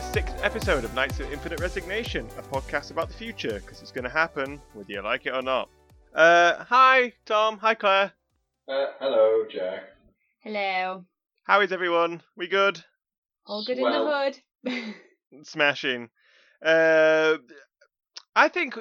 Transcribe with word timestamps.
everyone. 0.00 0.12
The 0.14 0.20
sixth 0.20 0.44
episode 0.44 0.84
of 0.84 0.94
Knights 0.94 1.20
of 1.20 1.32
Infinite 1.32 1.60
Resignation, 1.60 2.26
a 2.38 2.42
podcast 2.42 2.90
about 2.90 3.08
the 3.08 3.14
future, 3.14 3.60
because 3.60 3.82
it's 3.82 3.92
going 3.92 4.04
to 4.04 4.10
happen, 4.10 4.60
whether 4.72 4.90
you 4.90 5.02
like 5.02 5.26
it 5.26 5.34
or 5.34 5.42
not. 5.42 5.68
Uh, 6.14 6.64
hi, 6.64 7.12
Tom. 7.26 7.58
Hi, 7.58 7.74
Claire. 7.74 8.12
Uh, 8.68 8.86
hello, 8.98 9.44
Jack. 9.50 9.82
Hello. 10.40 11.04
How 11.44 11.60
is 11.60 11.72
everyone? 11.72 12.22
We 12.36 12.48
good? 12.48 12.82
All 13.46 13.64
good 13.64 13.78
Well- 13.78 14.32
in 14.64 14.64
the 14.64 14.80
hood. 14.82 14.94
Smashing. 15.46 16.08
Uh, 16.64 17.36
I 18.34 18.48
think 18.48 18.78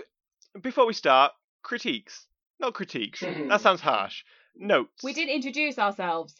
before 0.62 0.86
we 0.86 0.94
start, 0.94 1.34
critiques. 1.64 2.28
Not 2.60 2.74
critiques. 2.74 3.20
that 3.50 3.62
sounds 3.62 3.82
harsh. 3.82 4.24
Notes. 4.56 5.04
we 5.04 5.14
didn't 5.14 5.36
introduce 5.36 5.78
ourselves. 5.80 6.36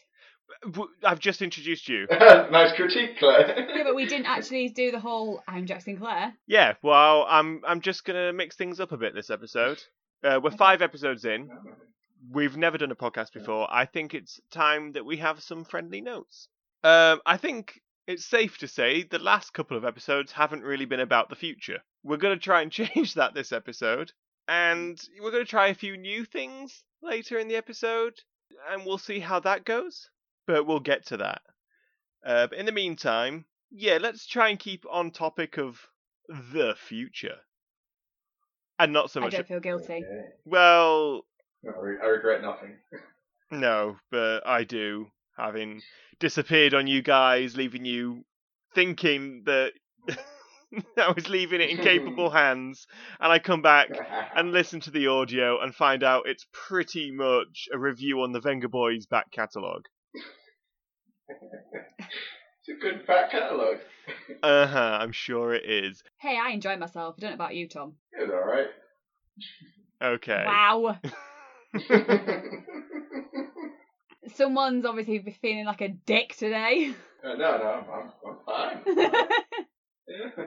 W- 0.62 0.90
I've 1.02 1.18
just 1.18 1.42
introduced 1.42 1.88
you. 1.88 2.06
nice 2.10 2.72
critique, 2.74 3.18
Claire. 3.18 3.66
Yeah, 3.74 3.84
but 3.84 3.94
we 3.94 4.04
didn't 4.06 4.26
actually 4.26 4.68
do 4.68 4.90
the 4.90 5.00
whole 5.00 5.42
I'm 5.48 5.64
Jack 5.66 5.82
Sinclair. 5.82 6.34
Yeah. 6.46 6.74
Well, 6.82 7.24
I'm 7.28 7.62
I'm 7.66 7.80
just 7.80 8.04
gonna 8.04 8.32
mix 8.32 8.56
things 8.56 8.78
up 8.78 8.92
a 8.92 8.96
bit 8.98 9.14
this 9.14 9.30
episode. 9.30 9.82
Uh, 10.22 10.38
we're 10.42 10.50
five 10.50 10.82
episodes 10.82 11.24
in. 11.24 11.48
We've 12.30 12.56
never 12.56 12.76
done 12.76 12.90
a 12.90 12.96
podcast 12.96 13.32
before. 13.32 13.66
I 13.72 13.86
think 13.86 14.12
it's 14.12 14.38
time 14.50 14.92
that 14.92 15.06
we 15.06 15.16
have 15.16 15.42
some 15.42 15.64
friendly 15.64 16.02
notes. 16.02 16.48
Um, 16.84 17.20
I 17.24 17.38
think 17.38 17.80
it's 18.06 18.26
safe 18.26 18.58
to 18.58 18.68
say 18.68 19.02
the 19.02 19.18
last 19.18 19.54
couple 19.54 19.76
of 19.78 19.84
episodes 19.86 20.32
haven't 20.32 20.62
really 20.62 20.84
been 20.84 21.00
about 21.00 21.30
the 21.30 21.36
future. 21.36 21.78
We're 22.02 22.18
going 22.18 22.36
to 22.38 22.42
try 22.44 22.60
and 22.60 22.70
change 22.80 23.14
that 23.14 23.32
this 23.32 23.52
episode, 23.52 24.12
and 24.46 25.00
we're 25.22 25.30
going 25.30 25.44
to 25.44 25.50
try 25.50 25.68
a 25.68 25.74
few 25.74 25.96
new 25.96 26.24
things 26.26 26.82
later 27.02 27.38
in 27.38 27.48
the 27.48 27.56
episode, 27.56 28.14
and 28.70 28.84
we'll 28.84 28.98
see 28.98 29.20
how 29.20 29.40
that 29.40 29.64
goes. 29.64 30.10
But 30.46 30.66
we'll 30.66 30.80
get 30.80 31.06
to 31.06 31.18
that. 31.18 31.42
Uh, 32.24 32.46
but 32.48 32.58
in 32.58 32.66
the 32.66 32.72
meantime, 32.72 33.44
yeah, 33.70 33.98
let's 34.00 34.26
try 34.26 34.48
and 34.48 34.58
keep 34.58 34.84
on 34.90 35.10
topic 35.10 35.58
of 35.58 35.80
the 36.28 36.74
future, 36.76 37.36
and 38.78 38.92
not 38.92 39.10
so 39.10 39.20
much. 39.20 39.34
I 39.34 39.38
don't 39.38 39.48
feel 39.48 39.60
guilty. 39.60 40.04
Okay. 40.04 40.28
Well, 40.44 41.24
No, 41.62 41.72
I 41.72 42.04
I 42.04 42.08
regret 42.08 42.42
nothing. 42.42 42.76
No, 43.52 43.96
but 44.12 44.46
I 44.46 44.62
do, 44.62 45.08
having 45.36 45.82
disappeared 46.20 46.72
on 46.72 46.86
you 46.86 47.02
guys, 47.02 47.56
leaving 47.56 47.84
you 47.84 48.24
thinking 48.76 49.42
that 49.46 49.72
I 50.96 51.10
was 51.10 51.28
leaving 51.28 51.60
it 51.60 51.70
in 51.70 51.78
capable 51.78 52.30
hands, 52.42 52.86
and 53.18 53.32
I 53.32 53.40
come 53.40 53.60
back 53.60 53.88
and 54.36 54.52
listen 54.52 54.78
to 54.82 54.92
the 54.92 55.08
audio 55.08 55.60
and 55.60 55.74
find 55.74 56.04
out 56.04 56.28
it's 56.28 56.46
pretty 56.52 57.10
much 57.10 57.68
a 57.72 57.78
review 57.78 58.20
on 58.22 58.30
the 58.30 58.40
Vengaboys 58.40 59.08
back 59.08 59.32
catalogue. 59.32 59.86
It's 61.28 62.68
a 62.68 62.80
good 62.80 63.06
back 63.06 63.30
catalogue. 63.30 63.78
Uh 64.42 64.66
huh, 64.66 64.98
I'm 65.00 65.12
sure 65.12 65.54
it 65.54 65.64
is. 65.64 66.02
Hey, 66.18 66.36
I 66.36 66.50
enjoy 66.50 66.76
myself. 66.76 67.14
I 67.16 67.20
don't 67.20 67.30
know 67.30 67.34
about 67.34 67.54
you, 67.54 67.68
Tom. 67.68 67.94
It's 68.12 68.32
alright. 68.32 68.68
Okay. 70.02 70.44
Wow. 70.46 70.98
Someone's 74.34 74.84
obviously 74.84 75.18
be 75.18 75.30
feeling 75.30 75.66
like 75.66 75.80
a 75.80 75.88
dick 75.90 76.34
today. 76.36 76.92
Uh, 77.22 77.34
no, 77.34 77.58
no, 77.58 77.64
I'm, 77.64 77.84
I'm, 77.90 78.12
I'm 78.26 78.36
fine. 78.46 79.28
Yeah. 80.10 80.44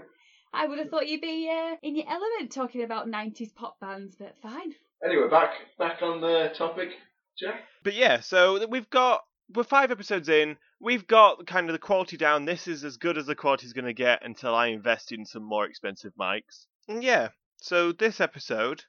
I 0.54 0.68
would 0.68 0.80
have 0.80 0.90
thought 0.90 1.08
you'd 1.08 1.22
be 1.22 1.50
uh, 1.50 1.76
in 1.82 1.96
your 1.96 2.06
element 2.08 2.52
talking 2.52 2.84
about 2.84 3.08
90s 3.08 3.56
pop 3.56 3.80
bands, 3.80 4.16
but 4.18 4.36
fine. 4.42 4.74
Anyway, 5.04 5.28
back 5.30 5.52
back 5.80 6.02
on 6.02 6.22
the 6.22 6.52
topic, 6.56 6.90
Jack. 7.38 7.62
But 7.84 7.96
yeah, 7.96 8.20
so 8.20 8.66
we've 8.68 8.90
got 8.90 9.22
we're 9.56 9.64
five 9.64 9.92
episodes 9.92 10.30
in. 10.30 10.58
We've 10.80 11.06
got 11.08 11.46
kind 11.48 11.70
of 11.70 11.74
the 11.74 11.80
quality 11.80 12.18
down. 12.18 12.46
This 12.46 12.68
is 12.68 12.84
as 12.84 12.98
good 12.98 13.18
as 13.18 13.26
the 13.26 13.36
quality's 13.36 13.74
going 13.74 13.86
to 13.86 13.94
get 13.94 14.26
until 14.26 14.54
I 14.56 14.68
invest 14.68 15.12
in 15.12 15.26
some 15.26 15.44
more 15.44 15.66
expensive 15.66 16.14
mics. 16.20 16.66
And 16.88 17.04
yeah, 17.04 17.30
so 17.62 17.92
this 17.92 18.20
episode 18.20 18.84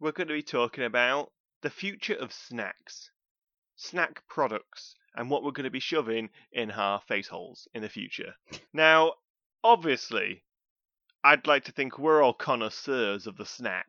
we're 0.00 0.12
going 0.12 0.28
to 0.28 0.34
be 0.34 0.42
talking 0.42 0.84
about 0.84 1.32
the 1.62 1.70
future 1.70 2.14
of 2.14 2.32
snacks, 2.32 3.10
snack 3.76 4.22
products, 4.28 4.94
and 5.16 5.28
what 5.30 5.42
we're 5.42 5.50
going 5.52 5.64
to 5.64 5.70
be 5.70 5.80
shoving 5.80 6.28
in 6.52 6.70
our 6.70 7.00
face 7.08 7.26
holes 7.28 7.66
in 7.74 7.82
the 7.82 7.88
future. 7.88 8.34
Now, 8.72 9.14
obviously, 9.64 10.44
I'd 11.24 11.46
like 11.46 11.64
to 11.64 11.72
think 11.72 11.98
we're 11.98 12.22
all 12.22 12.32
connoisseurs 12.34 13.26
of 13.26 13.36
the 13.36 13.46
snack. 13.46 13.86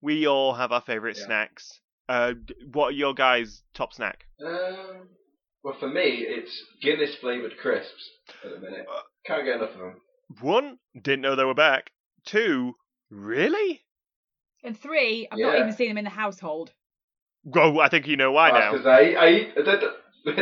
We 0.00 0.26
all 0.26 0.54
have 0.54 0.72
our 0.72 0.80
favourite 0.80 1.16
Yeah. 1.18 1.26
snacks. 1.26 1.80
Uh, 2.08 2.34
what 2.72 2.86
are 2.88 2.92
your 2.92 3.14
guys' 3.14 3.62
top 3.74 3.92
snack? 3.92 4.24
Um, 4.44 5.08
well, 5.64 5.76
for 5.78 5.88
me, 5.88 6.24
it's 6.26 6.62
Guinness 6.82 7.14
flavoured 7.16 7.56
crisps 7.60 8.10
at 8.44 8.50
the 8.50 8.60
minute. 8.60 8.86
Uh, 8.90 9.00
Can't 9.26 9.44
get 9.44 9.56
enough 9.56 9.70
of 9.72 9.78
them. 9.78 10.00
One, 10.40 10.78
didn't 11.00 11.22
know 11.22 11.36
they 11.36 11.44
were 11.44 11.54
back. 11.54 11.90
Two, 12.26 12.74
really? 13.10 13.82
And 14.64 14.78
three, 14.78 15.28
I've 15.30 15.38
not 15.38 15.54
Yeah. 15.54 15.60
even 15.60 15.72
seen 15.72 15.88
them 15.88 15.98
in 15.98 16.04
the 16.04 16.10
household. 16.10 16.72
Oh, 17.54 17.78
I 17.80 17.88
think 17.88 18.06
you 18.06 18.16
know 18.16 18.32
why 18.32 18.50
now. 18.50 18.72
Because 18.72 18.86
I, 18.86 19.12
I 19.12 19.28
eat, 19.30 19.54
they, 19.56 19.62
don't- 19.62 19.94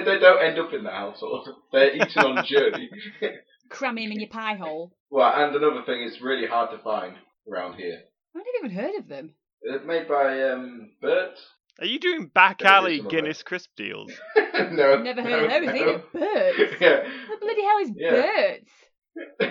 they 0.05 0.19
don't 0.19 0.43
end 0.45 0.59
up 0.59 0.73
in 0.73 0.83
the 0.85 0.91
household. 0.91 1.49
They're 1.73 1.95
eaten 1.95 2.23
on 2.25 2.45
journey. 2.47 2.91
Cramming 3.69 4.05
them 4.09 4.13
in 4.13 4.21
your 4.21 4.31
pie 4.31 4.55
hole. 4.55 4.93
well, 5.11 5.33
and 5.35 5.55
another 5.55 5.83
thing, 5.85 6.03
it's 6.03 6.21
really 6.23 6.47
hard 6.47 6.71
to 6.71 6.79
find 6.83 7.17
around 7.51 7.75
here. 7.75 7.99
I've 8.35 8.43
never 8.45 8.67
even 8.67 8.71
heard 8.85 8.95
of 8.97 9.09
them. 9.09 9.35
It's 9.63 9.85
made 9.87 10.07
by 10.09 10.43
um, 10.51 10.91
Bert. 11.01 11.35
Are 11.81 11.87
you 11.87 11.99
doing 12.01 12.27
back 12.35 12.63
Yeah, 12.63 12.77
alley 12.77 12.99
some 12.99 13.07
of 13.07 13.13
Guinness 13.13 13.43
crisp 13.43 13.71
deals? 13.77 14.13
no, 14.37 14.95
I've 14.95 15.03
never 15.03 15.23
heard 15.23 15.31
no, 15.31 15.45
of 15.45 15.51
those 15.51 15.65
no. 15.67 15.75
either. 15.75 16.03
Birds? 16.13 16.75
yeah. 16.81 16.97
What 17.29 17.41
the 17.41 17.47
bloody 17.47 17.63
hell 17.63 17.79
is 17.83 17.91
Yeah. 17.97 18.11
birds? 18.11 18.71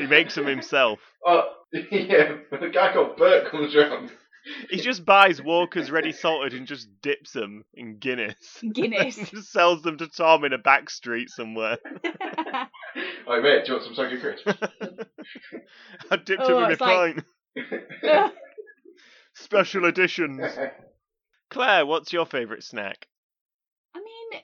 He 0.02 0.08
makes 0.08 0.36
them 0.36 0.46
himself. 0.47 1.00
Oh, 1.28 1.41
yeah. 1.74 2.36
A 2.52 2.69
guy 2.69 2.94
called 2.94 3.18
Bert 3.18 3.50
comes 3.50 3.75
round. 3.75 4.12
He 4.69 4.78
just 4.78 5.03
buys 5.06 5.41
Walker's 5.41 5.90
ready 5.90 6.12
salted 6.12 6.53
and 6.53 6.68
just 6.68 6.88
dips 7.02 7.31
them 7.31 7.66
in 7.74 7.97
Guinness. 7.97 8.36
Guinness. 8.74 9.16
just 9.31 9.52
sells 9.52 9.81
them 9.81 9.97
to 9.97 10.07
Tom 10.07 10.46
in 10.46 10.53
a 10.53 10.59
back 10.59 10.92
street 10.92 11.31
somewhere. 11.31 11.80
Hey 12.03 13.40
mate, 13.42 13.66
do 13.66 13.72
you 13.72 13.74
want 13.74 13.84
some 13.86 13.96
soggy 13.96 14.19
crisps? 14.19 14.53
I 16.12 16.16
dipped 16.18 16.44
Oh, 16.44 16.59
him 16.59 16.63
in 16.66 16.69
a 16.69 16.74
it's 16.74 16.81
like- 16.81 17.25
pint. 18.03 18.34
Special 19.34 19.86
editions. 19.86 20.42
Claire, 21.55 21.85
what's 21.85 22.11
your 22.11 22.25
favourite 22.25 22.63
snack? 22.63 23.07
I 23.95 23.99
mean, 23.99 24.41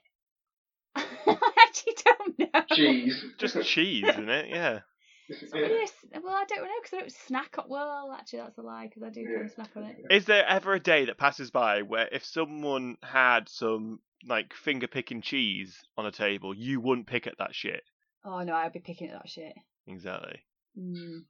I 0.95 1.51
actually 1.67 1.95
don't 2.05 2.39
know. 2.39 2.61
Cheese. 2.71 3.25
Just 3.37 3.61
cheese, 3.63 4.05
isn't 4.07 4.29
it? 4.29 4.47
Yeah. 4.47 4.79
Yes. 5.27 5.91
Well, 6.23 6.33
I 6.33 6.45
don't 6.47 6.63
know 6.63 6.71
because 6.81 6.93
I 6.93 6.99
don't 7.01 7.11
snack 7.11 7.57
on. 7.57 7.65
Well, 7.67 8.15
actually, 8.17 8.39
that's 8.39 8.57
a 8.57 8.61
lie 8.61 8.87
because 8.87 9.03
I 9.03 9.09
do 9.09 9.25
kind 9.25 9.45
of 9.45 9.51
snack 9.51 9.71
on 9.75 9.83
it. 9.83 10.05
Is 10.09 10.23
there 10.23 10.47
ever 10.47 10.73
a 10.73 10.79
day 10.79 11.03
that 11.03 11.17
passes 11.17 11.51
by 11.51 11.81
where 11.81 12.07
if 12.13 12.23
someone 12.23 12.95
had 13.03 13.49
some 13.49 13.99
like 14.25 14.53
finger 14.53 14.87
picking 14.87 15.19
cheese 15.19 15.81
on 15.97 16.05
a 16.05 16.13
table, 16.13 16.53
you 16.53 16.79
wouldn't 16.79 17.07
pick 17.07 17.27
at 17.27 17.39
that 17.39 17.53
shit? 17.53 17.83
Oh 18.23 18.39
no, 18.43 18.53
I'd 18.53 18.71
be 18.71 18.79
picking 18.79 19.09
at 19.09 19.15
that 19.15 19.27
shit. 19.27 19.53
Exactly. 19.85 20.39
Mm. 20.79 21.25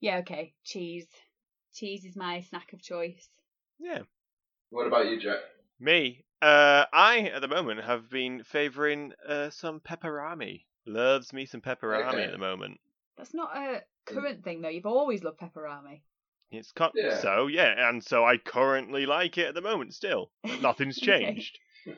Yeah. 0.00 0.20
Okay. 0.20 0.54
Cheese. 0.64 1.08
Cheese 1.74 2.06
is 2.06 2.16
my 2.16 2.40
snack 2.40 2.72
of 2.72 2.80
choice. 2.80 3.28
Yeah. 3.78 4.04
What 4.70 4.86
about 4.86 5.06
you, 5.08 5.20
Jack? 5.20 5.38
Me, 5.80 6.24
uh, 6.42 6.84
I 6.92 7.30
at 7.34 7.40
the 7.40 7.48
moment 7.48 7.82
have 7.84 8.10
been 8.10 8.42
favouring 8.44 9.12
uh, 9.28 9.50
some 9.50 9.80
Peperami. 9.80 10.64
Loves 10.86 11.32
me 11.32 11.46
some 11.46 11.60
Peperami 11.60 12.08
Okay. 12.12 12.24
at 12.24 12.32
the 12.32 12.38
moment. 12.38 12.78
That's 13.16 13.34
not 13.34 13.56
a 13.56 13.82
current 14.06 14.44
thing 14.44 14.60
though. 14.60 14.68
You've 14.68 14.86
always 14.86 15.22
loved 15.22 15.38
Peperami. 15.40 16.00
It's 16.50 16.72
con- 16.72 16.92
Yeah. 16.94 17.18
so 17.20 17.46
yeah, 17.46 17.88
and 17.88 18.02
so 18.04 18.24
I 18.24 18.36
currently 18.36 19.06
like 19.06 19.38
it 19.38 19.46
at 19.48 19.54
the 19.54 19.60
moment. 19.60 19.94
Still, 19.94 20.30
nothing's 20.60 20.98
changed. 20.98 21.58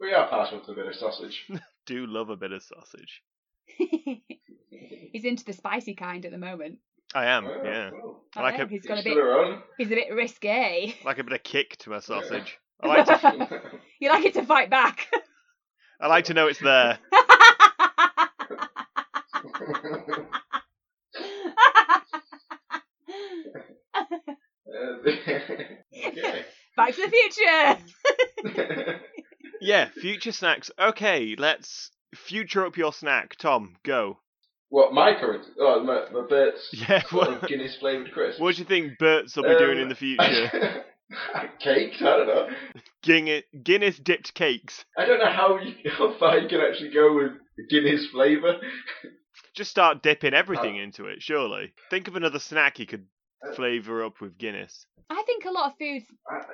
We 0.00 0.14
are 0.14 0.26
partial 0.28 0.60
to 0.60 0.72
a 0.72 0.74
bit 0.74 0.86
of 0.86 0.94
sausage. 0.94 1.44
Do 1.86 2.06
love 2.06 2.30
a 2.30 2.36
bit 2.36 2.50
of 2.52 2.62
sausage. 2.62 3.22
He's 3.66 5.24
into 5.24 5.44
the 5.44 5.52
spicy 5.52 5.94
kind 5.94 6.24
at 6.24 6.32
the 6.32 6.38
moment. 6.38 6.78
I 7.14 7.26
am, 7.26 7.46
Oh, 7.46 7.60
yeah. 7.64 7.90
cool. 7.90 8.20
I 8.36 8.42
like 8.42 8.58
know, 8.58 8.64
a- 8.64 8.68
he's 8.68 8.84
got 8.84 8.98
a 8.98 9.02
bit. 9.02 9.14
to 9.14 9.20
their. 9.20 9.62
He's 9.78 9.86
a 9.86 9.94
bit 9.94 10.12
risque. 10.12 10.94
Like 11.04 11.18
a 11.18 11.24
bit 11.24 11.32
of 11.32 11.42
kick 11.42 11.76
to 11.78 11.90
my 11.90 12.00
sausage. 12.00 12.58
I 12.80 12.86
like 12.88 13.06
to. 13.06 13.60
you 14.00 14.10
like 14.10 14.24
it 14.24 14.34
to 14.34 14.44
fight 14.44 14.68
back. 14.70 15.08
I 16.00 16.08
like 16.08 16.26
to 16.26 16.34
know 16.34 16.46
it's 16.46 16.58
there. 16.60 16.98
Okay. 26.06 26.44
Back 26.76 26.94
to 26.94 27.02
the 27.02 27.78
future. 28.44 28.74
Yeah, 29.60 29.88
future 29.88 30.32
snacks. 30.32 30.70
Okay, 30.78 31.34
let's 31.38 31.90
future 32.14 32.66
up 32.66 32.76
your 32.76 32.92
snack. 32.92 33.36
Tom, 33.36 33.76
go. 33.84 34.18
What, 34.68 34.92
my 34.92 35.14
current? 35.18 35.46
Oh, 35.60 35.82
my, 35.82 36.06
my 36.12 36.26
Bert's 36.28 36.68
Yeah, 36.88 37.00
sort 37.02 37.12
what, 37.12 37.42
of 37.42 37.48
Guinness 37.48 37.76
flavoured 37.76 38.12
crisp. 38.12 38.40
what 38.40 38.54
do 38.56 38.60
you 38.62 38.66
think 38.66 38.98
Bert's 38.98 39.36
will 39.36 39.44
be 39.44 39.56
doing 39.58 39.78
Um, 39.78 39.82
in 39.84 39.88
the 39.88 39.94
future? 39.94 40.84
Cakes? 41.60 41.98
I 42.00 42.04
don't 42.04 42.26
know. 42.26 42.48
Guinness, 43.02 43.42
Guinness 43.62 43.96
dipped 43.98 44.34
cakes. 44.34 44.84
I 44.98 45.04
don't 45.06 45.20
know 45.20 45.30
how 45.30 45.58
you, 45.58 45.74
how 45.92 46.12
far 46.18 46.38
you 46.38 46.48
can 46.48 46.60
actually 46.60 46.90
go 46.90 47.14
with 47.14 47.32
Guinness 47.70 48.06
flavour. 48.08 48.56
Just 49.54 49.70
start 49.70 50.02
dipping 50.02 50.34
everything 50.34 50.78
Oh. 50.78 50.82
into 50.82 51.06
it, 51.06 51.22
surely. 51.22 51.72
Think 51.90 52.08
of 52.08 52.16
another 52.16 52.38
snack 52.40 52.78
you 52.78 52.86
could 52.86 53.06
Uh, 53.46 53.54
flavour 53.54 54.04
up 54.04 54.20
with 54.20 54.36
Guinness. 54.38 54.86
I 55.10 55.22
think 55.26 55.44
a 55.44 55.50
lot 55.50 55.70
of 55.70 55.78
foods 55.78 56.04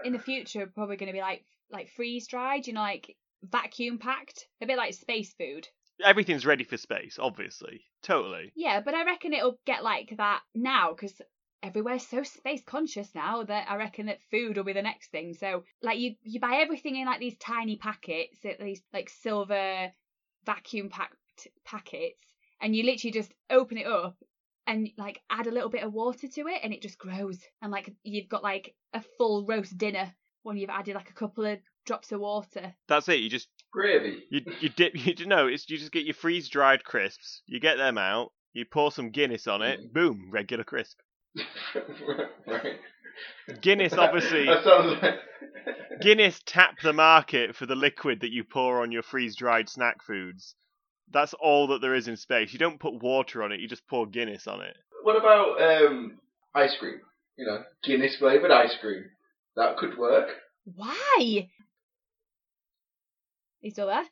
in 0.04 0.12
the 0.12 0.18
future 0.18 0.62
are 0.62 0.66
probably 0.66 0.96
going 0.96 1.06
to 1.08 1.12
be 1.16 1.20
like 1.22 1.44
like 1.70 1.88
freeze 1.96 2.26
dried, 2.26 2.66
you 2.66 2.74
know, 2.74 2.82
like 2.82 3.16
vacuum 3.44 3.98
packed, 3.98 4.46
a 4.60 4.66
bit 4.66 4.76
like 4.76 4.92
space 4.92 5.32
food. 5.38 5.66
Everything's 6.02 6.46
ready 6.46 6.64
for 6.64 6.76
space, 6.76 7.18
obviously. 7.20 7.82
Totally. 8.02 8.52
Yeah, 8.54 8.80
but 8.80 8.94
I 8.94 9.04
reckon 9.04 9.32
it'll 9.32 9.58
get 9.66 9.82
like 9.82 10.14
that 10.16 10.40
now 10.54 10.92
because 10.92 11.20
everywhere's 11.62 12.06
so 12.06 12.22
space 12.22 12.62
conscious 12.64 13.14
now 13.14 13.44
that 13.44 13.70
I 13.70 13.76
reckon 13.76 14.06
that 14.06 14.22
food 14.30 14.56
will 14.56 14.64
be 14.64 14.72
the 14.72 14.82
next 14.82 15.10
thing. 15.10 15.34
So 15.34 15.64
like 15.82 15.98
you 15.98 16.16
you 16.22 16.40
buy 16.40 16.56
everything 16.56 16.96
in 16.96 17.06
like 17.06 17.20
these 17.20 17.36
tiny 17.38 17.76
packets, 17.76 18.44
at 18.44 18.58
these 18.58 18.82
like 18.92 19.08
silver 19.08 19.92
vacuum 20.44 20.88
packed 20.88 21.48
packets, 21.64 22.26
and 22.60 22.74
you 22.74 22.84
literally 22.84 23.12
just 23.12 23.32
open 23.50 23.78
it 23.78 23.86
up 23.86 24.16
and 24.66 24.88
like 24.96 25.20
add 25.30 25.46
a 25.46 25.50
little 25.50 25.70
bit 25.70 25.82
of 25.82 25.92
water 25.92 26.28
to 26.28 26.46
it 26.46 26.60
and 26.62 26.72
it 26.72 26.82
just 26.82 26.98
grows 26.98 27.40
and 27.60 27.72
like 27.72 27.92
you've 28.04 28.28
got 28.28 28.44
like 28.44 28.74
a 28.94 29.02
full 29.18 29.44
roast 29.44 29.76
dinner 29.76 30.12
when 30.44 30.56
you've 30.56 30.70
added 30.70 30.94
like 30.94 31.10
a 31.10 31.14
couple 31.14 31.44
of 31.44 31.58
drops 31.84 32.12
of 32.12 32.20
water. 32.20 32.72
That's 32.88 33.08
it. 33.08 33.20
You 33.20 33.28
just 33.28 33.48
Gravy. 33.72 34.24
you 34.30 34.42
you 34.60 34.68
dip. 34.68 34.92
You 35.18 35.26
know, 35.26 35.46
it's 35.46 35.68
you 35.68 35.78
just 35.78 35.92
get 35.92 36.04
your 36.04 36.14
freeze 36.14 36.48
dried 36.48 36.84
crisps. 36.84 37.42
You 37.46 37.58
get 37.58 37.78
them 37.78 37.98
out. 37.98 38.32
You 38.52 38.66
pour 38.70 38.92
some 38.92 39.10
Guinness 39.10 39.46
on 39.46 39.62
it. 39.62 39.80
Mm. 39.80 39.92
Boom, 39.92 40.28
regular 40.30 40.64
crisp. 40.64 40.98
right. 42.46 42.76
Guinness, 43.60 43.94
obviously. 43.94 44.46
That 44.46 44.64
sounds 44.64 45.02
like. 45.02 45.14
Guinness 46.00 46.40
tap 46.44 46.80
the 46.82 46.92
market 46.92 47.54
for 47.54 47.66
the 47.66 47.74
liquid 47.76 48.20
that 48.20 48.32
you 48.32 48.44
pour 48.44 48.82
on 48.82 48.92
your 48.92 49.02
freeze 49.02 49.36
dried 49.36 49.68
snack 49.68 50.02
foods. 50.04 50.54
That's 51.10 51.34
all 51.34 51.68
that 51.68 51.80
there 51.80 51.94
is 51.94 52.08
in 52.08 52.16
space. 52.16 52.52
You 52.52 52.58
don't 52.58 52.80
put 52.80 53.02
water 53.02 53.42
on 53.42 53.52
it. 53.52 53.60
You 53.60 53.68
just 53.68 53.86
pour 53.86 54.06
Guinness 54.06 54.46
on 54.46 54.60
it. 54.62 54.76
What 55.02 55.16
about 55.16 55.60
um, 55.62 56.18
ice 56.54 56.76
cream? 56.78 57.00
You 57.36 57.46
know, 57.46 57.62
Guinness 57.84 58.16
flavoured 58.16 58.50
ice 58.50 58.76
cream. 58.80 59.04
That 59.56 59.76
could 59.76 59.96
work. 59.96 60.28
Why? 60.64 61.48
Are 63.62 63.66
you 63.66 63.70
still 63.70 63.86
there? 63.86 64.04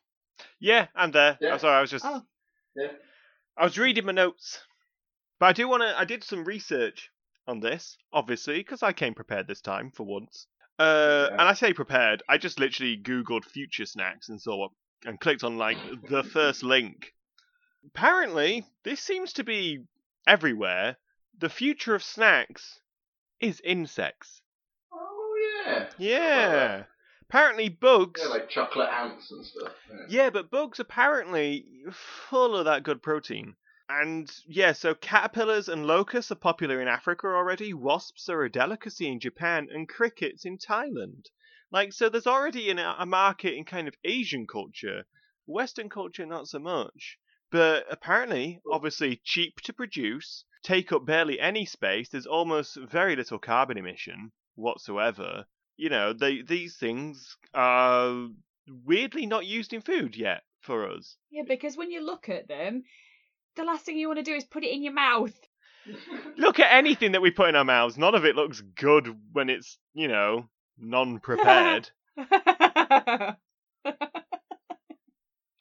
Yeah, 0.59 0.87
I'm 0.95 1.11
there. 1.11 1.37
Yeah. 1.41 1.53
I'm 1.53 1.59
sorry. 1.59 1.77
I 1.77 1.81
was 1.81 1.91
just. 1.91 2.05
Oh. 2.05 2.21
Yeah. 2.75 2.87
I 3.57 3.63
was 3.65 3.77
reading 3.77 4.05
my 4.05 4.13
notes, 4.13 4.59
but 5.39 5.47
I 5.47 5.53
do 5.53 5.67
want 5.67 5.83
to. 5.83 5.97
I 5.99 6.05
did 6.05 6.23
some 6.23 6.45
research 6.45 7.09
on 7.47 7.59
this, 7.59 7.97
obviously, 8.13 8.59
because 8.59 8.81
I 8.81 8.93
came 8.93 9.13
prepared 9.13 9.47
this 9.47 9.61
time 9.61 9.91
for 9.91 10.05
once. 10.05 10.47
Uh, 10.79 11.27
Yeah. 11.29 11.33
and 11.33 11.41
I 11.41 11.53
say 11.53 11.73
prepared. 11.73 12.23
I 12.29 12.37
just 12.37 12.59
literally 12.59 12.97
googled 12.97 13.45
future 13.45 13.85
snacks 13.85 14.29
and 14.29 14.41
saw 14.41 14.55
what, 14.57 14.71
and 15.05 15.19
clicked 15.19 15.43
on 15.43 15.57
like 15.57 15.77
the 16.09 16.23
first 16.23 16.63
link. 16.63 17.13
Apparently, 17.87 18.65
this 18.83 19.01
seems 19.01 19.33
to 19.33 19.43
be 19.43 19.79
everywhere. 20.25 20.97
The 21.39 21.49
future 21.49 21.93
of 21.95 22.03
snacks 22.03 22.79
is 23.39 23.59
insects. 23.63 24.41
Oh 24.93 25.63
yeah. 25.65 25.89
Yeah. 25.97 26.83
Apparently, 27.31 27.69
bugs. 27.69 28.19
Yeah, 28.21 28.27
like 28.27 28.49
chocolate 28.49 28.89
ants 28.89 29.31
and 29.31 29.45
stuff. 29.45 29.71
Yeah. 29.89 30.05
Yeah, 30.09 30.29
but 30.31 30.51
bugs 30.51 30.81
apparently 30.81 31.65
full 32.29 32.57
of 32.57 32.65
that 32.65 32.83
good 32.83 33.01
protein. 33.01 33.55
And 33.87 34.29
yeah, 34.45 34.73
so 34.73 34.95
caterpillars 34.95 35.69
and 35.69 35.87
locusts 35.87 36.33
are 36.33 36.35
popular 36.35 36.81
in 36.81 36.89
Africa 36.89 37.27
already. 37.27 37.73
Wasps 37.73 38.27
are 38.27 38.43
a 38.43 38.51
delicacy 38.51 39.07
in 39.07 39.21
Japan, 39.21 39.69
and 39.71 39.87
crickets 39.87 40.43
in 40.43 40.57
Thailand. 40.57 41.27
Like, 41.71 41.93
so 41.93 42.09
there's 42.09 42.27
already 42.27 42.69
an, 42.69 42.79
a 42.79 43.05
market 43.05 43.53
in 43.53 43.63
kind 43.63 43.87
of 43.87 43.95
Asian 44.03 44.45
culture. 44.45 45.05
Western 45.45 45.87
culture, 45.87 46.25
not 46.25 46.49
so 46.49 46.59
much. 46.59 47.17
But 47.49 47.85
apparently, 47.89 48.59
obviously, 48.69 49.21
cheap 49.23 49.61
to 49.61 49.71
produce, 49.71 50.43
take 50.63 50.91
up 50.91 51.05
barely 51.05 51.39
any 51.39 51.65
space. 51.65 52.09
There's 52.09 52.27
almost 52.27 52.75
very 52.75 53.15
little 53.15 53.39
carbon 53.39 53.77
emission 53.77 54.33
whatsoever. 54.55 55.45
You 55.77 55.89
know, 55.89 56.13
they 56.13 56.41
these 56.41 56.75
things 56.75 57.37
are 57.53 58.27
weirdly 58.85 59.25
not 59.25 59.45
used 59.45 59.73
in 59.73 59.81
food 59.81 60.15
yet 60.15 60.43
for 60.61 60.89
us. 60.89 61.17
Yeah, 61.31 61.43
because 61.47 61.75
when 61.75 61.91
you 61.91 62.05
look 62.05 62.29
at 62.29 62.47
them, 62.47 62.83
the 63.55 63.63
last 63.63 63.85
thing 63.85 63.97
you 63.97 64.07
want 64.07 64.19
to 64.19 64.23
do 64.23 64.35
is 64.35 64.43
put 64.43 64.63
it 64.63 64.73
in 64.73 64.83
your 64.83 64.93
mouth. 64.93 65.33
Look 66.37 66.59
at 66.59 66.71
anything 66.71 67.13
that 67.13 67.21
we 67.21 67.31
put 67.31 67.49
in 67.49 67.55
our 67.55 67.63
mouths. 67.63 67.97
None 67.97 68.13
of 68.13 68.25
it 68.25 68.35
looks 68.35 68.61
good 68.75 69.15
when 69.33 69.49
it's, 69.49 69.77
you 69.93 70.07
know, 70.07 70.47
non-prepared. 70.77 71.89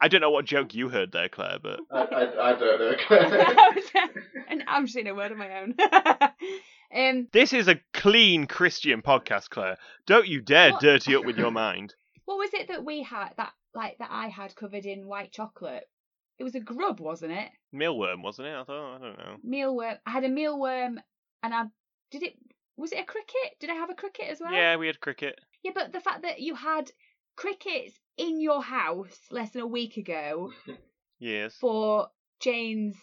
I 0.02 0.08
don't 0.08 0.20
know 0.20 0.30
what 0.30 0.46
joke 0.46 0.74
you 0.74 0.88
heard 0.88 1.12
there, 1.12 1.28
Claire, 1.28 1.58
but 1.62 1.80
I, 1.90 2.00
I, 2.00 2.50
I 2.50 2.52
don't 2.54 2.80
know. 2.80 2.94
and 4.48 4.64
I'm 4.66 4.86
saying 4.86 5.08
a 5.08 5.14
word 5.14 5.32
of 5.32 5.38
my 5.38 5.60
own. 5.60 5.74
Um, 6.94 7.28
this 7.32 7.52
is 7.52 7.68
a 7.68 7.80
clean 7.92 8.46
Christian 8.46 9.02
podcast, 9.02 9.50
Claire. 9.50 9.76
Don't 10.06 10.26
you 10.28 10.40
dare 10.40 10.72
What? 10.72 10.80
dirty 10.80 11.14
up 11.16 11.24
with 11.24 11.38
your 11.38 11.50
mind. 11.50 11.94
what 12.24 12.38
was 12.38 12.50
it 12.54 12.68
that 12.68 12.84
we 12.84 13.02
had 13.02 13.30
that 13.36 13.52
like 13.74 13.98
that 13.98 14.08
I 14.10 14.28
had 14.28 14.54
covered 14.56 14.86
in 14.86 15.06
white 15.06 15.32
chocolate? 15.32 15.84
It 16.38 16.44
was 16.44 16.54
a 16.54 16.60
grub, 16.60 17.00
wasn't 17.00 17.32
it? 17.32 17.50
Mealworm, 17.74 18.22
wasn't 18.22 18.48
it? 18.48 18.54
I 18.54 18.64
thought. 18.64 18.96
I 18.96 18.98
don't 18.98 19.18
know. 19.18 19.36
Mealworm. 19.46 19.98
I 20.06 20.10
had 20.10 20.24
a 20.24 20.28
mealworm, 20.28 20.96
and 21.42 21.54
I 21.54 21.64
did 22.10 22.22
it. 22.22 22.34
Was 22.76 22.92
it 22.92 23.00
a 23.00 23.04
cricket? 23.04 23.58
Did 23.60 23.68
I 23.70 23.74
have 23.74 23.90
a 23.90 23.94
cricket 23.94 24.28
as 24.30 24.40
well? 24.40 24.52
Yeah, 24.52 24.76
we 24.76 24.86
had 24.86 25.00
cricket. 25.00 25.38
Yeah, 25.62 25.72
but 25.74 25.92
the 25.92 26.00
fact 26.00 26.22
that 26.22 26.40
you 26.40 26.54
had 26.54 26.90
crickets 27.36 27.94
in 28.16 28.40
your 28.40 28.62
house 28.62 29.18
less 29.30 29.50
than 29.50 29.62
a 29.62 29.66
week 29.66 29.96
ago 29.98 30.50
Yes. 31.18 31.54
for 31.60 32.08
Jane's 32.40 32.96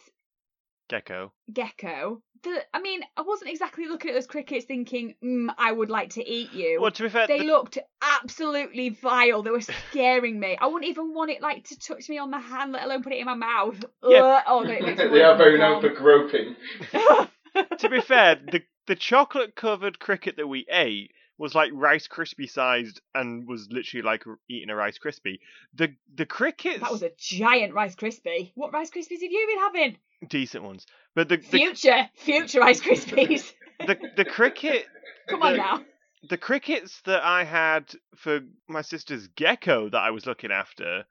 Gecko. 0.89 1.31
gecko. 1.53 2.21
The, 2.43 2.63
I 2.73 2.81
mean, 2.81 3.01
I 3.15 3.21
wasn't 3.21 3.51
exactly 3.51 3.87
looking 3.87 4.11
at 4.11 4.13
those 4.13 4.27
crickets 4.27 4.65
thinking, 4.65 5.15
mm, 5.23 5.47
I 5.57 5.71
would 5.71 5.89
like 5.89 6.11
to 6.11 6.27
eat 6.27 6.51
you. 6.51 6.81
Well, 6.81 6.91
to 6.91 7.03
be 7.03 7.09
fair, 7.09 7.27
they 7.27 7.39
the- 7.39 7.45
looked 7.45 7.77
absolutely 8.01 8.89
vile. 8.89 9.43
They 9.43 9.51
were 9.51 9.61
scaring 9.61 10.39
me. 10.39 10.57
I 10.59 10.67
wouldn't 10.67 10.89
even 10.89 11.13
want 11.13 11.31
it 11.31 11.41
like 11.41 11.65
to 11.69 11.79
touch 11.79 12.09
me 12.09 12.17
on 12.17 12.31
the 12.31 12.39
hand, 12.39 12.73
let 12.73 12.83
alone 12.83 13.03
put 13.03 13.13
it 13.13 13.19
in 13.19 13.25
my 13.25 13.33
mouth. 13.35 13.83
Yeah. 14.03 14.19
Ugh. 14.19 14.43
Oh, 14.47 14.59
no, 14.61 14.71
it 14.71 14.81
makes 14.83 14.97
they 14.97 15.23
are 15.23 15.31
wanna 15.31 15.37
very 15.37 15.57
known 15.57 15.81
for 15.81 15.89
groping. 15.89 16.55
to 17.77 17.89
be 17.89 18.01
fair, 18.01 18.35
the 18.35 18.61
the 18.87 18.95
chocolate 18.95 19.55
covered 19.55 19.99
cricket 19.99 20.37
that 20.37 20.47
we 20.47 20.65
ate 20.69 21.11
was 21.37 21.53
like 21.55 21.71
Rice 21.73 22.07
Krispie 22.07 22.49
sized 22.49 23.01
and 23.13 23.47
was 23.47 23.67
literally 23.71 24.01
like 24.03 24.23
eating 24.49 24.69
a 24.69 24.75
Rice 24.75 24.97
Krispie. 24.97 25.39
The 25.75 25.93
the 26.15 26.25
crickets 26.25 26.79
that 26.81 26.91
was 26.91 27.03
a 27.03 27.11
giant 27.17 27.73
Rice 27.73 27.95
Krispie. 27.95 28.51
What 28.55 28.73
Rice 28.73 28.89
Krispies 28.89 29.21
have 29.21 29.31
you 29.31 29.47
been 29.47 29.59
having? 29.59 29.97
decent 30.29 30.63
ones, 30.63 30.85
but 31.15 31.29
the 31.29 31.37
the, 31.37 31.43
Future, 31.59 32.09
future 32.15 32.59
Rice 32.59 32.81
Krispies. 32.81 33.53
the 33.85 33.97
the 34.15 34.25
cricket 34.25 34.85
Come 35.29 35.43
on 35.43 35.51
the- 35.51 35.57
now. 35.57 35.81
the 36.29 36.37
crickets 36.37 37.01
that 37.05 37.21
I 37.23 37.43
had 37.43 37.93
for 38.15 38.39
my 38.67 38.81
sister's 38.81 39.27
gecko 39.35 39.89
that 39.89 40.01
I 40.01 40.09
was 40.11 40.25
looking 40.25 40.51
after 40.51 41.03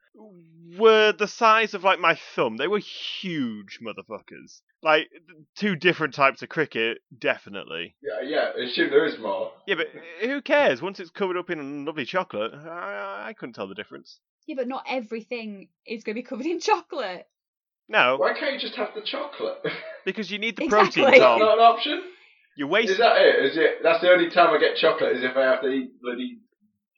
were 0.77 1.13
the 1.13 1.27
size 1.27 1.73
of 1.73 1.83
like 1.85 1.99
my 1.99 2.15
thumb. 2.35 2.57
They 2.57 2.67
were 2.67 2.79
huge 2.79 3.79
motherfuckers. 3.81 4.61
Like 4.83 5.07
two 5.55 5.75
different 5.75 6.13
types 6.13 6.41
of 6.43 6.49
cricket, 6.49 6.99
definitely. 7.17 7.95
Yeah, 8.01 8.21
yeah. 8.55 8.63
Assume 8.63 8.91
there 8.91 9.05
is 9.05 9.17
more. 9.19 9.51
Yeah, 9.65 9.75
but 9.75 9.87
uh, 9.87 10.27
who 10.27 10.41
cares? 10.41 10.81
Once 10.81 10.99
it's 10.99 11.09
covered 11.09 11.35
up 11.35 11.49
in 11.49 11.83
lovely 11.85 12.05
chocolate, 12.05 12.53
I, 12.53 13.25
I 13.29 13.33
couldn't 13.33 13.53
tell 13.53 13.67
the 13.67 13.73
difference. 13.75 14.19
Yeah, 14.45 14.55
but 14.55 14.67
not 14.67 14.85
everything 14.87 15.69
is 15.85 16.03
going 16.03 16.15
to 16.15 16.21
be 16.21 16.27
covered 16.27 16.45
in 16.45 16.59
chocolate. 16.59 17.27
No, 17.89 18.17
Why 18.17 18.33
can't 18.37 18.53
you 18.53 18.59
just 18.59 18.75
have 18.75 18.89
the 18.93 19.01
chocolate? 19.01 19.59
because 20.05 20.29
you 20.29 20.39
need 20.39 20.57
the 20.57 20.65
Exactly. 20.65 21.03
protein, 21.03 21.19
that 21.19 21.25
Tom. 21.25 21.39
not 21.39 21.57
an 21.57 21.63
option? 21.63 22.01
You're 22.57 22.79
Is 22.79 22.97
that 22.97 23.17
it? 23.17 23.45
Is 23.45 23.57
it? 23.57 23.83
That's 23.83 24.01
the 24.01 24.09
only 24.09 24.29
time 24.29 24.53
I 24.53 24.59
get 24.59 24.75
chocolate 24.77 25.15
is 25.15 25.23
if 25.23 25.37
I 25.37 25.43
have 25.43 25.61
to 25.61 25.67
eat 25.67 26.01
bloody 26.01 26.39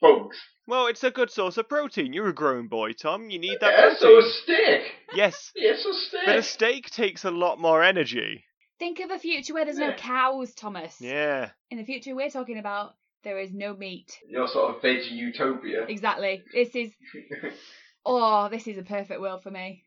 bugs. 0.01 0.38
Well, 0.69 0.85
it's 0.85 1.03
a 1.03 1.09
good 1.09 1.31
source 1.31 1.57
of 1.57 1.67
protein. 1.67 2.13
You're 2.13 2.29
a 2.29 2.33
grown 2.33 2.67
boy, 2.67 2.93
Tom. 2.93 3.29
You 3.31 3.39
need 3.39 3.57
that 3.61 3.73
Yeah, 3.75 3.95
so 3.97 4.07
a 4.17 4.21
protein. 4.21 4.31
steak. 4.43 4.81
Yes, 5.15 5.51
Yes, 5.55 5.83
a 5.83 5.93
steak. 5.93 6.21
but 6.27 6.38
a 6.38 6.43
steak 6.43 6.89
takes 6.91 7.25
a 7.25 7.31
lot 7.31 7.59
more 7.59 7.81
energy. 7.83 8.43
Think 8.77 8.99
of 8.99 9.09
a 9.09 9.17
future 9.17 9.53
where 9.55 9.65
there's 9.65 9.79
no 9.79 9.93
cows, 9.93 10.53
Thomas. 10.53 10.95
Yeah. 11.01 11.49
In 11.71 11.79
the 11.79 11.83
future 11.85 12.15
we're 12.15 12.29
talking 12.29 12.59
about, 12.59 12.93
there 13.23 13.39
is 13.39 13.51
no 13.51 13.75
meat. 13.75 14.15
Your 14.29 14.47
sort 14.47 14.75
of 14.75 14.81
veggie 14.83 15.11
utopia. 15.11 15.85
Exactly. 15.88 16.43
This 16.53 16.69
is 16.75 16.93
oh, 18.05 18.47
this 18.49 18.67
is 18.67 18.77
a 18.77 18.83
perfect 18.83 19.19
world 19.19 19.41
for 19.41 19.49
me. 19.51 19.83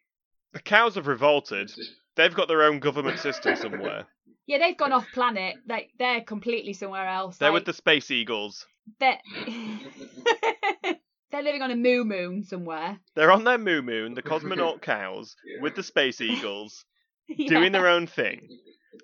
The 0.53 0.61
cows 0.61 0.97
have 0.97 1.07
revolted. 1.07 1.73
They've 2.17 2.35
got 2.35 2.49
their 2.49 2.63
own 2.65 2.81
government 2.81 3.21
system 3.21 3.55
somewhere. 3.57 4.07
Yeah, 4.45 4.59
they've 4.59 4.77
gone 4.77 4.91
off 4.91 5.07
planet. 5.15 5.55
Like 5.69 5.91
they're 6.01 6.21
completely 6.23 6.73
somewhere 6.73 7.07
else. 7.07 7.39
They're 7.39 7.51
like, 7.51 7.61
with 7.61 7.65
the 7.65 7.73
space 7.73 8.11
eagles. 8.11 8.67
they're 8.99 9.21
they're 11.33 11.43
living 11.43 11.63
on 11.63 11.71
a 11.71 11.77
moo 11.77 12.05
moon 12.05 12.45
somewhere. 12.45 13.01
They're 13.17 13.33
on 13.33 13.45
their 13.45 13.59
moo 13.59 13.83
moon, 13.83 14.15
the 14.15 14.23
cosmonaut 14.31 14.83
cows, 14.83 15.35
with 15.61 15.75
the 15.75 15.83
space 15.83 16.21
eagles, 16.21 16.85
doing 17.49 17.73
their 17.73 17.89
own 17.89 18.07
thing. 18.07 18.49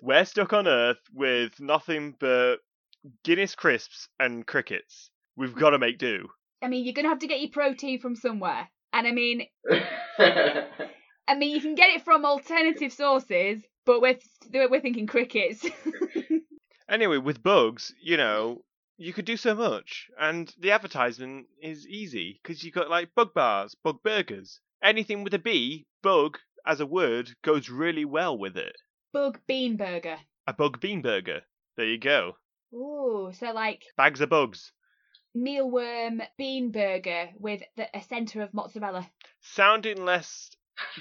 We're 0.01 0.25
stuck 0.25 0.53
on 0.53 0.67
Earth 0.67 1.01
with 1.13 1.59
nothing 1.59 2.15
but 2.19 2.57
Guinness 3.23 3.55
crisps 3.55 4.07
and 4.19 4.45
crickets. 4.45 5.09
We've 5.35 5.55
got 5.55 5.71
to 5.71 5.79
make 5.79 5.97
do. 5.97 6.27
I 6.61 6.67
mean, 6.67 6.85
you're 6.85 6.93
gonna 6.93 7.09
have 7.09 7.19
to 7.19 7.27
get 7.27 7.39
your 7.39 7.49
protein 7.49 7.99
from 7.99 8.15
somewhere. 8.15 8.69
And 8.91 9.07
I 9.07 9.11
mean, 9.11 9.47
I 10.19 11.35
mean, 11.37 11.55
you 11.55 11.61
can 11.61 11.75
get 11.75 11.95
it 11.95 12.03
from 12.03 12.25
alternative 12.25 12.91
sources, 12.91 13.61
but 13.85 14.01
we're 14.01 14.19
we're 14.53 14.81
thinking 14.81 15.07
crickets. 15.07 15.65
Anyway, 16.89 17.17
with 17.17 17.43
bugs, 17.43 17.93
you 18.01 18.17
know, 18.17 18.63
you 18.99 19.13
could 19.13 19.25
do 19.25 19.37
so 19.37 19.55
much, 19.55 20.09
and 20.19 20.53
the 20.59 20.71
advertisement 20.71 21.47
is 21.61 21.87
easy 21.87 22.39
because 22.43 22.63
you 22.63 22.71
got 22.71 22.89
like 22.89 23.15
bug 23.15 23.33
bars, 23.33 23.75
bug 23.83 24.03
burgers, 24.03 24.59
anything 24.83 25.23
with 25.23 25.33
a 25.33 25.39
B, 25.39 25.85
bug 26.03 26.37
as 26.67 26.79
a 26.81 26.85
word 26.85 27.31
goes 27.41 27.69
really 27.69 28.05
well 28.05 28.37
with 28.37 28.57
it. 28.57 28.75
Bug 29.13 29.39
bean 29.47 29.77
burger. 29.77 30.17
A 30.47 30.53
bug 30.53 30.79
bean 30.79 31.01
burger. 31.01 31.41
There 31.77 31.87
you 31.87 31.97
go. 31.97 32.33
Ooh, 32.73 33.31
so 33.33 33.51
like 33.53 33.83
Bags 33.97 34.21
of 34.21 34.29
bugs. 34.29 34.71
mealworm 35.35 36.21
bean 36.37 36.71
burger 36.71 37.29
with 37.39 37.61
the, 37.77 37.87
a 37.97 38.01
centre 38.03 38.41
of 38.41 38.53
mozzarella. 38.53 39.09
Sounding 39.41 40.03
less 40.05 40.51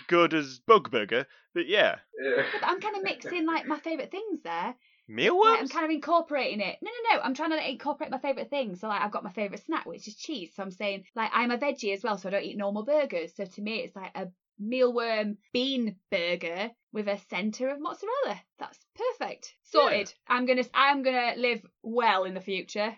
good 0.07 0.35
as 0.35 0.61
bug 0.67 0.91
burger, 0.91 1.27
but 1.55 1.67
yeah. 1.67 1.97
Yeah. 2.21 2.37
Yeah, 2.37 2.43
but 2.61 2.67
I'm 2.69 2.81
kind 2.81 2.97
of 2.97 3.03
mixing 3.03 3.47
like 3.47 3.67
my 3.67 3.79
favourite 3.81 4.11
things 4.11 4.41
there. 4.43 4.75
Like, 5.09 5.17
Mealworms? 5.17 5.61
I'm 5.61 5.69
kind 5.69 5.85
of 5.85 5.91
incorporating 5.91 6.61
it. 6.61 6.79
No, 6.83 6.91
no, 6.91 7.17
no. 7.17 7.23
I'm 7.23 7.35
trying 7.35 7.51
to 7.51 7.71
incorporate 7.71 8.11
my 8.11 8.19
favourite 8.19 8.51
thing. 8.51 8.77
So 8.77 8.89
like 8.89 9.03
I've 9.03 9.11
got 9.11 9.25
my 9.25 9.33
favourite 9.33 9.65
snack, 9.65 9.87
which 9.87 10.07
is 10.07 10.17
cheese. 10.17 10.53
So 10.55 10.63
I'm 10.63 10.71
saying 10.71 11.05
like 11.15 11.31
I'm 11.33 11.51
a 11.51 11.59
veggie 11.59 11.95
as 11.95 12.03
well, 12.03 12.19
so 12.19 12.29
I 12.29 12.33
don't 12.33 12.45
eat 12.45 12.57
normal 12.57 12.85
burgers. 12.85 13.35
So 13.35 13.45
to 13.45 13.63
me, 13.63 13.79
it's 13.81 13.97
like 13.97 14.13
a 14.15 14.29
mealworm 14.61 15.37
bean 15.53 15.97
burger 16.11 16.71
with 16.93 17.09
a 17.09 17.19
centre 17.31 17.69
of 17.69 17.81
mozzarella. 17.81 18.41
That's 18.59 18.79
perfect. 18.97 19.55
Sorted. 19.65 20.13
I'm 20.27 20.47
gonna 20.47 20.65
I'm 20.75 21.03
gonna 21.03 21.35
live 21.37 21.65
well 21.83 22.25
in 22.25 22.35
the 22.35 22.41
future. 22.41 22.95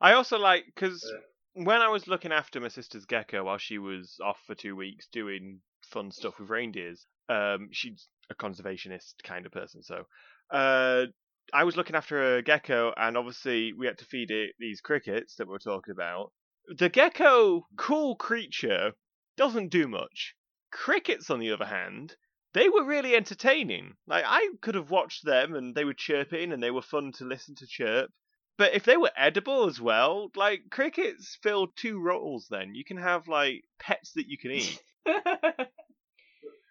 I 0.00 0.12
also 0.12 0.38
like 0.38 0.64
because 0.66 1.10
when 1.54 1.80
I 1.80 1.88
was 1.88 2.06
looking 2.06 2.32
after 2.32 2.60
my 2.60 2.68
sister's 2.68 3.06
gecko 3.06 3.44
while 3.44 3.58
she 3.58 3.78
was 3.78 4.18
off 4.22 4.38
for 4.46 4.54
two 4.54 4.76
weeks 4.76 5.08
doing 5.10 5.60
fun 5.82 6.10
stuff 6.10 6.38
with 6.38 6.50
reindeers, 6.50 7.06
um, 7.28 7.68
she's 7.72 8.08
a 8.28 8.34
conservationist 8.34 9.14
kind 9.22 9.46
of 9.46 9.52
person, 9.52 9.82
so 9.82 10.04
uh, 10.50 11.06
I 11.52 11.64
was 11.64 11.76
looking 11.76 11.96
after 11.96 12.36
a 12.36 12.42
gecko, 12.42 12.92
and 12.96 13.16
obviously 13.16 13.72
we 13.72 13.86
had 13.86 13.98
to 13.98 14.04
feed 14.04 14.30
it 14.30 14.54
these 14.58 14.80
crickets 14.80 15.36
that 15.36 15.46
we 15.46 15.52
we're 15.52 15.58
talking 15.58 15.92
about. 15.92 16.32
The 16.76 16.88
gecko, 16.88 17.66
cool 17.76 18.16
creature, 18.16 18.92
doesn't 19.36 19.68
do 19.68 19.86
much. 19.86 20.34
Crickets, 20.72 21.30
on 21.30 21.38
the 21.38 21.52
other 21.52 21.66
hand, 21.66 22.16
they 22.52 22.68
were 22.68 22.84
really 22.84 23.14
entertaining. 23.14 23.94
Like 24.06 24.24
I 24.26 24.48
could 24.60 24.74
have 24.74 24.90
watched 24.90 25.24
them, 25.24 25.54
and 25.54 25.74
they 25.74 25.84
were 25.84 25.94
chirping, 25.94 26.52
and 26.52 26.62
they 26.62 26.70
were 26.70 26.82
fun 26.82 27.12
to 27.18 27.24
listen 27.24 27.54
to 27.56 27.66
chirp. 27.66 28.10
But 28.58 28.74
if 28.74 28.84
they 28.84 28.96
were 28.96 29.10
edible 29.16 29.66
as 29.66 29.80
well, 29.80 30.30
like 30.34 30.70
crickets 30.70 31.38
fill 31.42 31.68
two 31.76 32.00
roles. 32.00 32.48
Then 32.48 32.74
you 32.74 32.84
can 32.84 32.96
have 32.96 33.28
like 33.28 33.64
pets 33.78 34.12
that 34.14 34.28
you 34.28 34.38
can 34.38 34.52
eat. 34.52 34.80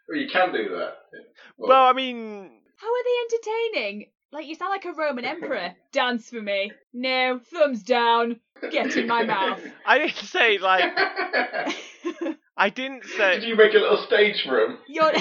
Well, 0.07 0.17
you 0.17 0.29
can 0.29 0.53
do 0.53 0.69
that. 0.77 0.97
well, 1.57 1.83
I 1.83 1.93
mean, 1.93 2.61
How 2.77 2.87
are 2.87 3.03
they 3.03 3.35
entertaining? 3.73 4.11
Like 4.35 4.47
you 4.47 4.55
sound 4.55 4.71
like 4.71 4.83
a 4.83 4.91
Roman 4.91 5.23
emperor. 5.23 5.73
Dance 5.93 6.29
for 6.29 6.41
me. 6.41 6.69
No, 6.93 7.39
thumbs 7.53 7.83
down. 7.83 8.41
Get 8.69 8.93
in 8.97 9.07
my 9.07 9.23
mouth. 9.23 9.61
I 9.85 9.97
didn't 9.97 10.17
say 10.17 10.57
like 10.57 10.83
I 12.57 12.69
didn't 12.69 13.05
say. 13.05 13.39
Did 13.39 13.47
you 13.47 13.55
make 13.55 13.73
a 13.73 13.77
little 13.77 14.05
stage 14.05 14.43
for 14.45 14.59
him? 14.59 14.77
You're 14.89 15.13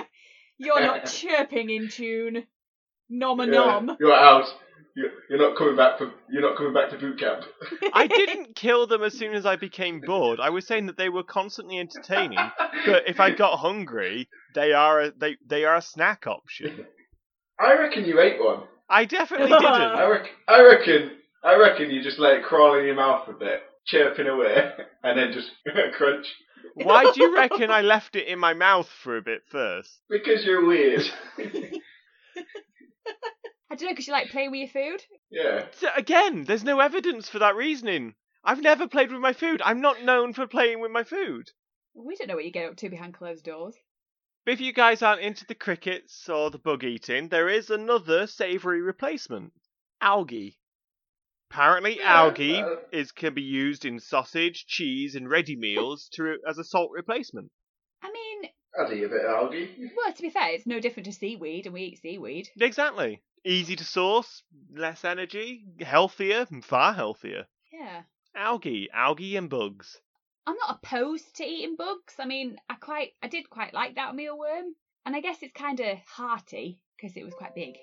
you're 0.58 0.80
not 0.80 1.06
chirping 1.06 1.70
in 1.70 1.88
tune. 1.88 2.42
Nom 3.08 3.38
a 3.38 3.44
Yeah, 3.46 3.52
nom. 3.52 3.96
You're 4.00 4.12
out. 4.12 4.46
You're, 4.96 5.10
you're 5.30 5.38
not 5.38 5.56
coming 5.56 5.76
back 5.76 5.98
for. 5.98 6.10
You're 6.28 6.42
not 6.42 6.56
coming 6.56 6.74
back 6.74 6.90
to 6.90 6.98
boot 6.98 7.20
camp. 7.20 7.44
I 7.92 8.08
didn't 8.08 8.56
kill 8.56 8.88
them 8.88 9.04
as 9.04 9.16
soon 9.16 9.34
as 9.34 9.46
I 9.46 9.54
became 9.54 10.00
bored. 10.00 10.40
I 10.40 10.50
was 10.50 10.66
saying 10.66 10.86
that 10.86 10.96
they 10.96 11.08
were 11.08 11.22
constantly 11.22 11.78
entertaining, 11.78 12.40
but 12.84 13.04
if 13.06 13.20
I 13.20 13.30
got 13.30 13.58
hungry, 13.58 14.28
they 14.56 14.72
are 14.72 15.02
a, 15.02 15.12
they 15.12 15.36
they 15.46 15.64
are 15.64 15.76
a 15.76 15.82
snack 15.82 16.26
option. 16.26 16.86
I 17.58 17.74
reckon 17.78 18.04
you 18.04 18.20
ate 18.20 18.40
one. 18.42 18.62
I 18.88 19.04
definitely 19.04 19.48
didn't. 19.58 19.64
I, 19.64 20.06
reckon. 20.08 20.30
I 20.48 20.62
reckon. 20.62 21.10
I 21.42 21.56
reckon 21.56 21.90
you 21.90 22.02
just 22.02 22.18
let 22.18 22.34
it 22.34 22.44
crawl 22.44 22.78
in 22.78 22.84
your 22.86 22.94
mouth 22.94 23.28
a 23.28 23.32
bit, 23.32 23.60
chirping 23.86 24.26
away, 24.26 24.70
and 25.02 25.18
then 25.18 25.32
just 25.32 25.50
crunch. 25.96 26.26
Why 26.74 27.10
do 27.12 27.22
you 27.22 27.34
reckon 27.34 27.70
I 27.70 27.80
left 27.82 28.16
it 28.16 28.26
in 28.26 28.38
my 28.38 28.52
mouth 28.52 28.88
for 29.02 29.16
a 29.16 29.22
bit 29.22 29.42
first? 29.50 30.00
Because 30.10 30.44
you're 30.44 30.66
weird. 30.66 31.02
I 33.70 33.74
don't 33.74 33.88
know 33.88 33.92
because 33.92 34.06
you 34.06 34.12
like 34.12 34.30
playing 34.30 34.50
with 34.50 34.60
your 34.60 34.68
food. 34.68 35.02
yeah. 35.30 35.66
So 35.72 35.88
again, 35.96 36.44
there's 36.44 36.64
no 36.64 36.80
evidence 36.80 37.28
for 37.28 37.38
that 37.40 37.56
reasoning. 37.56 38.14
I've 38.44 38.60
never 38.62 38.86
played 38.86 39.10
with 39.10 39.20
my 39.20 39.32
food. 39.32 39.60
I'm 39.64 39.80
not 39.80 40.04
known 40.04 40.32
for 40.32 40.46
playing 40.46 40.80
with 40.80 40.90
my 40.92 41.02
food. 41.02 41.50
We 41.94 42.14
don't 42.16 42.28
know 42.28 42.36
what 42.36 42.44
you 42.44 42.52
get 42.52 42.68
up 42.68 42.76
to 42.76 42.88
behind 42.90 43.14
closed 43.14 43.44
doors. 43.44 43.74
But 44.46 44.52
if 44.52 44.60
you 44.60 44.72
guys 44.72 45.02
aren't 45.02 45.22
into 45.22 45.44
the 45.44 45.56
crickets 45.56 46.28
or 46.28 46.52
the 46.52 46.58
bug 46.58 46.84
eating, 46.84 47.28
there 47.28 47.48
is 47.48 47.68
another 47.68 48.28
savoury 48.28 48.80
replacement 48.80 49.52
algae. 50.00 50.56
Apparently, 51.50 51.98
Yeah, 51.98 52.14
algae 52.14 52.62
uh, 52.62 52.76
is 52.92 53.10
can 53.10 53.34
be 53.34 53.42
used 53.42 53.84
in 53.84 53.98
sausage, 53.98 54.66
cheese, 54.68 55.16
and 55.16 55.28
ready 55.28 55.56
meals 55.56 56.08
to 56.12 56.38
as 56.48 56.58
a 56.58 56.64
salt 56.64 56.92
replacement. 56.92 57.50
I 58.02 58.12
mean, 58.12 58.50
I'd 58.78 58.92
eat 58.92 59.02
a 59.02 59.08
bit 59.08 59.24
of 59.24 59.34
algae. 59.34 59.90
well, 59.96 60.12
to 60.12 60.22
be 60.22 60.30
fair, 60.30 60.50
it's 60.50 60.64
no 60.66 60.78
different 60.78 61.06
to 61.06 61.12
seaweed, 61.12 61.66
and 61.66 61.74
we 61.74 61.82
eat 61.82 62.00
seaweed. 62.00 62.48
Exactly. 62.60 63.22
Easy 63.44 63.74
to 63.74 63.84
source, 63.84 64.44
less 64.72 65.04
energy, 65.04 65.64
healthier, 65.80 66.46
far 66.62 66.92
healthier. 66.92 67.46
Yeah. 67.72 68.02
Algae, 68.36 68.88
algae 68.94 69.36
and 69.36 69.50
bugs. 69.50 70.00
I'm 70.46 70.56
not 70.56 70.78
opposed 70.82 71.36
to 71.36 71.44
eating 71.44 71.76
bugs. 71.76 72.14
I 72.18 72.26
mean, 72.26 72.56
I 72.68 72.74
quite, 72.74 73.12
I 73.22 73.28
did 73.28 73.50
quite 73.50 73.74
like 73.74 73.96
that 73.96 74.14
mealworm, 74.14 74.74
and 75.04 75.16
I 75.16 75.20
guess 75.20 75.38
it's 75.42 75.52
kind 75.52 75.80
of 75.80 75.98
hearty 76.06 76.80
because 76.96 77.16
it 77.16 77.24
was 77.24 77.34
quite 77.34 77.54
big. 77.54 77.76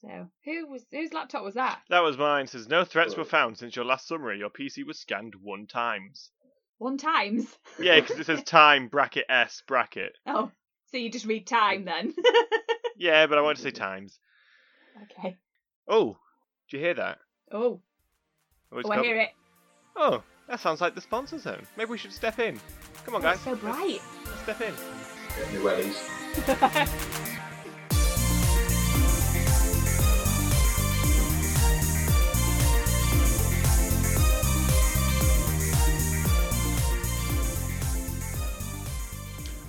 So, 0.00 0.28
who 0.44 0.66
was 0.66 0.82
whose 0.90 1.12
laptop 1.12 1.44
was 1.44 1.54
that? 1.54 1.80
That 1.90 2.02
was 2.02 2.16
mine. 2.16 2.46
Says 2.46 2.68
no 2.68 2.84
threats 2.84 3.16
were 3.16 3.24
found 3.24 3.58
since 3.58 3.76
your 3.76 3.84
last 3.84 4.08
summary. 4.08 4.38
Your 4.38 4.48
PC 4.48 4.84
was 4.86 4.98
scanned 4.98 5.34
one 5.34 5.66
times. 5.66 6.30
One 6.78 6.96
times. 6.96 7.46
Yeah, 7.78 8.00
because 8.00 8.18
it 8.18 8.26
says 8.26 8.42
time 8.42 8.88
bracket 8.88 9.26
s 9.28 9.62
bracket. 9.66 10.16
oh, 10.26 10.50
so 10.90 10.96
you 10.96 11.10
just 11.10 11.26
read 11.26 11.46
time 11.46 11.84
then? 11.84 12.14
Yeah, 12.96 13.26
but 13.26 13.38
I 13.38 13.40
want 13.40 13.56
to 13.56 13.62
say 13.62 13.70
times. 13.70 14.18
okay. 15.04 15.38
Oh, 15.88 16.18
do 16.68 16.76
you 16.76 16.82
hear 16.82 16.94
that? 16.94 17.18
Oh, 17.50 17.80
Oh, 18.72 18.82
oh, 18.84 18.90
I 18.90 19.02
hear 19.02 19.16
it. 19.16 19.30
Oh, 19.96 20.22
that 20.50 20.60
sounds 20.60 20.80
like 20.80 20.94
the 20.94 21.00
sponsor 21.00 21.38
zone. 21.38 21.66
Maybe 21.76 21.90
we 21.92 21.98
should 21.98 22.12
step 22.12 22.38
in. 22.38 22.60
Come 23.06 23.14
on, 23.14 23.20
Oh, 23.20 23.24
guys. 23.24 23.36
it's 23.36 23.44
so 23.44 23.56
bright. 23.56 24.00
Let's 24.26 24.42
step 24.42 24.60
in. 24.60 24.74
Get 25.38 25.52
me 25.52 25.60
wellies. 25.60 27.06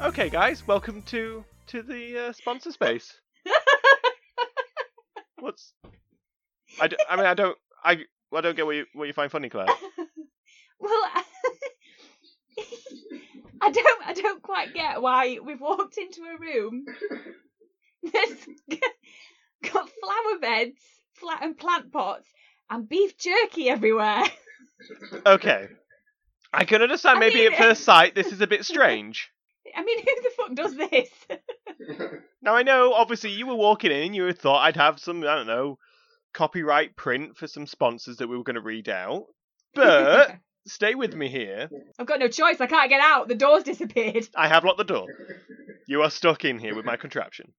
Okay, 0.02 0.30
guys, 0.30 0.66
welcome 0.66 1.02
to 1.04 1.44
to 1.68 1.84
the 1.84 2.28
uh, 2.30 2.32
sponsor 2.34 2.72
space. 2.72 3.20
What's? 5.40 5.74
I, 6.80 6.88
d- 6.88 6.98
I 7.10 7.16
mean, 7.16 7.26
I 7.26 7.34
don't. 7.36 7.58
I 7.84 7.98
I 8.34 8.42
don't 8.42 8.56
get 8.56 8.66
what 8.66 8.76
you 8.76 8.86
what 8.94 9.06
you 9.08 9.14
find 9.14 9.32
funny, 9.32 9.50
Claire. 9.50 9.68
well, 10.82 10.92
I, 11.14 11.24
I 13.62 13.72
don't, 13.72 14.08
I 14.08 14.14
don't 14.14 14.42
quite 14.42 14.74
get 14.74 15.02
why 15.02 15.38
we've 15.44 15.62
walked 15.62 15.98
into 15.98 16.22
a 16.22 16.40
room 16.40 16.86
that's 18.04 18.48
got 19.72 19.90
flower 19.90 20.40
beds, 20.42 20.80
flat 21.14 21.44
and 21.44 21.58
plant 21.58 21.92
pots, 21.92 22.28
and 22.70 22.88
beef 22.90 23.18
jerky 23.18 23.70
everywhere. 23.70 24.24
Okay, 25.26 25.68
I 26.52 26.66
can 26.66 26.82
understand. 26.82 27.18
I 27.18 27.20
Maybe 27.20 27.42
mean- 27.44 27.54
at 27.54 27.60
first 27.60 27.84
sight, 27.84 28.16
this 28.16 28.32
is 28.32 28.42
a 28.42 28.48
bit 28.48 28.66
strange. 28.66 29.30
I 29.76 29.84
mean, 29.84 30.00
who 30.00 30.06
the 30.24 30.32
fuck 30.36 30.56
does 30.56 30.76
this? 30.76 31.10
Now 32.42 32.56
I 32.56 32.64
know, 32.64 32.94
obviously, 32.94 33.30
you 33.30 33.46
were 33.46 33.56
walking 33.56 33.92
in, 33.92 34.14
you 34.16 34.34
thought 34.34 34.64
I'd 34.64 34.76
have 34.76 35.00
some, 35.00 35.22
I 35.24 35.36
don't 35.36 35.48
know, 35.48 35.78
copyright 36.34 36.96
print 36.96 37.38
for 37.38 37.46
some 37.48 37.68
sponsors 37.68 38.18
that 38.18 38.28
we 38.28 38.36
were 38.36 38.44
going 38.44 38.56
to 38.56 38.62
read 38.62 38.90
out. 38.90 39.26
But 39.76 40.36
stay 40.68 40.96
with 40.96 41.16
me 41.16 41.30
here. 41.30 41.70
I've 42.00 42.08
got 42.08 42.20
no 42.20 42.28
choice. 42.28 42.62
I 42.62 42.68
can't 42.68 42.90
get 42.90 43.02
out. 43.02 43.28
The 43.28 43.36
door's 43.36 43.64
disappeared. 43.64 44.28
I 44.36 44.48
have 44.48 44.64
locked 44.64 44.78
the 44.78 44.84
door. 44.84 45.08
You 45.88 46.04
are 46.04 46.10
stuck 46.10 46.46
in 46.46 46.60
here 46.60 46.76
with 46.76 46.86
my 46.86 46.98
contraption. 46.98 47.54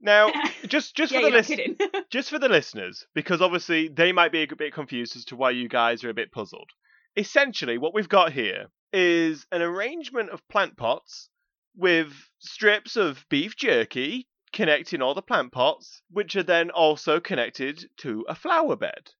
Now, 0.00 0.30
just 0.66 0.94
just 0.94 1.12
yeah, 1.12 1.20
for 1.20 1.22
the 1.22 1.28
you're 1.28 1.30
not 1.30 1.36
list, 1.36 1.48
kidding. 1.48 1.76
just 2.10 2.30
for 2.30 2.38
the 2.38 2.48
listeners, 2.48 3.06
because 3.14 3.40
obviously 3.40 3.88
they 3.88 4.12
might 4.12 4.32
be 4.32 4.42
a 4.42 4.56
bit 4.56 4.74
confused 4.74 5.16
as 5.16 5.24
to 5.26 5.36
why 5.36 5.50
you 5.50 5.68
guys 5.68 6.04
are 6.04 6.10
a 6.10 6.14
bit 6.14 6.32
puzzled. 6.32 6.70
Essentially, 7.16 7.78
what 7.78 7.94
we've 7.94 8.08
got 8.08 8.32
here 8.32 8.66
is 8.92 9.46
an 9.52 9.62
arrangement 9.62 10.30
of 10.30 10.46
plant 10.48 10.76
pots 10.76 11.28
with 11.76 12.12
strips 12.38 12.96
of 12.96 13.24
beef 13.28 13.56
jerky 13.56 14.26
connecting 14.52 15.02
all 15.02 15.14
the 15.14 15.22
plant 15.22 15.52
pots, 15.52 16.00
which 16.10 16.34
are 16.36 16.42
then 16.42 16.70
also 16.70 17.20
connected 17.20 17.90
to 17.98 18.24
a 18.28 18.34
flower 18.34 18.74
bed. 18.76 19.10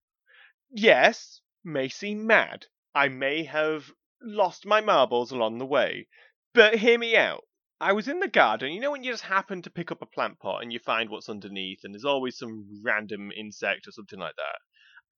Yes, 0.71 1.40
may 1.64 1.88
seem 1.88 2.26
mad. 2.26 2.66
I 2.97 3.09
may 3.09 3.45
have 3.45 3.93
lost 4.23 4.65
my 4.65 4.81
marbles 4.81 5.31
along 5.31 5.59
the 5.59 5.67
way, 5.67 6.09
but 6.55 6.76
hear 6.76 6.99
me 6.99 7.15
out. 7.15 7.45
I 7.79 7.93
was 7.93 8.09
in 8.09 8.21
the 8.21 8.26
garden. 8.26 8.73
You 8.73 8.81
know 8.81 8.91
when 8.91 9.05
you 9.05 9.12
just 9.12 9.25
happen 9.25 9.61
to 9.61 9.71
pick 9.71 9.93
up 9.93 10.00
a 10.00 10.07
plant 10.07 10.41
pot 10.41 10.62
and 10.62 10.73
you 10.73 10.79
find 10.79 11.11
what's 11.11 11.29
underneath, 11.29 11.85
and 11.85 11.93
there's 11.93 12.07
always 12.07 12.38
some 12.38 12.81
random 12.83 13.31
insect 13.33 13.87
or 13.87 13.93
something 13.93 14.19
like 14.19 14.37
that. 14.37 14.61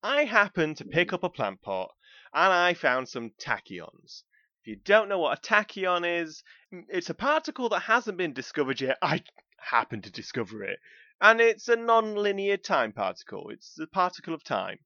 I 0.03 0.25
happened 0.25 0.75
to 0.75 0.85
pick 0.85 1.13
up 1.13 1.23
a 1.23 1.29
plant 1.29 1.61
pot 1.61 1.95
and 2.33 2.51
I 2.51 2.73
found 2.73 3.07
some 3.07 3.31
tachyons. 3.39 4.23
If 4.61 4.67
you 4.67 4.75
don't 4.75 5.07
know 5.07 5.19
what 5.19 5.37
a 5.37 5.41
tachyon 5.41 6.03
is, 6.03 6.43
it's 6.89 7.09
a 7.09 7.13
particle 7.13 7.69
that 7.69 7.83
hasn't 7.83 8.17
been 8.17 8.33
discovered 8.33 8.81
yet. 8.81 8.97
I 9.01 9.23
happened 9.57 10.03
to 10.03 10.11
discover 10.11 10.65
it. 10.65 10.79
And 11.21 11.39
it's 11.39 11.69
a 11.69 11.77
non 11.77 12.15
linear 12.15 12.57
time 12.57 12.91
particle, 12.91 13.49
it's 13.51 13.79
a 13.79 13.87
particle 13.87 14.33
of 14.33 14.43
time. 14.43 14.79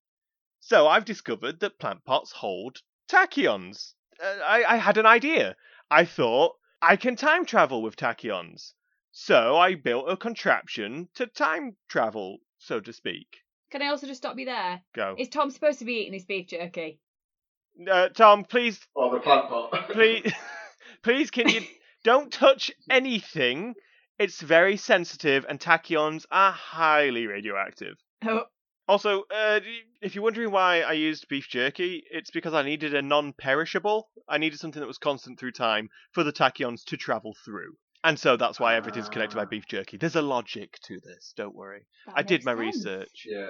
So 0.66 0.88
I've 0.88 1.04
discovered 1.04 1.60
that 1.60 1.78
plant 1.78 2.06
pots 2.06 2.32
hold 2.32 2.82
tachyons. 3.10 3.96
Uh, 4.18 4.40
I, 4.46 4.64
I 4.64 4.78
had 4.78 4.98
an 4.98 5.06
idea. 5.06 5.58
I 5.92 6.06
thought 6.06 6.56
I 6.82 6.96
can 6.96 7.18
time 7.18 7.46
travel 7.46 7.82
with 7.82 7.98
tachyons. 7.98 8.72
So 9.12 9.58
I 9.58 9.76
built 9.76 10.10
a 10.10 10.16
contraption 10.16 11.10
to 11.16 11.28
time 11.28 11.76
travel, 11.90 12.38
so 12.60 12.80
to 12.80 12.94
speak. 12.94 13.28
Can 13.72 13.82
I 13.82 13.88
also 13.88 14.08
just 14.08 14.22
stop 14.22 14.40
you 14.40 14.46
there? 14.46 14.82
Go. 14.96 15.16
Is 15.18 15.28
Tom 15.28 15.52
supposed 15.52 15.80
to 15.80 15.86
be 15.86 15.96
eating 15.96 16.14
his 16.14 16.24
beef 16.24 16.48
jerky? 16.48 17.02
Uh, 17.86 18.08
Tom, 18.08 18.46
please, 18.46 18.80
Or 18.96 19.14
the 19.14 19.20
plant 19.20 19.50
pot. 19.50 19.90
please, 19.92 20.32
please, 21.04 21.30
can 21.30 21.50
you 21.50 21.62
don't 22.06 22.32
touch 22.32 22.72
anything? 22.90 23.76
It's 24.18 24.40
very 24.40 24.78
sensitive, 24.78 25.46
and 25.50 25.60
tachyons 25.60 26.26
are 26.32 26.54
highly 26.54 27.28
radioactive. 27.28 27.98
Oh, 28.24 28.44
Also, 28.88 29.24
uh, 29.34 29.60
if 30.02 30.14
you're 30.14 30.24
wondering 30.24 30.52
why 30.52 30.82
I 30.82 30.94
used 30.94 31.28
beef 31.30 31.48
jerky, 31.50 32.04
it's 32.12 32.32
because 32.32 32.54
I 32.54 32.64
needed 32.64 32.94
a 32.94 33.02
non-perishable. 33.02 34.10
I 34.28 34.38
needed 34.38 34.60
something 34.60 34.80
that 34.82 34.88
was 34.88 34.98
constant 34.98 35.40
through 35.40 35.54
time 35.54 35.90
for 36.12 36.24
the 36.24 36.34
tachyons 36.34 36.84
to 36.86 36.98
travel 36.98 37.36
through. 37.46 37.78
And 38.04 38.20
so 38.20 38.36
that's 38.36 38.60
why 38.60 38.76
everything's 38.76 39.08
connected 39.08 39.38
by 39.38 39.46
beef 39.46 39.66
jerky. 39.68 39.96
There's 39.96 40.18
a 40.18 40.22
logic 40.22 40.78
to 40.88 41.00
this, 41.00 41.34
don't 41.38 41.56
worry. 41.56 41.86
that 42.08 42.16
I 42.18 42.22
did 42.24 42.44
makes 42.44 42.46
my 42.46 42.56
sense. 42.56 42.76
research. 42.76 43.24
yeah. 43.26 43.48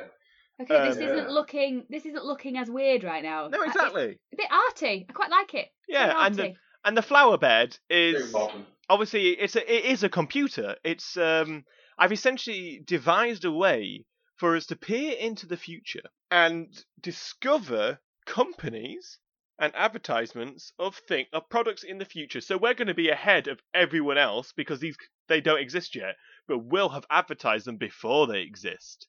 Okay, 0.61 0.87
this 0.89 0.97
Um, 0.97 1.03
isn't 1.03 1.17
Yeah. 1.17 1.29
looking. 1.29 1.85
This 1.89 2.05
isn't 2.05 2.23
looking 2.23 2.57
as 2.59 2.69
weird 2.69 3.03
right 3.03 3.23
now. 3.23 3.47
No, 3.47 3.59
Uh, 3.59 3.63
it's 3.63 3.75
exactly. 3.75 4.19
a 4.31 4.35
bit 4.35 4.51
arty. 4.51 5.07
I 5.09 5.11
quite 5.13 5.31
like 5.31 5.55
it. 5.55 5.69
It's 5.87 5.97
Yeah, 5.97 6.23
and 6.27 6.35
the 6.35 6.43
arty. 6.43 6.57
and 6.85 6.95
the 6.95 7.01
flower 7.01 7.39
bed 7.39 7.79
Very 7.89 8.13
is 8.13 8.31
modern. 8.31 8.67
obviously 8.87 9.29
it's 9.29 9.55
a 9.55 9.75
it 9.75 9.85
is 9.85 10.03
a 10.03 10.09
computer. 10.09 10.75
It's 10.83 11.17
um 11.17 11.65
I've 11.97 12.11
essentially 12.11 12.81
devised 12.85 13.45
a 13.45 13.51
way 13.51 14.05
for 14.43 14.57
us 14.57 14.65
to 14.65 14.75
peer 14.75 15.13
into 15.13 15.45
the 15.45 15.55
future 15.55 16.03
and 16.29 16.67
discover 16.99 17.97
companies 18.25 19.17
and 19.57 19.73
advertisements 19.73 20.73
of 20.77 20.97
thing 21.07 21.25
of 21.31 21.47
products 21.47 21.83
in 21.83 21.97
the 21.97 22.03
future. 22.03 22.41
So 22.41 22.57
we're 22.57 22.73
going 22.73 22.89
to 22.89 22.93
be 22.93 23.07
ahead 23.07 23.47
of 23.47 23.61
everyone 23.73 24.17
else 24.17 24.51
because 24.51 24.81
these 24.81 24.97
they 25.29 25.39
don't 25.39 25.61
exist 25.61 25.95
yet, 25.95 26.17
but 26.45 26.57
we'll 26.57 26.89
have 26.89 27.05
advertised 27.09 27.65
them 27.65 27.77
before 27.77 28.27
they 28.27 28.41
exist. 28.41 29.07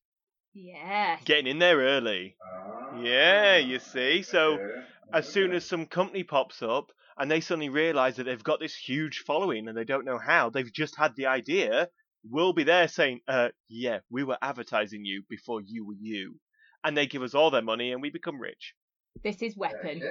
Yes. 0.52 1.20
Getting 1.24 1.48
in 1.48 1.58
there 1.58 1.78
early. 1.78 2.36
Ah, 2.40 3.00
Yeah, 3.00 3.56
you 3.56 3.80
see. 3.80 4.22
So 4.22 4.52
okay, 4.52 4.86
as 5.12 5.28
soon 5.28 5.52
as 5.52 5.66
some 5.66 5.86
company 5.86 6.22
pops 6.22 6.62
up 6.62 6.92
and 7.18 7.28
they 7.28 7.40
suddenly 7.40 7.70
realize 7.70 8.14
that 8.16 8.24
they've 8.24 8.44
got 8.44 8.60
this 8.60 8.76
huge 8.76 9.24
following 9.26 9.66
and 9.66 9.76
they 9.76 9.82
don't 9.84 10.04
know 10.04 10.18
how, 10.18 10.50
they've 10.50 10.72
just 10.72 10.94
had 10.94 11.16
the 11.16 11.26
idea, 11.26 11.88
we'll 12.28 12.52
be 12.52 12.64
there 12.64 12.88
saying, 12.88 13.20
uh, 13.28 13.48
yeah, 13.68 13.98
we 14.10 14.24
were 14.24 14.38
advertising 14.42 15.04
you 15.04 15.22
before 15.28 15.60
you 15.60 15.86
were 15.86 15.96
you. 15.98 16.36
And 16.82 16.96
they 16.96 17.06
give 17.06 17.22
us 17.22 17.34
all 17.34 17.50
their 17.50 17.62
money 17.62 17.92
and 17.92 18.02
we 18.02 18.10
become 18.10 18.40
rich. 18.40 18.74
This 19.22 19.42
is 19.42 19.56
weapon. 19.56 20.02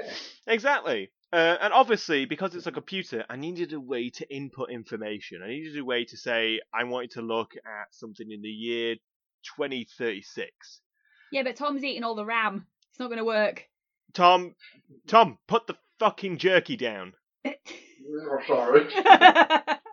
Exactly. 0.47 1.11
Uh, 1.31 1.57
and 1.61 1.73
obviously, 1.73 2.25
because 2.25 2.55
it's 2.55 2.67
a 2.67 2.71
computer, 2.71 3.25
I 3.29 3.35
needed 3.35 3.73
a 3.73 3.79
way 3.79 4.09
to 4.11 4.33
input 4.33 4.71
information. 4.71 5.41
I 5.43 5.49
needed 5.49 5.77
a 5.77 5.85
way 5.85 6.05
to 6.05 6.17
say, 6.17 6.59
I 6.73 6.83
wanted 6.83 7.11
to 7.11 7.21
look 7.21 7.53
at 7.55 7.93
something 7.93 8.31
in 8.31 8.41
the 8.41 8.49
year 8.49 8.95
2036. 9.57 10.81
Yeah, 11.31 11.43
but 11.43 11.55
Tom's 11.55 11.83
eating 11.83 12.03
all 12.03 12.15
the 12.15 12.25
ram. 12.25 12.67
It's 12.89 12.99
not 12.99 13.07
going 13.07 13.17
to 13.17 13.25
work. 13.25 13.67
Tom, 14.13 14.55
Tom, 15.07 15.39
put 15.47 15.67
the 15.67 15.75
fucking 15.99 16.37
jerky 16.37 16.77
down. 16.77 17.13
Oh, 18.05 18.37
sorry. 18.45 18.85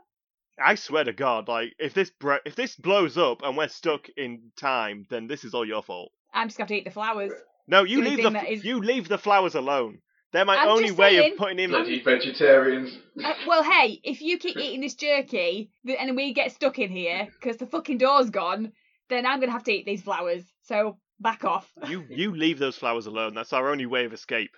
I 0.63 0.75
swear 0.75 1.05
to 1.05 1.13
God, 1.13 1.49
like 1.49 1.75
if 1.79 1.95
this 1.95 2.11
bre- 2.11 2.45
if 2.45 2.55
this 2.55 2.77
blows 2.77 3.17
up 3.19 3.43
and 3.43 3.57
we're 3.57 3.69
stuck 3.69 4.09
in 4.17 4.53
time, 4.57 5.07
then 5.11 5.27
this 5.27 5.45
is 5.45 5.55
all 5.55 5.67
your 5.67 5.83
fault. 5.83 6.13
I'm 6.33 6.49
just 6.49 6.59
going 6.59 6.69
to 6.69 6.75
eat 6.75 6.85
the 6.85 6.91
flowers. 6.91 7.33
No, 7.67 7.85
you 7.85 8.03
The 8.03 8.11
leave 8.11 8.17
the 8.19 8.23
thing 8.25 8.37
f- 8.37 8.43
that 8.45 8.51
is- 8.53 8.65
you 8.65 8.81
leave 8.81 9.09
the 9.09 9.19
flowers 9.19 9.55
alone. 9.55 9.99
They're 10.33 10.45
my 10.45 10.57
I'm 10.59 10.69
only 10.69 10.93
way 10.93 11.17
saying, 11.17 11.33
of 11.33 11.39
putting 11.39 11.59
in. 11.59 11.71
Bloody 11.71 12.01
vegetarians. 12.03 12.97
Uh, 13.23 13.33
well, 13.49 13.65
hey, 13.65 13.99
if 14.05 14.21
you 14.21 14.39
keep 14.39 14.57
eating 14.65 14.81
this 14.81 14.95
jerky 14.95 15.71
and 15.99 16.15
we 16.17 16.33
get 16.33 16.53
stuck 16.53 16.79
in 16.79 16.91
here 16.91 17.27
because 17.41 17.57
the 17.57 17.67
fucking 17.67 17.99
door's 17.99 18.31
gone, 18.31 18.73
then 19.09 19.27
I'm 19.27 19.39
going 19.41 19.49
to 19.49 19.53
have 19.53 19.65
to 19.65 19.73
eat 19.73 19.87
these 19.87 20.03
flowers. 20.03 20.45
So 20.63 20.99
back 21.19 21.45
off. 21.45 21.69
You 21.89 22.05
you 22.09 22.35
leave 22.37 22.59
those 22.61 22.77
flowers 22.77 23.07
alone. 23.07 23.35
That's 23.35 23.53
our 23.53 23.71
only 23.71 23.87
way 23.87 24.05
of 24.05 24.13
escape. 24.13 24.57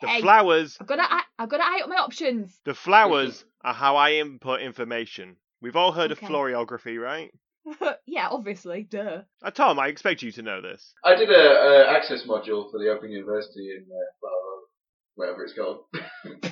The 0.00 0.08
Hey. 0.08 0.20
flowers, 0.20 0.76
I've 0.80 0.86
got 0.86 0.96
to. 0.96 1.02
I- 1.02 1.22
I've 1.38 1.48
got 1.50 1.58
to 1.58 1.64
eye 1.64 1.80
up 1.82 1.88
my 1.88 1.96
options. 1.96 2.58
the 2.64 2.74
flowers 2.74 3.44
are 3.62 3.74
how 3.74 3.96
I 3.96 4.12
input 4.14 4.60
information. 4.60 5.36
We've 5.60 5.76
all 5.76 5.92
heard 5.92 6.12
Okay. 6.12 6.24
of 6.26 6.30
florography, 6.32 6.98
right? 7.02 7.30
yeah, 8.06 8.28
obviously, 8.30 8.84
duh. 8.84 9.22
Uh, 9.42 9.50
Tom, 9.50 9.78
I 9.78 9.88
expect 9.88 10.22
you 10.22 10.30
to 10.32 10.42
know 10.42 10.60
this. 10.62 10.94
I 11.04 11.14
did 11.14 11.28
a, 11.30 11.34
a 11.34 11.90
access 11.90 12.22
module 12.26 12.70
for 12.70 12.78
the 12.78 12.90
Open 12.90 13.10
University 13.10 13.70
in 13.76 13.84
uh, 13.84 13.96
flower, 14.20 14.62
whatever 15.16 15.44
it's 15.44 15.52
called, 15.54 15.84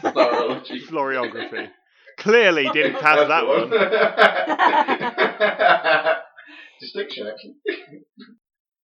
flowerology. 0.03 0.83
Florography. 0.87 1.69
Clearly 2.19 2.69
didn't 2.73 3.01
pass 3.01 3.27
that 3.29 3.47
one. 3.47 3.71
one. 3.71 3.79
Distinction, 6.81 7.27
actually. 7.27 7.55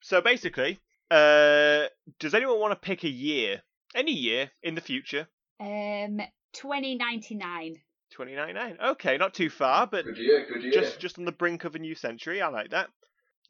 So 0.02 0.20
basically, 0.20 0.78
uh, 1.10 1.84
does 2.18 2.34
anyone 2.34 2.58
want 2.60 2.72
to 2.72 2.76
pick 2.80 3.04
a 3.04 3.08
year, 3.08 3.62
any 3.94 4.12
year 4.12 4.50
in 4.62 4.74
the 4.74 4.81
future? 4.81 5.29
Um, 5.59 6.20
2099. 6.53 7.74
2099. 8.11 8.79
Okay, 8.92 9.16
not 9.16 9.35
too 9.35 9.50
far, 9.50 9.87
but 9.87 10.05
Good 10.05 10.18
year, 10.18 10.46
good 10.53 10.62
year. 10.62 10.72
just 10.72 10.98
just 10.98 11.18
on 11.18 11.24
the 11.24 11.33
brink 11.33 11.64
of 11.64 11.74
a 11.74 11.79
new 11.79 11.94
century. 11.94 12.42
I 12.42 12.48
like 12.48 12.70
that. 12.70 12.88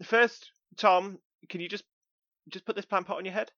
First, 0.02 0.50
Tom, 0.76 1.18
can 1.48 1.60
you 1.60 1.68
just 1.68 1.84
just 2.48 2.64
put 2.64 2.76
this 2.76 2.84
plant 2.84 3.06
pot 3.06 3.16
on 3.18 3.24
your 3.24 3.34
head? 3.34 3.50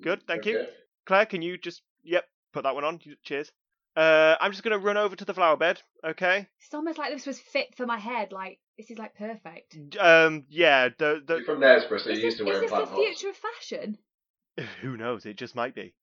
Good, 0.00 0.22
thank 0.26 0.44
you. 0.46 0.66
Claire, 1.06 1.26
can 1.26 1.42
you 1.42 1.58
just 1.58 1.82
yep, 2.04 2.24
put 2.52 2.62
that 2.64 2.74
one 2.74 2.84
on. 2.84 3.00
Cheers. 3.22 3.50
Uh, 3.96 4.36
I'm 4.40 4.52
just 4.52 4.62
gonna 4.62 4.78
run 4.78 4.96
over 4.96 5.16
to 5.16 5.24
the 5.24 5.34
flower 5.34 5.56
bed. 5.56 5.82
Okay. 6.04 6.46
It's 6.60 6.72
almost 6.74 6.98
like 6.98 7.12
this 7.12 7.26
was 7.26 7.40
fit 7.40 7.74
for 7.76 7.84
my 7.84 7.98
head. 7.98 8.30
Like 8.30 8.60
this 8.76 8.90
is 8.90 8.98
like 8.98 9.16
perfect. 9.16 9.76
Um, 9.98 10.44
yeah. 10.48 10.90
The 10.96 11.22
You're 11.28 11.44
from 11.44 11.60
Knaresborough, 11.60 12.00
so 12.00 12.10
is 12.10 12.20
you're 12.20 12.30
this, 12.30 12.38
used 12.38 12.38
to 12.38 12.48
is 12.48 12.60
this 12.60 12.70
the 12.70 12.76
pots. 12.76 12.92
future 12.92 13.30
of 13.30 13.36
fashion? 13.36 13.98
who 14.82 14.96
knows? 14.96 15.26
It 15.26 15.36
just 15.36 15.56
might 15.56 15.74
be. 15.74 15.94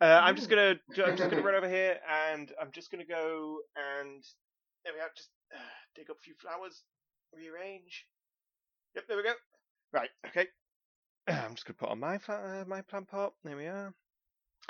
Uh, 0.00 0.20
I'm 0.22 0.36
just 0.36 0.50
gonna 0.50 0.78
I'm 1.04 1.16
just 1.16 1.30
gonna 1.30 1.42
run 1.42 1.54
over 1.56 1.68
here 1.68 1.98
and 2.30 2.52
I'm 2.60 2.70
just 2.72 2.90
gonna 2.90 3.04
go 3.04 3.58
and 3.76 4.22
there 4.84 4.92
we 4.94 5.00
are. 5.00 5.10
Just 5.16 5.30
uh, 5.54 5.58
dig 5.94 6.10
up 6.10 6.18
a 6.18 6.22
few 6.22 6.34
flowers, 6.34 6.82
rearrange. 7.32 8.06
Yep, 8.94 9.04
there 9.08 9.16
we 9.16 9.22
go. 9.22 9.32
Right, 9.92 10.10
okay. 10.26 10.46
I'm 11.28 11.54
just 11.54 11.64
gonna 11.66 11.76
put 11.78 11.88
on 11.88 12.00
my 12.00 12.18
fla- 12.18 12.62
uh, 12.62 12.64
my 12.66 12.82
plant 12.82 13.08
pot. 13.08 13.32
There 13.44 13.56
we 13.56 13.66
are. 13.66 13.94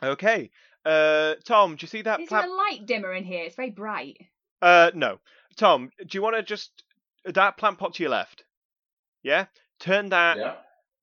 Okay. 0.03 0.51
Uh, 0.85 1.35
Tom, 1.45 1.75
do 1.77 1.83
you 1.85 1.89
see 1.89 2.03
that 2.03 2.21
Is 2.21 2.29
there 2.29 2.45
a 2.47 2.55
light 2.55 2.87
dimmer 2.87 3.13
in 3.13 3.25
here? 3.25 3.45
It's 3.45 3.57
very 3.57 3.71
bright. 3.71 4.19
Uh, 4.63 4.91
no. 4.95 5.19
Tom, 5.57 5.91
do 5.99 6.17
you 6.19 6.23
want 6.23 6.37
to 6.37 6.43
just 6.43 6.85
that 7.25 7.57
plant 7.57 7.79
pot 7.79 7.95
to 7.95 8.03
your 8.03 8.11
left? 8.11 8.45
Yeah. 9.23 9.47
Turn 9.81 10.11
that 10.11 10.37
Yeah. 10.37 10.55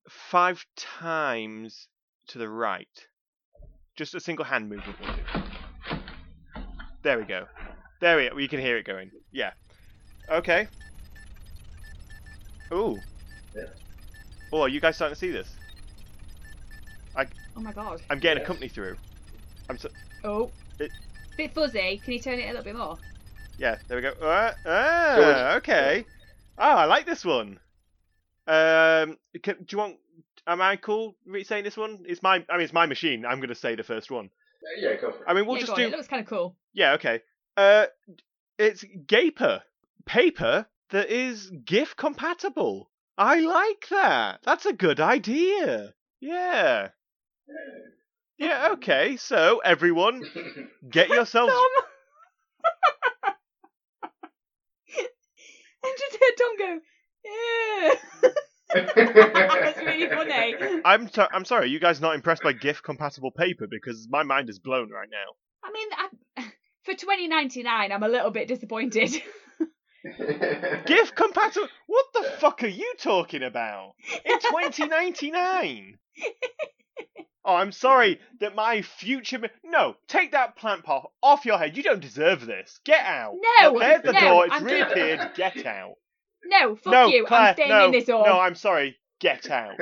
five 0.08 0.66
times 0.76 1.88
to 2.28 2.38
the 2.38 2.48
right. 2.50 3.08
Just 3.96 4.16
a 4.16 4.20
single 4.20 4.46
hand 4.46 4.70
movement 4.70 5.00
will 5.00 5.08
do. 5.08 6.62
There 7.04 7.18
we 7.20 7.26
go. 7.26 7.46
There 8.02 8.18
we 8.18 8.30
go. 8.30 8.38
You 8.38 8.50
can 8.50 8.60
hear 8.60 8.78
it 8.78 8.86
going. 8.86 9.12
Yeah. 9.32 9.52
Okay. 10.30 10.68
Ooh. 12.74 12.98
Yeah. 13.56 13.64
Oh, 14.52 14.62
are 14.62 14.70
you 14.70 14.80
guys 14.82 14.96
starting 14.96 15.14
to 15.16 15.20
see 15.20 15.32
this? 15.32 15.54
I. 17.16 17.28
Oh 17.56 17.62
my 17.62 17.72
god. 17.72 18.02
I'm 18.10 18.20
getting 18.20 18.42
a 18.42 18.46
company 18.46 18.68
through. 18.68 18.96
I'm 19.70 19.78
so, 19.78 19.90
Oh. 20.24 20.52
It- 20.80 20.92
Bit 21.38 21.54
fuzzy. 21.54 22.00
Can 22.04 22.14
you 22.14 22.20
turn 22.20 22.40
it 22.40 22.44
a 22.44 22.48
little 22.50 22.64
bit 22.64 22.76
more? 22.76 22.98
yeah. 23.58 23.78
There 23.88 23.98
we 23.98 24.02
go. 24.02 24.14
Ah, 24.22 24.54
ah 24.66 25.16
Good. 25.16 25.58
okay. 25.58 26.06
Oh, 26.58 26.64
I 26.64 26.86
like 26.86 27.06
this 27.06 27.26
one. 27.26 27.60
Um, 28.48 29.18
can, 29.42 29.56
do 29.58 29.66
you 29.72 29.78
want? 29.78 29.96
Am 30.46 30.62
I 30.62 30.76
cool 30.76 31.16
saying 31.44 31.64
this 31.64 31.78
one? 31.78 32.04
It's 32.06 32.22
my, 32.22 32.44
I 32.50 32.54
mean, 32.54 32.64
it's 32.64 32.74
my 32.74 32.86
machine. 32.86 33.26
I'm 33.26 33.40
gonna 33.40 33.56
say 33.56 33.76
the 33.76 33.84
first 33.84 34.12
one. 34.12 34.30
Yeah, 34.78 34.96
go 34.96 35.14
I 35.28 35.34
mean, 35.34 35.46
we'll 35.46 35.58
yeah, 35.58 35.66
just 35.66 35.76
do. 35.76 35.84
On. 35.84 35.94
It 35.94 35.96
looks 35.96 36.08
kind 36.08 36.22
of 36.22 36.28
cool. 36.28 36.56
Yeah. 36.74 36.94
Okay. 36.94 37.22
Uh, 37.56 37.86
it's 38.58 38.84
Gaper 39.08 39.62
paper 40.06 40.66
that 40.90 41.10
is 41.10 41.52
GIF 41.66 41.96
compatible. 41.96 42.90
I 43.18 43.40
like 43.40 43.88
that. 43.90 44.40
That's 44.44 44.66
a 44.66 44.74
good 44.74 45.00
idea. 45.00 45.94
Yeah. 46.20 46.90
Yeah. 48.38 48.70
Okay. 48.74 49.18
So 49.18 49.60
everyone, 49.64 50.24
get 50.90 51.10
yourselves. 51.10 51.54
Tom. 51.54 51.70
and 55.84 55.94
just 55.98 56.18
hear 56.18 56.32
Tom 56.38 56.58
go. 56.58 56.80
Yeah. 57.26 58.30
That's 58.74 59.78
really 59.78 60.08
funny. 60.10 60.82
I'm 60.86 61.10
so- 61.10 61.28
I'm 61.32 61.46
sorry. 61.46 61.64
Are 61.64 61.68
you 61.68 61.80
guys 61.80 62.02
not 62.02 62.16
impressed 62.16 62.44
by 62.44 62.54
GIF 62.54 62.82
compatible 62.84 63.32
paper 63.32 63.68
because 63.70 64.08
my 64.10 64.24
mind 64.24 64.50
is 64.50 64.60
blown 64.60 64.90
right 64.90 65.10
now. 65.12 65.34
I 65.64 65.72
mean, 65.72 65.88
I, 66.38 66.52
for 66.84 66.94
2099, 66.94 67.92
I'm 67.92 68.04
a 68.04 68.08
little 68.10 68.32
bit 68.32 68.48
disappointed. 68.48 69.10
GIF 70.86 71.16
compatible? 71.16 71.68
What 71.88 72.06
the 72.14 72.24
fuck 72.40 72.64
are 72.64 72.68
you 72.68 72.94
talking 73.00 73.44
about? 73.44 73.94
In 74.26 74.40
2099? 74.40 75.98
Oh, 77.46 77.56
I'm 77.56 77.74
sorry 77.74 78.22
that 78.40 78.56
my 78.56 78.82
future. 78.84 79.38
mi- 79.38 79.50
No, 79.66 79.98
take 80.08 80.32
that 80.32 80.56
plant 80.56 80.86
pot 80.86 81.12
off 81.22 81.44
your 81.46 81.58
head. 81.58 81.76
You 81.76 81.84
don't 81.84 82.00
deserve 82.00 82.46
this. 82.46 82.80
Get 82.86 83.04
out. 83.06 83.34
No, 83.60 83.78
There's 83.80 84.02
the 84.02 84.14
no, 84.14 84.20
door. 84.22 84.46
It's 84.46 84.54
I'm- 84.54 84.64
reappeared. 84.64 85.32
Get 85.36 85.66
out. 85.66 85.96
No, 86.46 86.76
fuck 86.76 86.94
no, 86.94 87.08
you. 87.08 87.26
Claire, 87.26 87.42
I'm 87.42 87.54
staying 87.56 87.70
no, 87.70 87.86
in 87.86 87.92
this 87.92 88.10
all. 88.10 88.26
No, 88.26 88.40
I'm 88.40 88.56
sorry. 88.56 88.98
Get 89.20 89.50
out. 89.50 89.76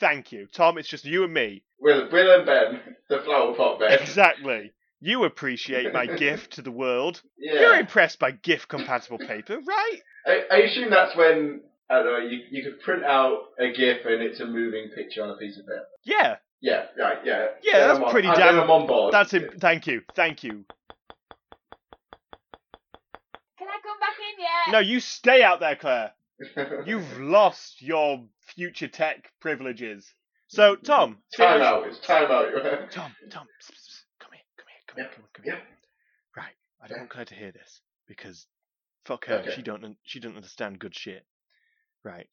Thank 0.00 0.32
you, 0.32 0.46
Tom. 0.52 0.78
It's 0.78 0.88
just 0.88 1.04
you 1.04 1.24
and 1.24 1.32
me. 1.32 1.62
Will, 1.80 2.08
Will 2.10 2.34
and 2.36 2.46
Ben, 2.46 2.80
the 3.08 3.20
flower 3.20 3.54
pot 3.54 3.78
Ben. 3.78 3.92
Exactly. 4.00 4.72
You 5.00 5.24
appreciate 5.24 5.92
my 5.92 6.06
gift 6.16 6.52
to 6.54 6.62
the 6.62 6.70
world. 6.70 7.22
Yeah. 7.38 7.60
You're 7.60 7.76
impressed 7.76 8.18
by 8.18 8.32
GIF 8.32 8.66
compatible 8.68 9.18
paper, 9.18 9.58
right? 9.66 9.98
I, 10.26 10.42
I 10.50 10.56
assume 10.58 10.90
that's 10.90 11.16
when 11.16 11.60
I 11.90 12.02
don't 12.02 12.06
know. 12.06 12.18
You 12.28 12.40
you 12.50 12.62
could 12.64 12.80
print 12.80 13.04
out 13.04 13.38
a 13.60 13.72
GIF 13.72 14.04
and 14.06 14.22
it's 14.22 14.40
a 14.40 14.46
moving 14.46 14.90
picture 14.94 15.22
on 15.22 15.30
a 15.30 15.36
piece 15.36 15.58
of 15.58 15.66
paper. 15.66 15.86
Yeah. 16.04 16.36
Yeah, 16.60 16.84
right, 16.96 17.18
yeah. 17.24 17.46
Yeah, 17.62 17.78
Then 17.80 17.88
that's 17.88 18.00
I'm 18.04 18.10
pretty 18.12 18.28
I- 18.28 18.36
damn- 18.36 18.60
I'm 18.60 18.70
on 18.70 18.86
board. 18.86 19.12
That's 19.12 19.34
it. 19.34 19.60
Thank 19.60 19.88
you. 19.88 20.02
Thank 20.14 20.44
you. 20.44 20.64
No, 24.70 24.78
you 24.78 25.00
stay 25.00 25.42
out 25.42 25.60
there, 25.60 25.76
Claire. 25.76 26.12
You've 26.86 27.18
lost 27.18 27.82
your 27.82 28.24
future 28.54 28.88
tech 28.88 29.30
privileges. 29.40 30.12
So, 30.48 30.74
mm-hmm. 30.74 30.84
Tom, 30.84 31.18
time 31.36 31.58
finish- 31.60 31.66
out. 31.66 31.86
It's 31.86 31.98
time 32.00 32.30
out. 32.30 32.46
Tom, 32.90 33.14
Tom, 33.30 33.46
psst, 33.62 33.70
psst, 33.70 33.88
psst. 33.88 34.02
come 34.20 34.30
here, 34.32 34.42
come 34.56 34.66
here, 34.68 34.82
come 34.86 34.96
here, 34.96 35.04
Yeah, 35.04 35.10
come 35.14 35.22
here, 35.22 35.30
come 35.34 35.44
here. 35.44 35.54
yeah. 35.54 36.42
Right, 36.42 36.54
I 36.82 36.88
don't 36.88 36.98
want 36.98 37.10
Claire 37.10 37.24
to 37.26 37.34
hear 37.34 37.52
this 37.52 37.80
because 38.06 38.46
fuck 39.04 39.26
her. 39.26 39.36
Okay. 39.36 39.52
She 39.54 39.62
don't. 39.62 39.96
She 40.04 40.20
don't 40.20 40.36
understand 40.36 40.78
good 40.78 40.94
shit. 40.94 41.24
Right, 42.04 42.28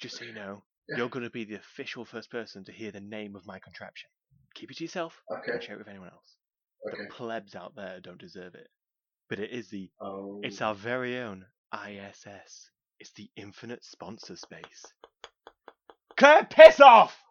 just 0.00 0.18
so 0.18 0.24
you 0.24 0.34
know, 0.34 0.62
you're 0.88 1.08
going 1.08 1.24
to 1.24 1.30
be 1.30 1.44
the 1.44 1.54
official 1.56 2.04
first 2.04 2.30
person 2.30 2.64
to 2.64 2.72
hear 2.72 2.90
the 2.90 3.00
name 3.00 3.36
of 3.36 3.46
my 3.46 3.58
contraption. 3.60 4.10
Keep 4.54 4.70
it 4.72 4.76
to 4.78 4.84
yourself. 4.84 5.22
Okay. 5.30 5.52
Don't 5.52 5.62
share 5.62 5.74
it 5.76 5.78
with 5.78 5.88
anyone 5.88 6.08
else. 6.08 6.36
Okay. 6.92 7.02
The 7.04 7.14
plebs 7.14 7.54
out 7.54 7.74
there 7.76 8.00
don't 8.00 8.18
deserve 8.20 8.54
it. 8.54 8.68
But 9.28 9.40
it 9.40 9.50
is 9.50 9.68
the. 9.68 9.90
Oh. 10.00 10.40
It's 10.42 10.62
our 10.62 10.74
very 10.74 11.18
own 11.18 11.46
ISS. 11.72 12.70
It's 13.00 13.12
the 13.12 13.28
infinite 13.36 13.84
sponsor 13.84 14.36
space. 14.36 14.84
Claire, 16.16 16.46
piss 16.48 16.80
off! 16.80 17.22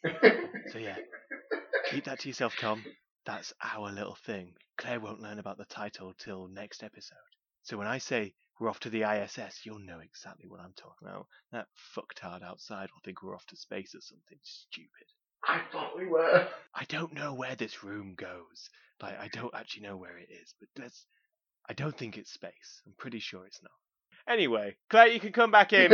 So 0.72 0.78
yeah, 0.78 0.98
keep 1.90 2.04
that 2.06 2.20
to 2.20 2.28
yourself, 2.28 2.56
Tom. 2.60 2.84
That's 3.26 3.52
our 3.64 3.92
little 3.92 4.16
thing. 4.26 4.54
Claire 4.78 5.00
won't 5.00 5.22
learn 5.22 5.40
about 5.40 5.58
the 5.58 5.66
title 5.66 6.14
till 6.20 6.48
next 6.48 6.84
episode. 6.84 7.18
So 7.64 7.78
when 7.78 7.88
I 7.88 7.98
say 7.98 8.36
we're 8.60 8.70
off 8.70 8.80
to 8.82 8.92
the 8.92 9.04
ISS, 9.04 9.66
you'll 9.66 9.80
know 9.80 10.00
exactly 10.00 10.48
what 10.48 10.60
I'm 10.60 10.74
talking 10.76 11.08
about. 11.08 11.26
That 11.52 11.68
fucktard 11.96 12.44
outside 12.44 12.90
will 12.94 13.02
think 13.04 13.24
we're 13.24 13.36
off 13.36 13.48
to 13.48 13.58
space 13.58 13.96
or 13.96 14.02
something 14.02 14.38
stupid. 14.44 15.08
I 15.48 15.62
thought 15.72 15.98
we 15.98 16.06
were. 16.06 16.48
I 16.76 16.84
don't 16.86 17.14
know 17.14 17.34
where 17.34 17.56
this 17.56 17.84
room 17.84 18.14
goes. 18.16 18.70
Like 19.02 19.20
I 19.20 19.30
don't 19.30 19.56
actually 19.56 19.84
know 19.84 19.98
where 19.98 20.18
it 20.18 20.30
is, 20.30 20.54
but 20.60 20.70
let's. 20.80 21.08
I 21.70 21.74
don't 21.74 21.98
think 21.98 22.18
it's 22.18 22.32
space. 22.32 22.82
I'm 22.86 22.94
pretty 22.98 23.20
sure 23.20 23.46
it's 23.46 23.62
not. 23.64 23.72
Anyway, 24.28 24.76
Claire, 24.90 25.08
you 25.08 25.20
can 25.20 25.32
come 25.32 25.52
back 25.52 25.74
in. 25.74 25.92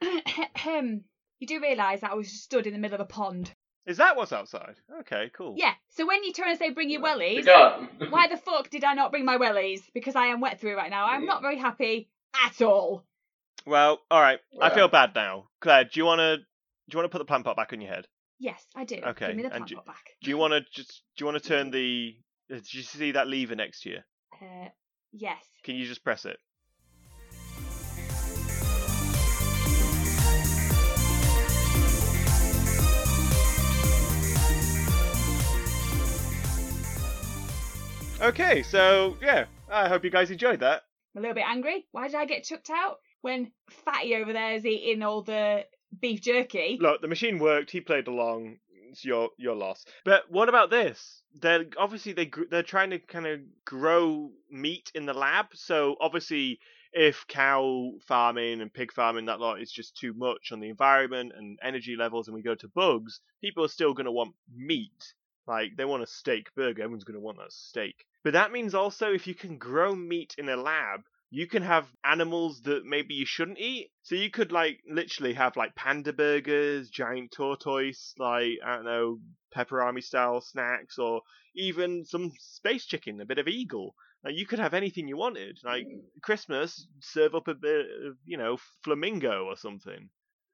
Ahem. 0.00 1.04
you 1.38 1.46
do 1.46 1.60
realise 1.60 2.00
that 2.00 2.10
I 2.10 2.14
was 2.14 2.30
just 2.30 2.44
stood 2.44 2.66
in 2.66 2.72
the 2.72 2.78
middle 2.78 2.94
of 2.94 3.00
a 3.00 3.04
pond. 3.06 3.52
Is 3.84 3.96
that 3.96 4.16
what's 4.16 4.32
outside? 4.32 4.76
Okay, 5.00 5.30
cool. 5.36 5.54
Yeah, 5.56 5.72
so 5.90 6.06
when 6.06 6.22
you 6.22 6.32
turn 6.32 6.48
and 6.50 6.58
say 6.58 6.70
bring 6.70 6.88
your 6.88 7.02
wellies, 7.02 7.44
garden. 7.44 7.88
why 8.10 8.28
the 8.28 8.36
fuck 8.36 8.70
did 8.70 8.84
I 8.84 8.94
not 8.94 9.10
bring 9.10 9.24
my 9.24 9.36
wellies? 9.38 9.80
Because 9.92 10.14
I 10.14 10.26
am 10.26 10.40
wet 10.40 10.60
through 10.60 10.76
right 10.76 10.90
now. 10.90 11.06
I'm 11.06 11.26
not 11.26 11.42
very 11.42 11.58
happy 11.58 12.08
at 12.46 12.62
all. 12.62 13.04
Well, 13.66 14.00
all 14.10 14.20
right. 14.20 14.38
I 14.60 14.70
feel 14.70 14.88
bad 14.88 15.14
now. 15.14 15.48
Claire, 15.60 15.84
do 15.84 15.90
you 15.98 16.04
want 16.04 16.20
to? 16.20 16.36
Do 16.38 16.42
you 16.92 16.98
want 16.98 17.06
to 17.10 17.12
put 17.12 17.18
the 17.18 17.24
plant 17.24 17.44
pot 17.44 17.56
back 17.56 17.72
on 17.72 17.80
your 17.80 17.92
head? 17.92 18.06
Yes, 18.38 18.64
I 18.74 18.84
do. 18.84 18.96
Okay, 18.96 19.28
Give 19.28 19.36
me 19.36 19.42
the 19.42 19.48
and 19.48 19.58
plant 19.66 19.70
you- 19.70 19.76
pot 19.76 19.86
back. 19.86 20.10
Do 20.22 20.30
you 20.30 20.36
want 20.38 20.52
to 20.52 20.60
just? 20.72 21.02
Do 21.16 21.22
you 21.22 21.26
want 21.26 21.42
to 21.42 21.48
turn 21.48 21.70
the? 21.70 22.14
Did 22.48 22.72
you 22.74 22.82
see 22.82 23.12
that 23.12 23.28
lever 23.28 23.54
next 23.56 23.82
to 23.82 23.90
you? 23.90 23.98
Uh, 24.40 24.68
yes. 25.12 25.44
Can 25.62 25.76
you 25.76 25.86
just 25.86 26.02
press 26.04 26.24
it? 26.24 26.38
Okay, 38.20 38.62
so 38.62 39.16
yeah, 39.20 39.46
I 39.68 39.88
hope 39.88 40.04
you 40.04 40.10
guys 40.10 40.30
enjoyed 40.30 40.60
that. 40.60 40.82
I'm 41.14 41.18
a 41.18 41.22
little 41.22 41.34
bit 41.34 41.44
angry. 41.44 41.86
Why 41.90 42.06
did 42.06 42.14
I 42.14 42.24
get 42.24 42.44
chucked 42.44 42.70
out 42.70 42.98
when 43.20 43.50
Fatty 43.84 44.14
over 44.14 44.32
there 44.32 44.54
is 44.54 44.64
eating 44.64 45.02
all 45.02 45.22
the 45.22 45.64
beef 46.00 46.20
jerky? 46.20 46.78
Look, 46.80 47.02
the 47.02 47.08
machine 47.08 47.40
worked. 47.40 47.72
He 47.72 47.80
played 47.80 48.06
along. 48.06 48.58
It's 48.92 49.04
your 49.04 49.30
your 49.38 49.56
loss. 49.56 49.84
But 50.04 50.30
what 50.30 50.50
about 50.50 50.70
this? 50.70 51.22
They're 51.40 51.64
obviously 51.78 52.12
they 52.12 52.30
they're 52.50 52.62
trying 52.62 52.90
to 52.90 52.98
kind 52.98 53.26
of 53.26 53.40
grow 53.64 54.30
meat 54.50 54.92
in 54.94 55.06
the 55.06 55.14
lab. 55.14 55.46
So 55.54 55.96
obviously, 55.98 56.60
if 56.92 57.26
cow 57.26 57.92
farming 58.06 58.60
and 58.60 58.72
pig 58.72 58.92
farming 58.92 59.24
that 59.26 59.40
lot 59.40 59.62
is 59.62 59.72
just 59.72 59.96
too 59.96 60.12
much 60.12 60.52
on 60.52 60.60
the 60.60 60.68
environment 60.68 61.32
and 61.36 61.58
energy 61.62 61.96
levels, 61.96 62.28
and 62.28 62.34
we 62.34 62.42
go 62.42 62.54
to 62.54 62.68
bugs, 62.68 63.20
people 63.40 63.64
are 63.64 63.68
still 63.68 63.94
going 63.94 64.04
to 64.06 64.12
want 64.12 64.34
meat. 64.54 65.14
Like 65.46 65.76
they 65.76 65.86
want 65.86 66.02
a 66.02 66.06
steak 66.06 66.54
burger, 66.54 66.82
everyone's 66.82 67.04
going 67.04 67.18
to 67.18 67.24
want 67.24 67.38
that 67.38 67.52
steak. 67.52 68.04
But 68.22 68.34
that 68.34 68.52
means 68.52 68.74
also 68.74 69.12
if 69.12 69.26
you 69.26 69.34
can 69.34 69.56
grow 69.56 69.94
meat 69.94 70.34
in 70.38 70.48
a 70.48 70.56
lab, 70.56 71.00
you 71.34 71.46
can 71.46 71.62
have 71.62 71.86
animals 72.04 72.60
that 72.64 72.84
maybe 72.84 73.14
you 73.14 73.24
shouldn't 73.24 73.58
eat. 73.58 73.90
So 74.02 74.14
you 74.14 74.30
could 74.30 74.52
like 74.52 74.80
literally 74.86 75.32
have 75.32 75.56
like 75.56 75.74
panda 75.74 76.12
burgers, 76.12 76.90
giant 76.90 77.32
tortoise, 77.32 78.14
like 78.18 78.58
I 78.64 78.76
don't 78.76 78.84
know, 78.84 79.18
Peperami 79.56 80.04
style 80.04 80.42
snacks, 80.42 80.98
or 80.98 81.22
even 81.56 82.04
some 82.04 82.32
space 82.38 82.84
chicken, 82.84 83.18
a 83.22 83.24
bit 83.24 83.38
of 83.38 83.48
eagle. 83.48 83.94
Like 84.22 84.34
you 84.36 84.44
could 84.44 84.58
have 84.58 84.74
anything 84.74 85.08
you 85.08 85.16
wanted. 85.16 85.58
Like 85.64 85.86
hmm. 85.86 86.00
Christmas, 86.22 86.86
serve 87.00 87.34
up 87.34 87.48
a 87.48 87.54
bit 87.54 87.86
of 88.06 88.18
you 88.26 88.36
know 88.36 88.58
flamingo 88.84 89.46
or 89.46 89.56
something. 89.56 90.10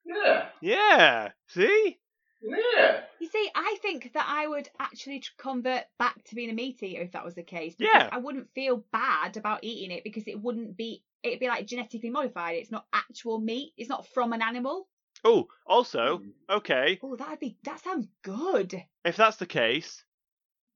Yeah. 0.07 0.47
Yeah, 0.63 1.31
see? 1.49 1.99
Yeah. 2.41 3.01
You 3.21 3.29
see, 3.29 3.51
I 3.55 3.77
think 3.83 4.13
that 4.15 4.27
I 4.29 4.47
would 4.47 4.69
actually 4.79 5.23
convert 5.39 5.85
back 5.99 6.23
to 6.25 6.35
being 6.35 6.51
a 6.51 6.55
meat 6.55 6.83
eater 6.83 7.03
if 7.03 7.13
that 7.13 7.25
was 7.25 7.35
the 7.35 7.43
case. 7.43 7.75
because 7.75 7.93
Yeah. 7.95 8.09
I 8.13 8.19
wouldn't 8.19 8.49
feel 8.55 8.85
bad 8.93 9.37
about 9.37 9.65
eating 9.65 9.91
it 9.91 10.05
because 10.05 10.27
it 10.29 10.41
wouldn't 10.41 10.77
be. 10.77 11.03
It'd 11.23 11.41
be 11.41 11.49
like 11.49 11.67
genetically 11.67 12.11
modified. 12.11 12.57
It's 12.57 12.71
not 12.71 12.87
actual 12.93 13.41
meat. 13.41 13.73
It's 13.77 13.89
not 13.89 14.07
from 14.07 14.33
an 14.33 14.41
animal. 14.43 14.89
Oh, 15.25 15.49
also, 15.67 16.23
okay, 16.49 17.01
Oh, 17.03 17.17
that'd 17.17 17.41
be. 17.41 17.57
That 17.65 17.81
sounds 17.81 18.07
good. 18.23 18.81
if 19.05 19.17
that's 19.17 19.37
the 19.39 19.47
case, 19.47 20.05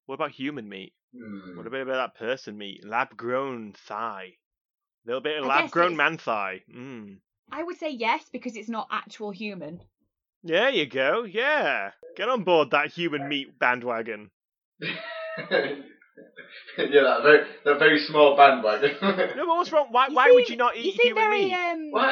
what 0.06 0.16
about 0.16 0.32
human 0.32 0.68
meat? 0.68 0.94
Hmm. 1.16 1.56
What 1.56 1.66
about 1.68 1.86
that 1.86 2.16
person 2.16 2.58
meat? 2.58 2.84
Lab 2.84 3.16
grown 3.16 3.72
thigh. 3.86 4.32
A 5.04 5.06
little 5.06 5.20
bit 5.20 5.38
of 5.38 5.44
I 5.44 5.48
lab 5.60 5.70
grown 5.70 5.96
man 5.96 6.18
thigh. 6.18 6.62
Mm. 6.74 7.18
I 7.52 7.62
would 7.62 7.78
say 7.78 7.90
yes 7.90 8.24
because 8.32 8.56
it's 8.56 8.68
not 8.68 8.88
actual 8.90 9.30
human. 9.30 9.80
There 10.44 10.70
you 10.70 10.86
go. 10.86 11.24
Yeah. 11.24 11.90
Get 12.16 12.28
on 12.28 12.42
board 12.44 12.70
that 12.72 12.88
human 12.88 13.28
meat 13.28 13.58
bandwagon. 13.58 14.30
yeah, 14.80 14.88
that 16.76 17.20
very 17.22 17.44
that 17.64 17.78
very 17.78 17.98
small 18.06 18.36
bandwagon. 18.36 18.96
No, 19.36 19.46
but 19.46 19.56
what's 19.56 19.72
wrong? 19.72 19.86
Why, 19.90 20.08
You 20.08 20.14
why 20.14 20.30
would 20.32 20.46
seem- 20.46 20.52
you 20.54 20.58
not 20.58 20.76
You 20.76 20.82
eat 20.90 20.96
seem 20.96 21.06
human 21.16 21.22
very 21.24 21.44
meat? 21.44 21.54
um. 21.54 21.90
well, 21.92 22.04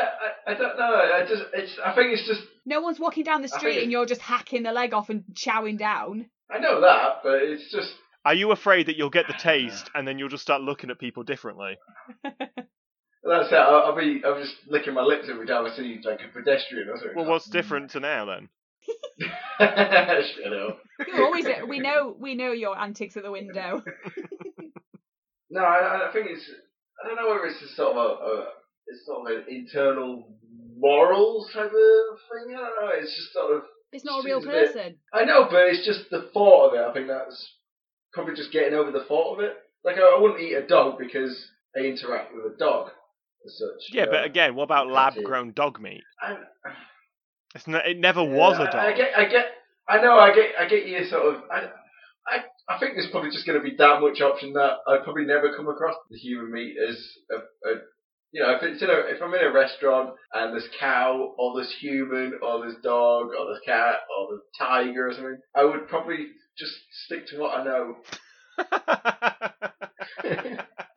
I, 0.46 0.52
I 0.52 0.54
don't 0.54 0.78
know. 0.78 0.94
I 0.94 1.26
just 1.28 1.42
it's 1.52 1.78
I 1.84 1.94
think 1.94 2.12
it's 2.12 2.26
just 2.26 2.42
No 2.64 2.80
one's 2.80 2.98
walking 3.00 3.24
down 3.24 3.42
the 3.42 3.50
I 3.52 3.58
street 3.58 3.70
it's- 3.72 3.82
and 3.84 3.92
you're 3.92 4.06
just 4.06 4.20
hacking 4.20 4.62
the 4.62 4.72
leg 4.72 4.94
off 4.94 5.10
and 5.10 5.24
chowing 5.34 5.78
down. 5.78 6.26
I 6.50 6.58
know 6.58 6.80
that, 6.80 7.20
but 7.22 7.42
it's 7.42 7.70
just 7.70 7.92
Are 8.24 8.34
you 8.34 8.52
afraid 8.52 8.86
that 8.86 8.96
you'll 8.96 9.10
get 9.10 9.26
the 9.26 9.34
taste 9.34 9.90
and 9.94 10.06
then 10.06 10.18
you'll 10.18 10.28
just 10.28 10.42
start 10.42 10.62
looking 10.62 10.90
at 10.90 10.98
people 10.98 11.22
differently? 11.24 11.76
that's 13.24 13.52
it. 13.52 13.54
I'll, 13.54 13.86
I'll 13.92 13.96
be 13.96 14.22
I'm 14.24 14.40
just 14.42 14.54
licking 14.68 14.94
my 14.94 15.02
lips 15.02 15.28
every 15.30 15.46
time 15.46 15.66
I 15.66 15.74
see 15.76 16.00
like 16.04 16.20
a 16.20 16.32
pedestrian 16.32 16.88
or 16.88 16.96
something. 16.98 17.16
Well, 17.16 17.26
what's 17.26 17.48
different 17.48 17.90
to 17.92 18.00
now 18.00 18.24
then? 18.26 18.48
Shut 19.60 20.52
up. 20.52 20.78
You're 21.06 21.24
always. 21.24 21.44
we 21.68 21.78
know. 21.80 22.14
We 22.18 22.34
know 22.34 22.52
your 22.52 22.78
antics 22.78 23.16
at 23.16 23.22
the 23.22 23.30
window. 23.30 23.82
No, 25.52 25.62
I, 25.62 26.08
I 26.08 26.12
think 26.12 26.26
it's. 26.30 26.48
I 27.02 27.08
don't 27.08 27.16
know 27.16 27.28
whether 27.28 27.46
it's 27.46 27.60
a 27.60 27.74
sort 27.74 27.96
of 27.96 27.96
a, 27.96 28.22
a 28.24 28.44
it's 28.86 29.04
sort 29.04 29.28
of 29.32 29.36
an 29.38 29.44
internal 29.48 30.28
morals 30.78 31.50
type 31.52 31.64
of 31.64 31.72
thing. 31.72 32.54
I 32.54 32.60
don't 32.60 32.80
know. 32.86 32.90
It's 32.94 33.10
just 33.16 33.32
sort 33.32 33.56
of. 33.56 33.62
It's 33.92 34.04
not 34.04 34.20
a 34.20 34.24
real 34.24 34.40
Seems 34.40 34.46
a 34.46 34.56
bit- 34.56 34.74
person. 34.74 34.94
I 35.12 35.24
know, 35.24 35.48
but 35.50 35.66
it's 35.66 35.84
just 35.84 36.08
the 36.10 36.30
thought 36.32 36.68
of 36.68 36.74
it. 36.74 36.86
I 36.88 36.92
think 36.92 37.08
that's 37.08 37.52
probably 38.12 38.36
just 38.36 38.52
getting 38.52 38.74
over 38.74 38.92
the 38.92 39.02
thought 39.08 39.34
of 39.34 39.40
it. 39.40 39.56
Like 39.84 39.96
I, 39.96 40.02
I 40.16 40.20
wouldn't 40.20 40.40
eat 40.40 40.54
a 40.54 40.64
dog 40.64 41.00
because 41.00 41.34
I 41.76 41.80
interact 41.80 42.32
with 42.32 42.54
a 42.54 42.56
dog. 42.56 42.90
Such. 43.46 43.92
Yeah, 43.92 44.00
you 44.02 44.06
know. 44.06 44.12
but 44.12 44.24
again, 44.24 44.54
what 44.54 44.64
about 44.64 44.88
lab-grown 44.88 45.52
dog 45.52 45.80
meat? 45.80 46.02
And- 46.26 46.38
It's 47.54 47.66
not, 47.66 47.86
it 47.86 47.98
never 47.98 48.22
was 48.22 48.56
a 48.58 48.64
dog. 48.66 48.74
I, 48.74 48.92
I 48.92 48.96
get, 48.96 49.10
I 49.16 49.24
get, 49.24 49.46
I 49.88 50.00
know, 50.00 50.16
I 50.18 50.32
get, 50.34 50.50
I 50.58 50.68
get 50.68 50.86
you 50.86 51.04
sort 51.06 51.34
of. 51.34 51.42
I, 51.50 51.68
I, 52.28 52.44
I 52.68 52.78
think 52.78 52.94
there's 52.94 53.10
probably 53.10 53.30
just 53.30 53.44
going 53.46 53.58
to 53.58 53.64
be 53.68 53.74
that 53.76 54.00
much 54.00 54.20
option 54.20 54.52
that 54.52 54.74
I'd 54.86 55.02
probably 55.02 55.24
never 55.24 55.52
come 55.56 55.68
across 55.68 55.96
the 56.10 56.16
human 56.18 56.52
meat 56.52 56.76
as 56.88 56.96
a, 57.32 57.36
a 57.68 57.74
you 58.32 58.40
know, 58.42 58.52
if 58.54 58.62
it's 58.62 58.80
in 58.82 58.88
a, 58.88 58.92
if 59.12 59.20
I'm 59.20 59.34
in 59.34 59.44
a 59.44 59.52
restaurant 59.52 60.10
and 60.32 60.52
there's 60.52 60.68
cow 60.78 61.34
or 61.36 61.56
there's 61.56 61.74
human 61.80 62.38
or 62.40 62.60
there's 62.60 62.76
dog 62.82 63.30
or 63.36 63.46
there's 63.46 63.60
cat 63.66 63.96
or 64.16 64.28
there's 64.30 64.42
tiger 64.56 65.08
or 65.08 65.12
something, 65.12 65.38
I 65.56 65.64
would 65.64 65.88
probably 65.88 66.28
just 66.56 66.72
stick 67.06 67.26
to 67.28 67.38
what 67.38 67.58
I 67.58 67.64
know. 67.64 67.96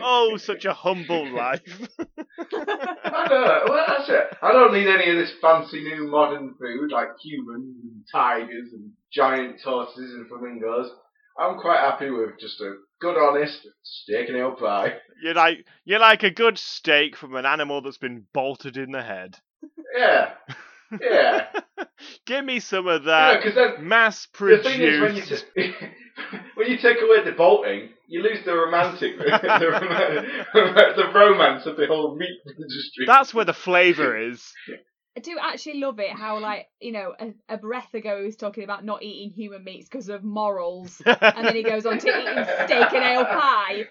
oh, 0.00 0.36
such 0.36 0.64
a 0.64 0.72
humble 0.72 1.26
life. 1.30 1.88
I 2.52 3.26
know. 3.28 3.60
Well, 3.68 3.84
that's 3.86 4.08
it. 4.08 4.24
I 4.42 4.52
don't 4.52 4.72
need 4.72 4.86
any 4.88 5.10
of 5.10 5.16
this 5.16 5.32
fancy 5.40 5.82
new 5.82 6.08
modern 6.08 6.54
food 6.60 6.90
like 6.92 7.08
humans 7.22 7.76
and 7.82 8.04
tigers 8.12 8.70
and 8.72 8.90
giant 9.12 9.60
tortoises 9.62 10.14
and 10.14 10.28
flamingos. 10.28 10.90
I'm 11.38 11.58
quite 11.58 11.80
happy 11.80 12.10
with 12.10 12.38
just 12.38 12.60
a 12.60 12.74
good, 13.00 13.16
honest 13.16 13.66
steak 13.82 14.28
and 14.28 14.36
ale 14.38 14.52
pie. 14.52 14.94
You're 15.22 15.34
like 15.34 15.66
you're 15.84 15.98
like 15.98 16.22
a 16.22 16.30
good 16.30 16.58
steak 16.58 17.16
from 17.16 17.34
an 17.34 17.46
animal 17.46 17.80
that's 17.82 17.98
been 17.98 18.26
bolted 18.32 18.76
in 18.76 18.92
the 18.92 19.02
head. 19.02 19.36
Yeah, 19.96 20.32
yeah. 21.00 21.46
Give 22.26 22.44
me 22.44 22.60
some 22.60 22.86
of 22.86 23.04
that 23.04 23.34
know, 23.34 23.34
that 23.34 23.42
'cause 23.42 23.54
then 23.76 23.88
mass 23.88 24.28
the 24.40 24.58
thing 24.58 24.80
is, 24.82 25.00
when 25.00 25.16
you 25.16 25.22
produced. 25.22 25.46
t- 25.56 25.74
when 26.54 26.68
you 26.68 26.78
take 26.78 26.98
away 27.02 27.24
the 27.24 27.32
bolting, 27.32 27.90
you 28.06 28.22
lose 28.22 28.44
the 28.44 28.54
romantic, 28.54 29.18
the, 29.18 29.68
rom- 29.70 30.96
the 30.96 31.12
romance 31.14 31.66
of 31.66 31.76
the 31.76 31.86
whole 31.86 32.16
meat 32.16 32.40
industry. 32.46 33.04
That's 33.06 33.34
where 33.34 33.44
the 33.44 33.52
flavour 33.52 34.16
is. 34.16 34.52
I 35.16 35.20
do 35.20 35.36
actually 35.40 35.80
love 35.80 36.00
it 36.00 36.10
how, 36.10 36.40
like, 36.40 36.66
you 36.80 36.92
know, 36.92 37.14
a, 37.18 37.54
a 37.54 37.56
breath 37.56 37.94
ago 37.94 38.18
he 38.18 38.26
was 38.26 38.36
talking 38.36 38.64
about 38.64 38.84
not 38.84 39.02
eating 39.02 39.30
human 39.30 39.62
meats 39.62 39.88
because 39.88 40.08
of 40.08 40.24
morals, 40.24 41.00
and 41.06 41.46
then 41.46 41.54
he 41.54 41.62
goes 41.64 41.86
on 41.86 41.98
to 41.98 42.08
eating 42.08 42.44
steak 42.44 42.92
and 42.92 43.04
ale 43.04 43.24
pie. 43.24 43.86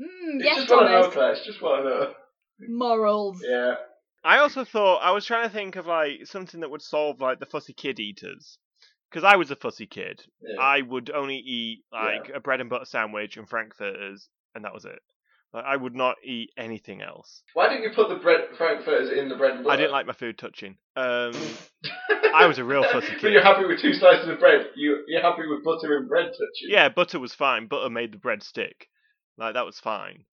Mm, 0.00 0.36
it's 0.36 0.44
yes, 0.44 0.56
just 0.56 0.70
what 0.70 0.86
I 0.86 1.00
know, 1.00 1.10
Claire. 1.10 1.32
It's 1.32 1.46
just 1.46 1.60
what 1.62 1.80
I 1.80 1.84
know. 1.84 2.12
Morals. 2.68 3.42
Yeah. 3.46 3.74
I 4.24 4.38
also 4.38 4.64
thought 4.64 4.98
I 4.98 5.12
was 5.12 5.24
trying 5.24 5.48
to 5.48 5.54
think 5.54 5.76
of 5.76 5.86
like 5.86 6.26
something 6.26 6.60
that 6.60 6.70
would 6.70 6.82
solve 6.82 7.20
like 7.20 7.38
the 7.38 7.46
fussy 7.46 7.72
kid 7.72 8.00
eaters. 8.00 8.58
Because 9.16 9.32
I 9.32 9.36
was 9.36 9.50
a 9.50 9.56
fussy 9.56 9.86
kid. 9.86 10.22
yeah. 10.42 10.60
I 10.60 10.82
would 10.82 11.10
only 11.10 11.38
eat 11.38 11.84
like 11.90 12.30
a 12.34 12.38
bread 12.38 12.60
and 12.60 12.68
butter 12.68 12.84
sandwich 12.84 13.38
and 13.38 13.48
frankfurters, 13.48 14.28
and 14.54 14.62
that 14.66 14.74
was 14.74 14.84
it. 14.84 14.98
Like, 15.54 15.64
I 15.64 15.74
would 15.74 15.94
not 15.94 16.16
eat 16.22 16.50
anything 16.58 17.00
else. 17.00 17.42
Why 17.54 17.70
didn't 17.70 17.84
you 17.84 17.92
put 17.94 18.10
the 18.10 18.16
bread 18.16 18.40
frankfurters 18.58 19.10
in 19.18 19.30
the 19.30 19.36
bread 19.36 19.52
and 19.52 19.64
butter? 19.64 19.72
I 19.72 19.76
didn't 19.78 19.92
like 19.92 20.06
my 20.06 20.12
food 20.12 20.36
touching. 20.36 20.76
Um, 20.96 21.32
I 22.34 22.44
was 22.46 22.58
a 22.58 22.64
real 22.64 22.82
fussy 22.84 23.12
kid. 23.12 23.20
So 23.22 23.28
you're 23.28 23.42
happy 23.42 23.64
with 23.64 23.80
two 23.80 23.94
slices 23.94 24.28
of 24.28 24.38
bread? 24.38 24.66
You 24.76 24.98
you're 25.08 25.22
happy 25.22 25.46
with 25.48 25.64
butter 25.64 25.96
and 25.96 26.06
bread 26.10 26.26
touching? 26.26 26.68
yeah, 26.68 26.90
butter 26.90 27.18
was 27.18 27.32
fine. 27.32 27.68
Butter 27.68 27.88
made 27.88 28.12
the 28.12 28.18
bread 28.18 28.42
stick. 28.42 28.86
Like 29.38 29.54
that 29.54 29.64
was 29.64 29.80
fine. 29.80 30.26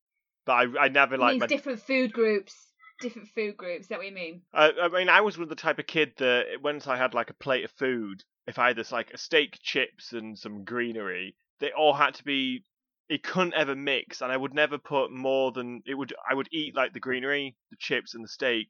But 0.45 0.51
I, 0.53 0.65
I 0.77 0.87
never 0.89 1.15
It 1.15 1.21
liked 1.21 1.31
means 1.35 1.39
my. 1.39 1.47
different 1.47 1.79
food 1.79 2.11
groups. 2.11 2.53
Different 2.99 3.29
food 3.29 3.55
groups. 3.55 3.83
Is 3.83 3.87
that 3.87 3.99
what 3.99 4.07
you 4.07 4.13
mean? 4.13 4.41
I, 4.53 4.71
I 4.71 4.87
mean, 4.89 5.07
I 5.07 5.21
was 5.21 5.37
with 5.37 5.47
the 5.47 5.55
type 5.55 5.79
of 5.79 5.87
kid 5.87 6.15
that 6.17 6.47
once 6.61 6.85
I 6.85 6.97
had 6.97 7.13
like 7.13 7.29
a 7.29 7.33
plate 7.33 7.63
of 7.63 7.71
food, 7.71 8.23
if 8.47 8.59
I 8.59 8.67
had 8.67 8.75
this 8.75 8.91
like 8.91 9.11
a 9.13 9.17
steak, 9.17 9.59
chips, 9.61 10.13
and 10.13 10.37
some 10.37 10.63
greenery, 10.63 11.35
they 11.59 11.71
all 11.71 11.93
had 11.93 12.15
to 12.15 12.23
be. 12.23 12.63
It 13.09 13.21
couldn't 13.21 13.53
ever 13.53 13.75
mix, 13.75 14.21
and 14.21 14.31
I 14.31 14.37
would 14.37 14.53
never 14.53 14.77
put 14.77 15.11
more 15.11 15.51
than 15.51 15.83
it 15.85 15.93
would. 15.93 16.13
I 16.29 16.33
would 16.33 16.47
eat 16.51 16.75
like 16.75 16.93
the 16.93 16.99
greenery, 16.99 17.55
the 17.69 17.77
chips, 17.77 18.15
and 18.15 18.23
the 18.23 18.29
steak 18.29 18.67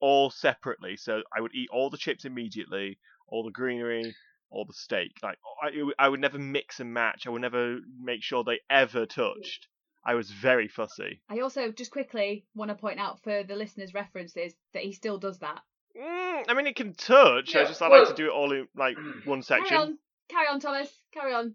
all 0.00 0.30
separately. 0.30 0.96
So 0.96 1.22
I 1.36 1.40
would 1.40 1.54
eat 1.54 1.68
all 1.72 1.90
the 1.90 1.96
chips 1.96 2.24
immediately, 2.24 2.98
all 3.28 3.44
the 3.44 3.50
greenery, 3.50 4.14
all 4.50 4.64
the 4.64 4.72
steak. 4.72 5.12
Like 5.22 5.38
I, 5.62 5.70
I 5.98 6.08
would 6.08 6.20
never 6.20 6.38
mix 6.38 6.80
and 6.80 6.92
match. 6.92 7.26
I 7.26 7.30
would 7.30 7.42
never 7.42 7.78
make 8.00 8.22
sure 8.22 8.44
they 8.44 8.60
ever 8.68 9.06
touched. 9.06 9.68
I 10.04 10.14
was 10.14 10.30
very 10.30 10.68
fussy. 10.68 11.20
I 11.28 11.40
also 11.40 11.70
just 11.70 11.90
quickly 11.90 12.46
want 12.54 12.70
to 12.70 12.74
point 12.74 12.98
out 12.98 13.22
for 13.22 13.42
the 13.42 13.56
listeners' 13.56 13.94
references 13.94 14.54
that 14.72 14.82
he 14.82 14.92
still 14.92 15.18
does 15.18 15.38
that. 15.40 15.60
Mm, 16.00 16.44
I 16.48 16.54
mean, 16.54 16.66
it 16.66 16.76
can 16.76 16.94
touch. 16.94 17.54
I 17.56 17.64
just 17.64 17.82
I 17.82 17.88
well- 17.88 18.00
like 18.00 18.08
to 18.08 18.14
do 18.14 18.26
it 18.28 18.32
all 18.32 18.52
in 18.52 18.68
like 18.76 18.96
one 19.24 19.42
section. 19.42 19.66
Carry 19.68 19.80
on, 19.80 19.98
carry 20.28 20.46
on, 20.48 20.60
Thomas. 20.60 20.88
Carry 21.12 21.34
on. 21.34 21.54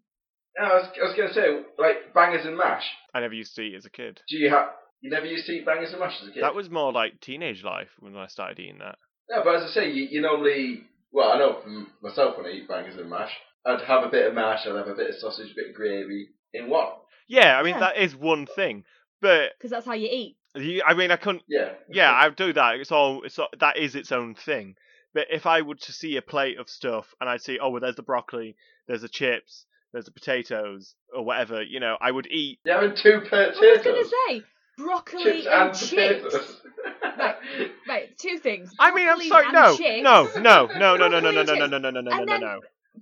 No, 0.60 0.65
I 0.65 0.73
was, 0.75 0.88
I 1.01 1.06
was 1.08 1.15
going 1.15 1.29
to 1.29 1.34
say, 1.34 1.63
like 1.79 2.13
bangers 2.13 2.45
and 2.45 2.56
mash. 2.58 2.84
I 3.13 3.21
never 3.21 3.34
used 3.34 3.56
to 3.56 3.62
eat 3.63 3.75
as 3.75 3.86
a 3.86 3.89
kid. 3.89 4.21
Do 4.29 4.38
you 4.38 4.49
have? 4.49 4.67
You 5.01 5.10
never 5.10 5.25
used 5.25 5.45
to 5.47 5.53
eat 5.53 5.65
bangers 5.65 5.91
and 5.91 5.99
mash 5.99 6.21
as 6.21 6.27
a 6.27 6.32
kid. 6.32 6.43
That 6.43 6.53
was 6.56 6.69
more 6.69 6.91
like 6.93 7.19
teenage 7.21 7.63
life 7.63 7.89
when 7.99 8.15
I 8.15 8.27
started 8.27 8.60
eating 8.60 8.77
that. 8.79 8.97
No, 9.29 9.41
but 9.43 9.56
as 9.56 9.63
I 9.63 9.73
say, 9.73 9.91
you, 9.91 10.08
you 10.12 10.21
normally. 10.21 10.84
Well, 11.12 11.32
I 11.32 11.38
know 11.38 11.60
from 11.62 11.88
myself 12.01 12.38
when 12.38 12.45
I 12.47 12.49
eat 12.49 12.67
bangers 12.67 12.95
and 12.97 13.10
mash, 13.10 13.32
I'd 13.65 13.82
have 13.82 14.03
a 14.03 14.10
bit 14.10 14.27
of 14.27 14.34
mash, 14.34 14.65
I'd 14.65 14.75
have 14.75 14.88
a 14.88 14.95
bit 14.95 15.10
of 15.10 15.15
sausage, 15.15 15.51
a 15.51 15.56
bit 15.56 15.69
of 15.69 15.75
gravy 15.75 16.29
in 16.53 16.69
one. 16.69 16.88
Yeah, 17.27 17.58
I 17.58 17.63
mean 17.63 17.75
Yeah. 17.75 17.79
that 17.82 17.97
is 17.97 18.15
one 18.15 18.45
thing, 18.47 18.84
but 19.21 19.51
Because 19.58 19.71
that's 19.71 19.86
how 19.86 19.93
you 19.93 20.10
eat. 20.12 20.38
You, 20.56 20.82
I 20.86 20.94
mean 20.94 21.12
I 21.12 21.16
couldn't. 21.16 21.44
Yeah. 21.48 21.70
Yeah, 21.89 22.12
I 22.12 22.28
would 22.28 22.36
do 22.36 22.54
that. 22.54 22.76
It's 22.76 22.92
all. 22.92 23.24
It's 23.24 23.39
all, 23.39 23.50
that 23.60 23.78
is 23.78 23.96
its 23.96 24.12
own 24.12 24.36
thing. 24.36 24.76
But 25.13 25.28
if 25.32 25.46
I 25.46 25.62
were 25.62 25.76
to 25.76 25.92
see 25.94 26.18
a 26.18 26.22
plate 26.22 26.58
of 26.58 26.70
stuff 26.70 27.13
and 27.22 27.30
I'd 27.30 27.42
see, 27.42 27.60
oh, 27.60 27.70
well, 27.70 27.82
there's 27.82 27.96
the 27.96 28.02
broccoli, 28.02 28.56
there's 28.88 29.04
the 29.04 29.10
chips, 29.10 29.66
there's 29.92 30.06
the 30.06 30.12
potatoes, 30.12 30.96
or 31.16 31.24
whatever, 31.24 31.62
you 31.62 31.80
know, 31.80 31.98
I 32.02 32.10
would 32.10 32.28
eat. 32.32 32.60
You're 32.66 32.82
having 32.82 32.96
two 32.96 33.22
I 33.32 33.50
was 33.50 33.60
going 33.84 34.04
to 34.04 34.10
say 34.28 34.42
broccoli 34.78 35.24
Chips 35.24 35.46
and, 35.46 35.70
and 35.70 35.76
chips. 35.78 36.24
potatoes. 36.24 36.62
Right. 37.16 37.36
Right, 37.88 38.18
two 38.18 38.39
things. 38.39 38.72
I 38.80 38.94
mean, 38.94 39.08
I'm 39.08 39.22
sorry, 39.22 39.46
and 39.46 39.54
no, 39.54 39.78
chips, 39.78 40.04
no, 40.04 40.24
no, 40.36 40.66
no, 40.66 40.96
no, 40.98 41.08
no, 41.08 41.20
no, 41.20 41.32
no, 41.32 41.44
Broccoli 41.44 41.60
no, 41.60 41.63
and 41.63 41.72
no, 41.72 41.78
no, 41.78 41.78
no, 41.78 41.89
no, 41.92 42.02
no, 42.02 42.12
and 42.12 42.26
no, 42.26 42.34
then 42.34 42.42
no. 42.42 42.60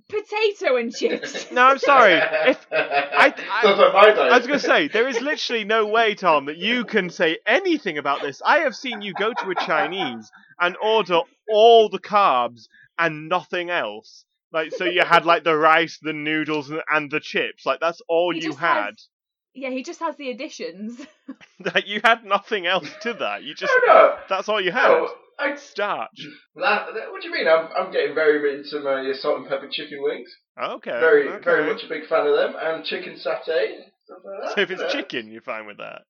Potato 0.08 0.76
and 0.76 0.94
chips. 0.94 1.50
No, 1.52 1.62
I'm 1.62 1.78
sorry. 1.78 2.14
If 2.14 2.66
I- 2.72 3.34
Sounds 3.62 3.78
like 3.78 3.92
my 3.92 4.06
diet. 4.10 4.32
I 4.32 4.38
was 4.38 4.46
going 4.46 4.58
to 4.58 4.64
say, 4.66 4.88
there 4.88 5.08
is 5.08 5.20
literally 5.20 5.64
no 5.64 5.86
way, 5.86 6.14
Tom, 6.14 6.46
that 6.46 6.56
you 6.56 6.84
can 6.84 7.10
say 7.10 7.38
anything 7.46 7.98
about 7.98 8.22
this. 8.22 8.40
I 8.44 8.58
have 8.60 8.74
seen 8.74 9.02
you 9.02 9.12
go 9.14 9.32
to 9.32 9.50
a 9.50 9.54
Chinese 9.54 10.30
and 10.60 10.76
order 10.82 11.20
all 11.48 11.88
the 11.88 11.98
carbs 11.98 12.62
and 12.98 13.28
nothing 13.28 13.70
else. 13.70 14.24
Like, 14.52 14.72
so 14.72 14.84
you 14.84 15.02
had 15.02 15.24
like 15.24 15.44
the 15.44 15.56
rice, 15.56 15.98
the 16.02 16.12
noodles, 16.12 16.70
and, 16.70 16.82
and 16.90 17.10
the 17.10 17.20
chips. 17.20 17.64
Like, 17.64 17.80
that's 17.80 18.00
all 18.08 18.34
He 18.34 18.42
you 18.42 18.54
had. 18.54 18.84
has- 18.84 19.08
Yeah, 19.54 19.70
he 19.70 19.82
just 19.82 20.00
has 20.00 20.16
the 20.16 20.30
additions. 20.30 21.00
Like, 21.74 21.86
you 21.86 22.00
had 22.02 22.24
nothing 22.24 22.66
else 22.66 22.90
to 23.02 23.14
that. 23.14 23.44
You 23.44 23.54
just, 23.54 23.72
no, 23.86 23.92
no, 23.94 24.16
that's 24.28 24.48
all 24.48 24.60
you 24.60 24.72
had. 24.72 24.88
no. 24.88 25.08
I, 25.42 25.56
Starch. 25.56 26.26
that, 26.56 26.86
that, 26.94 27.10
what 27.10 27.22
do 27.22 27.28
you 27.28 27.34
mean? 27.34 27.48
I'm, 27.48 27.68
I'm 27.76 27.92
getting 27.92 28.14
very 28.14 28.58
into 28.58 28.80
my 28.80 29.12
salt 29.14 29.38
and 29.38 29.48
pepper 29.48 29.68
chicken 29.70 29.98
wings. 30.00 30.28
Okay. 30.60 30.90
Very, 30.90 31.28
okay. 31.28 31.44
very 31.44 31.72
much 31.72 31.82
a 31.84 31.88
big 31.88 32.06
fan 32.08 32.26
of 32.26 32.36
them. 32.36 32.54
And 32.60 32.84
chicken 32.84 33.14
satay. 33.14 33.78
Like. 34.08 34.54
So 34.54 34.60
if 34.60 34.70
it's 34.70 34.82
Yeah. 34.82 34.88
chicken, 34.88 35.30
you're 35.30 35.42
fine 35.42 35.66
with 35.66 35.78
that. 35.78 36.02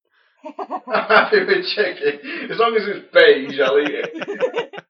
I'm 0.44 1.08
happy 1.08 1.44
with 1.44 1.66
chicken. 1.66 2.50
As 2.50 2.58
long 2.58 2.74
as 2.76 2.86
it's 2.86 3.06
beige, 3.12 3.60
I'll 3.60 3.78
eat 3.78 3.94
it. 3.94 4.84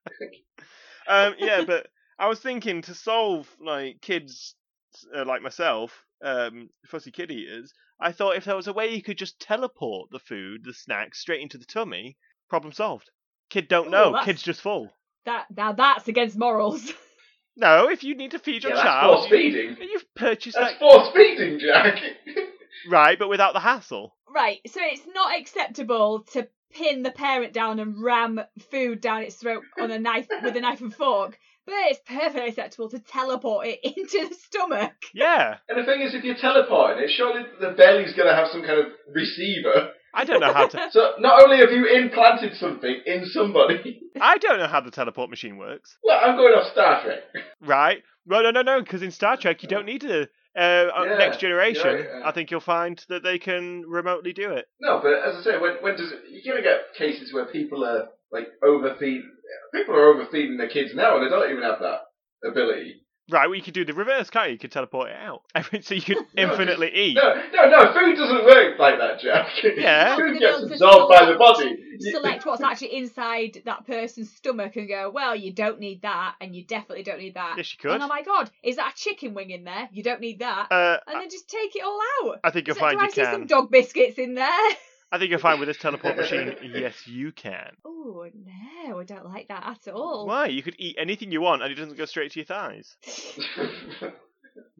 um, 1.08 1.34
yeah, 1.38 1.64
but 1.66 1.88
I 2.18 2.28
was 2.28 2.40
thinking 2.40 2.82
to 2.82 2.94
solve 2.94 3.48
like 3.60 4.00
kids 4.00 4.54
uh, 5.14 5.24
like 5.24 5.42
myself, 5.42 6.04
um, 6.22 6.70
fussy 6.86 7.10
kid 7.10 7.30
eaters. 7.30 7.72
I 8.00 8.12
thought 8.12 8.36
if 8.36 8.44
there 8.44 8.56
was 8.56 8.66
a 8.66 8.72
way 8.72 8.94
you 8.94 9.02
could 9.02 9.18
just 9.18 9.40
teleport 9.40 10.10
the 10.10 10.18
food, 10.18 10.62
the 10.64 10.74
snacks, 10.74 11.20
straight 11.20 11.40
into 11.40 11.58
the 11.58 11.64
tummy, 11.64 12.16
problem 12.48 12.72
solved. 12.72 13.10
Kid 13.52 13.68
don't 13.68 13.88
Ooh, 13.88 13.90
know. 13.90 14.04
that's- 14.12 14.24
Kid's 14.24 14.42
just 14.42 14.62
full. 14.62 14.90
that 15.26 15.44
now 15.54 15.72
that's 15.72 16.08
against 16.08 16.38
morals. 16.38 16.90
No, 17.54 17.90
if 17.90 18.02
you 18.02 18.14
need 18.16 18.30
to 18.30 18.38
feed 18.38 18.62
your 18.62 18.70
Yeah, 18.72 18.76
that's 18.76 18.86
child, 18.88 19.18
force 19.18 19.30
you, 19.30 19.36
feeding. 19.36 19.76
you've 19.90 20.14
purchased 20.14 20.56
That's 20.58 20.72
that 20.72 20.78
force 20.80 21.10
feeding, 21.14 21.58
Jack. 21.60 22.00
right, 22.90 23.18
but 23.18 23.28
without 23.28 23.52
the 23.52 23.60
hassle. 23.60 24.16
right, 24.34 24.58
so 24.66 24.80
it's 24.82 25.06
not 25.14 25.38
acceptable 25.38 26.20
to 26.32 26.48
pin 26.72 27.02
the 27.02 27.10
parent 27.10 27.52
down 27.52 27.78
and 27.78 28.02
ram 28.02 28.40
food 28.70 29.02
down 29.02 29.20
its 29.20 29.34
throat 29.36 29.64
on 29.78 29.90
a 29.90 29.98
knife 29.98 30.28
with 30.42 30.56
a 30.56 30.60
knife 30.62 30.80
and 30.80 30.94
fork, 30.94 31.38
but 31.66 31.74
it's 31.74 32.00
perfectly 32.06 32.48
acceptable 32.48 32.88
to 32.88 32.98
teleport 33.00 33.66
it 33.66 33.80
into 33.84 34.28
the 34.30 34.34
stomach. 34.34 34.94
Yeah, 35.12 35.58
and 35.68 35.78
the 35.78 35.84
thing 35.84 36.00
is, 36.00 36.14
if 36.14 36.24
you're 36.24 36.36
teleporting 36.36 37.04
it, 37.04 37.10
surely 37.10 37.42
the 37.60 37.72
belly's 37.72 38.14
going 38.14 38.30
to 38.30 38.34
have 38.34 38.48
some 38.48 38.62
kind 38.62 38.78
of 38.80 38.86
receiver. 39.14 39.90
I 40.14 40.24
don't 40.24 40.40
know 40.40 40.52
how 40.52 40.66
to. 40.68 40.88
So 40.90 41.12
not 41.18 41.42
only 41.42 41.58
have 41.58 41.70
you 41.70 41.86
implanted 41.86 42.54
something 42.56 43.00
in 43.06 43.24
somebody, 43.26 44.00
I 44.20 44.38
don't 44.38 44.58
know 44.58 44.66
how 44.66 44.80
the 44.80 44.90
teleport 44.90 45.30
machine 45.30 45.56
works. 45.56 45.96
well, 46.04 46.18
I'm 46.22 46.36
going 46.36 46.52
off 46.54 46.70
Star 46.72 47.02
Trek. 47.02 47.20
Right? 47.60 48.02
No, 48.26 48.42
no, 48.42 48.50
no, 48.50 48.62
no. 48.62 48.80
Because 48.80 49.02
in 49.02 49.10
Star 49.10 49.36
Trek, 49.36 49.62
you 49.62 49.68
don't 49.68 49.86
need 49.86 50.02
to. 50.02 50.22
Uh, 50.54 50.90
Yeah, 51.04 51.16
next 51.18 51.40
generation, 51.40 51.86
you're 51.86 52.18
yeah. 52.20 52.28
I 52.28 52.32
think 52.32 52.50
you'll 52.50 52.60
find 52.60 53.02
that 53.08 53.22
they 53.22 53.38
can 53.38 53.84
remotely 53.88 54.34
do 54.34 54.50
it. 54.50 54.66
No, 54.80 55.00
but 55.02 55.14
as 55.14 55.36
I 55.36 55.42
say, 55.42 55.58
when 55.58 55.76
when 55.80 55.96
does 55.96 56.12
it, 56.12 56.20
you're 56.28 56.54
going 56.54 56.62
to 56.62 56.68
get 56.68 56.94
cases 56.96 57.32
where 57.32 57.46
people 57.46 57.84
are 57.84 58.08
like 58.30 58.48
overfeed. 58.62 59.22
People 59.74 59.94
are 59.94 60.08
overfeeding 60.12 60.58
their 60.58 60.68
kids 60.68 60.94
now, 60.94 61.16
and 61.16 61.24
they 61.24 61.30
don't 61.30 61.50
even 61.50 61.62
have 61.62 61.78
that 61.80 62.00
ability. 62.46 63.01
Right, 63.30 63.46
well, 63.46 63.54
you 63.54 63.62
could 63.62 63.74
do 63.74 63.84
the 63.84 63.94
reverse, 63.94 64.30
can't 64.30 64.48
you? 64.48 64.52
You 64.54 64.58
could 64.58 64.72
teleport 64.72 65.10
it 65.10 65.16
out. 65.16 65.42
so 65.82 65.94
you 65.94 66.02
could 66.02 66.16
No, 66.36 66.42
infinitely 66.42 66.92
eat. 66.92 67.14
No, 67.14 67.34
no, 67.54 67.68
no. 67.70 67.92
Food 67.92 68.16
doesn't 68.16 68.44
work 68.44 68.78
like 68.78 68.98
that, 68.98 69.20
Jack. 69.20 69.48
Yeah. 69.76 70.16
food 70.16 70.38
gets 70.38 70.58
able 70.58 70.72
absorbed 70.72 71.12
by 71.12 71.26
the 71.26 71.38
body. 71.38 71.78
Select 72.00 72.44
what's 72.44 72.62
actually 72.62 72.96
inside 72.96 73.62
that 73.64 73.86
person's 73.86 74.30
stomach 74.32 74.74
and 74.76 74.88
go, 74.88 75.10
well, 75.10 75.36
you 75.36 75.52
don't 75.52 75.78
need 75.78 76.02
that, 76.02 76.34
and 76.40 76.54
you 76.54 76.64
definitely 76.64 77.04
don't 77.04 77.20
need 77.20 77.34
that. 77.34 77.54
Yes, 77.56 77.72
you 77.72 77.78
could. 77.78 77.92
And 77.92 78.02
oh 78.02 78.08
my 78.08 78.22
god, 78.22 78.50
is 78.62 78.76
that 78.76 78.92
a 78.92 78.96
chicken 78.96 79.34
wing 79.34 79.50
in 79.50 79.64
there? 79.64 79.88
You 79.92 80.02
don't 80.02 80.20
need 80.20 80.40
that. 80.40 80.66
Uh, 80.70 80.98
and 81.06 81.20
then 81.20 81.30
just 81.30 81.48
take 81.48 81.76
it 81.76 81.84
all 81.84 82.00
out. 82.24 82.40
I 82.42 82.50
think 82.50 82.66
you'll 82.66 82.74
So, 82.74 82.80
find 82.80 82.98
do 82.98 83.04
I 83.04 83.06
you 83.06 83.12
see 83.12 83.24
some 83.24 83.46
dog 83.46 83.70
biscuits 83.70 84.18
in 84.18 84.34
there? 84.34 84.48
I 85.12 85.18
think 85.18 85.28
you're 85.28 85.38
fine 85.38 85.58
with 85.58 85.68
this 85.68 85.76
teleport 85.76 86.16
machine, 86.16 86.56
yes, 86.62 87.06
you 87.06 87.32
can. 87.32 87.76
Oh 87.84 88.26
no, 88.34 88.98
I 88.98 89.04
don't 89.04 89.26
like 89.26 89.48
that 89.48 89.62
at 89.86 89.92
all. 89.92 90.26
Why? 90.26 90.46
You 90.46 90.62
could 90.62 90.76
eat 90.78 90.96
anything 90.98 91.30
you 91.30 91.42
want 91.42 91.62
and 91.62 91.70
it 91.70 91.74
doesn't 91.74 91.98
go 91.98 92.06
straight 92.06 92.32
to 92.32 92.38
your 92.38 92.46
thighs. 92.46 92.96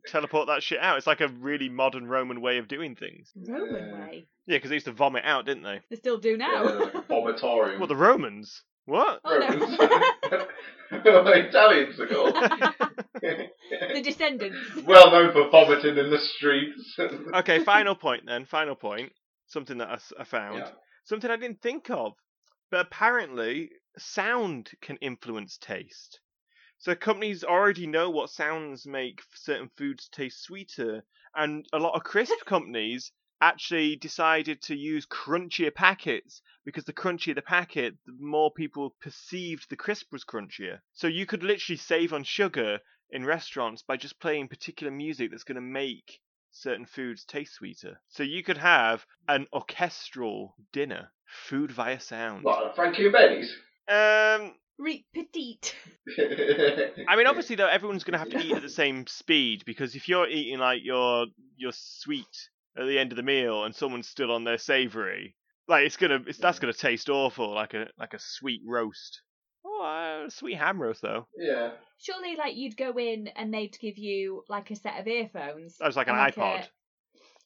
Teleport 0.07 0.49
that 0.49 0.62
shit 0.62 0.81
out. 0.81 0.97
It's 0.97 1.07
like 1.07 1.21
a 1.21 1.29
really 1.29 1.68
modern 1.68 2.07
Roman 2.07 2.40
way 2.40 2.57
of 2.57 2.66
doing 2.66 2.97
things. 2.97 3.31
Roman 3.47 3.92
way. 3.92 4.27
Yeah, 4.47 4.57
because 4.57 4.71
they 4.71 4.77
used 4.77 4.87
to 4.87 4.92
vomit 4.92 5.25
out, 5.25 5.45
didn't 5.45 5.64
they? 5.64 5.81
They 5.90 5.97
still 5.97 6.18
do 6.18 6.31
yeah, 6.31 6.37
now. 6.37 6.81
like 6.81 6.95
a 6.95 7.03
vomitorium. 7.03 7.79
Well, 7.79 7.87
the 7.87 7.95
Romans. 7.95 8.62
What? 8.87 9.21
Oh, 9.25 9.38
Romans. 9.38 9.79
no. 9.79 10.47
Italians 10.92 12.01
are 12.01 12.07
called. 12.07 12.35
the 13.21 14.03
descendants. 14.03 14.59
well 14.87 15.11
known 15.11 15.33
for 15.33 15.51
vomiting 15.51 15.99
in 15.99 16.11
the 16.11 16.18
streets. 16.18 16.99
okay, 17.35 17.62
final 17.64 17.95
point 17.95 18.25
then. 18.27 18.47
Final 18.47 18.75
point. 18.75 19.12
Something 19.53 19.77
that 19.79 20.01
I 20.19 20.25
found. 20.25 20.61
Yeah. 20.61 20.71
Something 21.05 21.31
I 21.31 21.37
didn't 21.37 21.61
think 21.61 21.91
of. 21.91 22.15
But 22.71 22.87
apparently, 22.87 23.71
sound 23.99 24.71
can 24.81 24.97
influence 24.97 25.59
taste. 25.59 26.21
So 26.79 26.95
companies 26.95 27.45
already 27.45 27.87
know 27.87 28.09
what 28.09 28.31
sounds 28.31 28.87
make 28.87 29.21
certain 29.35 29.69
foods 29.77 30.09
taste 30.09 30.43
sweeter, 30.43 31.05
and 31.35 31.67
a 31.71 31.79
lot 31.79 31.95
of 31.95 32.03
crisp 32.03 32.33
companies 32.47 33.12
actually 33.43 33.97
decided 33.97 34.62
to 34.62 34.75
use 34.75 35.05
crunchier 35.05 35.75
packets 35.75 36.41
because 36.65 36.85
the 36.85 36.95
crunchier 36.95 37.35
the 37.35 37.43
packet, 37.43 37.99
the 38.07 38.12
more 38.19 38.51
people 38.51 38.97
perceived 39.03 39.69
the 39.69 39.77
crisp 39.77 40.11
was 40.12 40.25
crunchier. 40.25 40.81
So 40.95 41.09
you 41.09 41.27
could 41.27 41.43
literally 41.43 41.77
save 41.77 42.15
on 42.15 42.25
sugar 42.25 42.81
in 43.11 43.27
restaurants 43.27 43.83
by 43.83 43.99
just 43.99 44.19
playing 44.19 44.49
particular 44.49 44.91
music 44.91 45.31
that's 45.31 45.45
going 45.45 45.57
to 45.57 45.61
make 45.61 46.23
certain 46.53 46.87
foods 46.87 47.25
taste 47.25 47.55
sweeter. 47.55 48.01
So 48.09 48.23
you 48.23 48.43
could 48.43 48.59
have 48.59 49.05
an 49.29 49.47
orchestral 49.53 50.55
dinner, 50.73 51.11
food 51.27 51.71
via 51.71 52.01
sound. 52.01 52.45
What, 52.45 52.77
Frankie 52.77 53.05
and 53.05 53.12
Benny's? 53.12 53.57
Um, 53.88 54.55
Re- 54.79 55.05
petite. 55.12 55.75
I 56.19 57.17
mean, 57.17 57.27
obviously 57.27 57.57
though, 57.57 57.69
everyone's 57.69 58.05
going 58.05 58.12
to 58.12 58.19
have 58.19 58.31
to 58.31 58.47
eat 58.47 58.53
at 58.53 58.62
the 58.62 58.69
same 58.69 59.07
speed 59.07 59.65
because 59.65 59.95
if 59.95 60.09
you're 60.09 60.29
eating 60.29 60.59
like 60.59 60.83
your 60.85 61.27
your 61.57 61.73
sweet 61.75 62.49
at 62.77 62.87
the 62.87 62.99
end 62.99 63.12
of 63.12 63.17
the 63.17 63.23
meal 63.23 63.65
and 63.65 63.75
someone's 63.75 64.09
still 64.09 64.33
on 64.33 64.45
their 64.45 64.59
savoury, 64.59 65.37
like 65.69 65.87
it's 65.87 65.97
gonna 65.97 66.21
it's, 66.27 66.38
that's 66.38 66.59
gonna 66.59 66.73
taste 66.73 67.09
awful, 67.09 67.55
like 67.55 67.75
a 67.75 67.87
like 67.99 68.15
a 68.15 68.19
sweet 68.19 68.62
roast. 68.67 69.23
Oh, 69.64 69.83
uh, 69.83 70.31
sweet 70.31 70.55
ham 70.57 70.81
roast 70.81 71.03
though. 71.03 71.27
yeah. 71.37 71.72
Surely, 71.98 72.35
like 72.37 72.57
you'd 72.57 72.77
go 72.77 72.92
in 72.98 73.29
and 73.29 73.55
they'd 73.55 73.79
give 73.79 73.96
you 73.96 74.44
like 74.48 74.70
a 74.70 74.77
set 74.77 74.98
of 75.01 75.07
earphones. 75.07 75.79
That 75.79 75.87
was 75.87 75.96
like 75.96 76.09
an 76.09 76.16
and, 76.16 76.33
iPod. 76.35 76.61
a- 76.62 76.68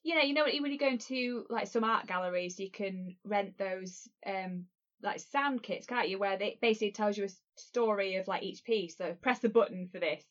you 0.02 0.14
know, 0.14 0.22
you 0.22 0.34
know 0.34 0.44
when 0.44 0.72
you 0.72 0.78
go 0.78 0.88
into 0.88 1.44
like 1.50 1.66
some 1.66 1.84
art 1.84 2.06
galleries, 2.06 2.58
you 2.60 2.70
can 2.70 3.16
rent 3.24 3.58
those 3.58 4.08
um 4.24 4.66
like 5.02 5.20
sound 5.20 5.62
kits, 5.62 5.86
can't 5.86 6.08
you? 6.08 6.18
Where 6.18 6.38
they 6.38 6.58
basically 6.62 6.92
tells 6.92 7.18
you 7.18 7.24
a 7.24 7.60
story 7.60 8.16
of 8.16 8.28
like 8.28 8.42
each 8.42 8.64
piece. 8.64 8.96
So 8.96 9.14
press 9.20 9.40
the 9.40 9.48
button 9.48 9.88
for 9.92 9.98
this. 9.98 10.24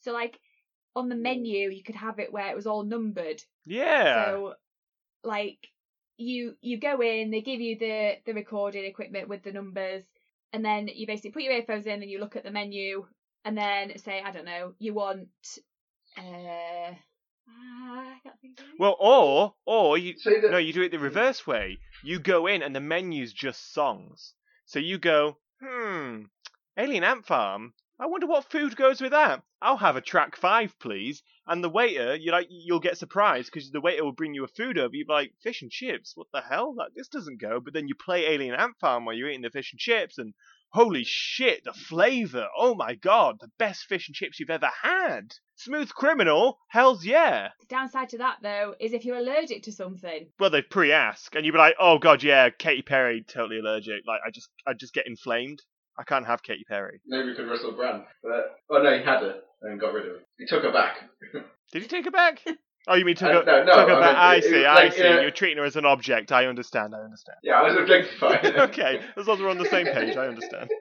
So 0.00 0.12
like 0.12 0.40
on 0.96 1.08
the 1.08 1.14
menu, 1.14 1.70
you 1.70 1.82
could 1.82 1.94
have 1.94 2.18
it 2.18 2.32
where 2.32 2.50
it 2.50 2.56
was 2.56 2.66
all 2.66 2.82
numbered. 2.84 3.42
Yeah. 3.64 4.24
So 4.24 4.54
like 5.22 5.68
you 6.16 6.56
you 6.60 6.78
go 6.78 7.00
in, 7.00 7.30
they 7.30 7.42
give 7.42 7.60
you 7.60 7.78
the 7.78 8.16
the 8.26 8.34
recording 8.34 8.84
equipment 8.84 9.28
with 9.28 9.42
the 9.42 9.52
numbers, 9.52 10.04
and 10.52 10.64
then 10.64 10.88
you 10.88 11.06
basically 11.06 11.30
put 11.32 11.42
your 11.42 11.52
earphones 11.54 11.86
in 11.86 12.02
and 12.02 12.10
you 12.10 12.18
look 12.20 12.36
at 12.36 12.44
the 12.44 12.50
menu, 12.50 13.06
and 13.44 13.56
then 13.56 13.98
say 13.98 14.22
I 14.24 14.30
don't 14.32 14.44
know, 14.44 14.74
you 14.78 14.94
want 14.94 15.28
uh. 16.18 16.22
ah, 16.22 16.94
I 17.48 18.18
can't 18.22 18.40
think 18.40 18.58
of 18.60 18.66
it. 18.66 18.72
well, 18.78 18.96
or 19.00 19.54
or 19.64 19.98
you 19.98 20.16
See 20.18 20.40
that? 20.40 20.50
no, 20.50 20.58
you 20.58 20.72
do 20.72 20.82
it 20.82 20.90
the 20.90 20.98
reverse 20.98 21.46
way. 21.46 21.78
You 22.04 22.18
go 22.18 22.46
in 22.46 22.62
and 22.62 22.74
the 22.74 22.80
menu's 22.80 23.32
just 23.32 23.72
songs. 23.72 24.34
So 24.66 24.78
you 24.78 24.98
go, 24.98 25.38
hmm, 25.62 26.22
Alien 26.76 27.04
Ant 27.04 27.26
Farm. 27.26 27.74
I 28.02 28.06
wonder 28.06 28.26
what 28.26 28.50
food 28.50 28.74
goes 28.74 29.00
with 29.00 29.12
that. 29.12 29.44
I'll 29.60 29.76
have 29.76 29.94
a 29.94 30.00
track 30.00 30.34
five, 30.34 30.76
please. 30.80 31.22
And 31.46 31.62
the 31.62 31.68
waiter, 31.68 32.16
you 32.16 32.32
like, 32.32 32.48
you'll 32.50 32.80
get 32.80 32.98
surprised 32.98 33.52
because 33.52 33.70
the 33.70 33.80
waiter 33.80 34.02
will 34.02 34.10
bring 34.10 34.34
you 34.34 34.42
a 34.42 34.48
food 34.48 34.76
over. 34.76 34.92
You'll 34.92 35.06
be 35.06 35.12
like, 35.12 35.34
fish 35.40 35.62
and 35.62 35.70
chips. 35.70 36.16
What 36.16 36.26
the 36.32 36.40
hell? 36.40 36.74
That 36.78 36.96
this 36.96 37.06
doesn't 37.06 37.40
go. 37.40 37.60
But 37.60 37.74
then 37.74 37.86
you 37.86 37.94
play 37.94 38.26
Alien 38.26 38.56
Ant 38.56 38.74
Farm 38.80 39.04
while 39.04 39.14
you're 39.14 39.28
eating 39.28 39.42
the 39.42 39.50
fish 39.50 39.72
and 39.72 39.78
chips, 39.78 40.18
and 40.18 40.34
holy 40.72 41.04
shit, 41.04 41.62
the 41.62 41.72
flavour! 41.72 42.48
Oh 42.58 42.74
my 42.74 42.96
god, 42.96 43.36
the 43.38 43.52
best 43.56 43.84
fish 43.84 44.08
and 44.08 44.16
chips 44.16 44.40
you've 44.40 44.50
ever 44.50 44.70
had. 44.82 45.34
Smooth 45.54 45.90
Criminal, 45.90 46.58
hell's 46.70 47.04
yeah. 47.04 47.50
The 47.60 47.66
downside 47.66 48.08
to 48.08 48.18
that 48.18 48.38
though 48.42 48.74
is 48.80 48.94
if 48.94 49.04
you're 49.04 49.18
allergic 49.18 49.62
to 49.62 49.72
something. 49.72 50.26
Well, 50.40 50.50
they 50.50 50.62
pre-ask, 50.62 51.36
and 51.36 51.46
you'd 51.46 51.52
be 51.52 51.58
like, 51.58 51.76
"Oh 51.78 52.00
God, 52.00 52.24
yeah, 52.24 52.50
Katy 52.50 52.82
Perry, 52.82 53.22
totally 53.22 53.60
allergic. 53.60 54.02
Like, 54.08 54.22
I 54.26 54.30
just, 54.30 54.48
I 54.66 54.72
just 54.72 54.92
get 54.92 55.06
inflamed. 55.06 55.62
I 55.98 56.04
can't 56.04 56.26
have 56.26 56.42
Katy 56.42 56.64
Perry." 56.68 57.00
Maybe 57.06 57.28
we 57.28 57.34
could 57.34 57.48
Russell 57.48 57.72
Brand. 57.72 58.04
But, 58.22 58.56
oh 58.70 58.82
no, 58.82 58.96
he 58.96 59.02
had 59.04 59.20
her 59.22 59.40
and 59.62 59.80
got 59.80 59.92
rid 59.92 60.06
of 60.06 60.12
her. 60.16 60.18
He 60.38 60.46
took 60.46 60.62
her 60.64 60.72
back. 60.72 60.96
Did 61.72 61.82
he 61.82 61.88
take 61.88 62.04
her 62.04 62.10
back? 62.10 62.40
Oh, 62.88 62.94
you 62.96 63.04
mean 63.04 63.14
took 63.14 63.28
Uh, 63.28 63.44
her, 63.44 63.44
no, 63.44 63.64
no, 63.64 63.72
took 63.74 63.88
her 63.90 63.94
I 63.94 64.00
back? 64.00 64.12
mean, 64.12 64.16
I 64.16 64.40
see, 64.40 64.60
it- 64.62 64.66
I 64.66 64.74
like, 64.74 64.92
see. 64.94 65.02
uh, 65.06 65.20
You're 65.20 65.30
treating 65.30 65.58
her 65.58 65.64
as 65.64 65.76
an 65.76 65.84
object. 65.86 66.32
I 66.32 66.46
understand. 66.46 66.94
I 66.94 67.00
understand. 67.00 67.38
Yeah, 67.44 67.54
I 67.54 67.62
was 67.62 67.76
objectifying 67.78 68.44
okay, 68.70 69.00
as 69.16 69.26
long 69.26 69.36
as 69.36 69.42
we're 69.42 69.50
on 69.50 69.58
the 69.58 69.66
same 69.66 69.86
page, 69.86 70.16
I 70.16 70.26
understand. 70.26 70.68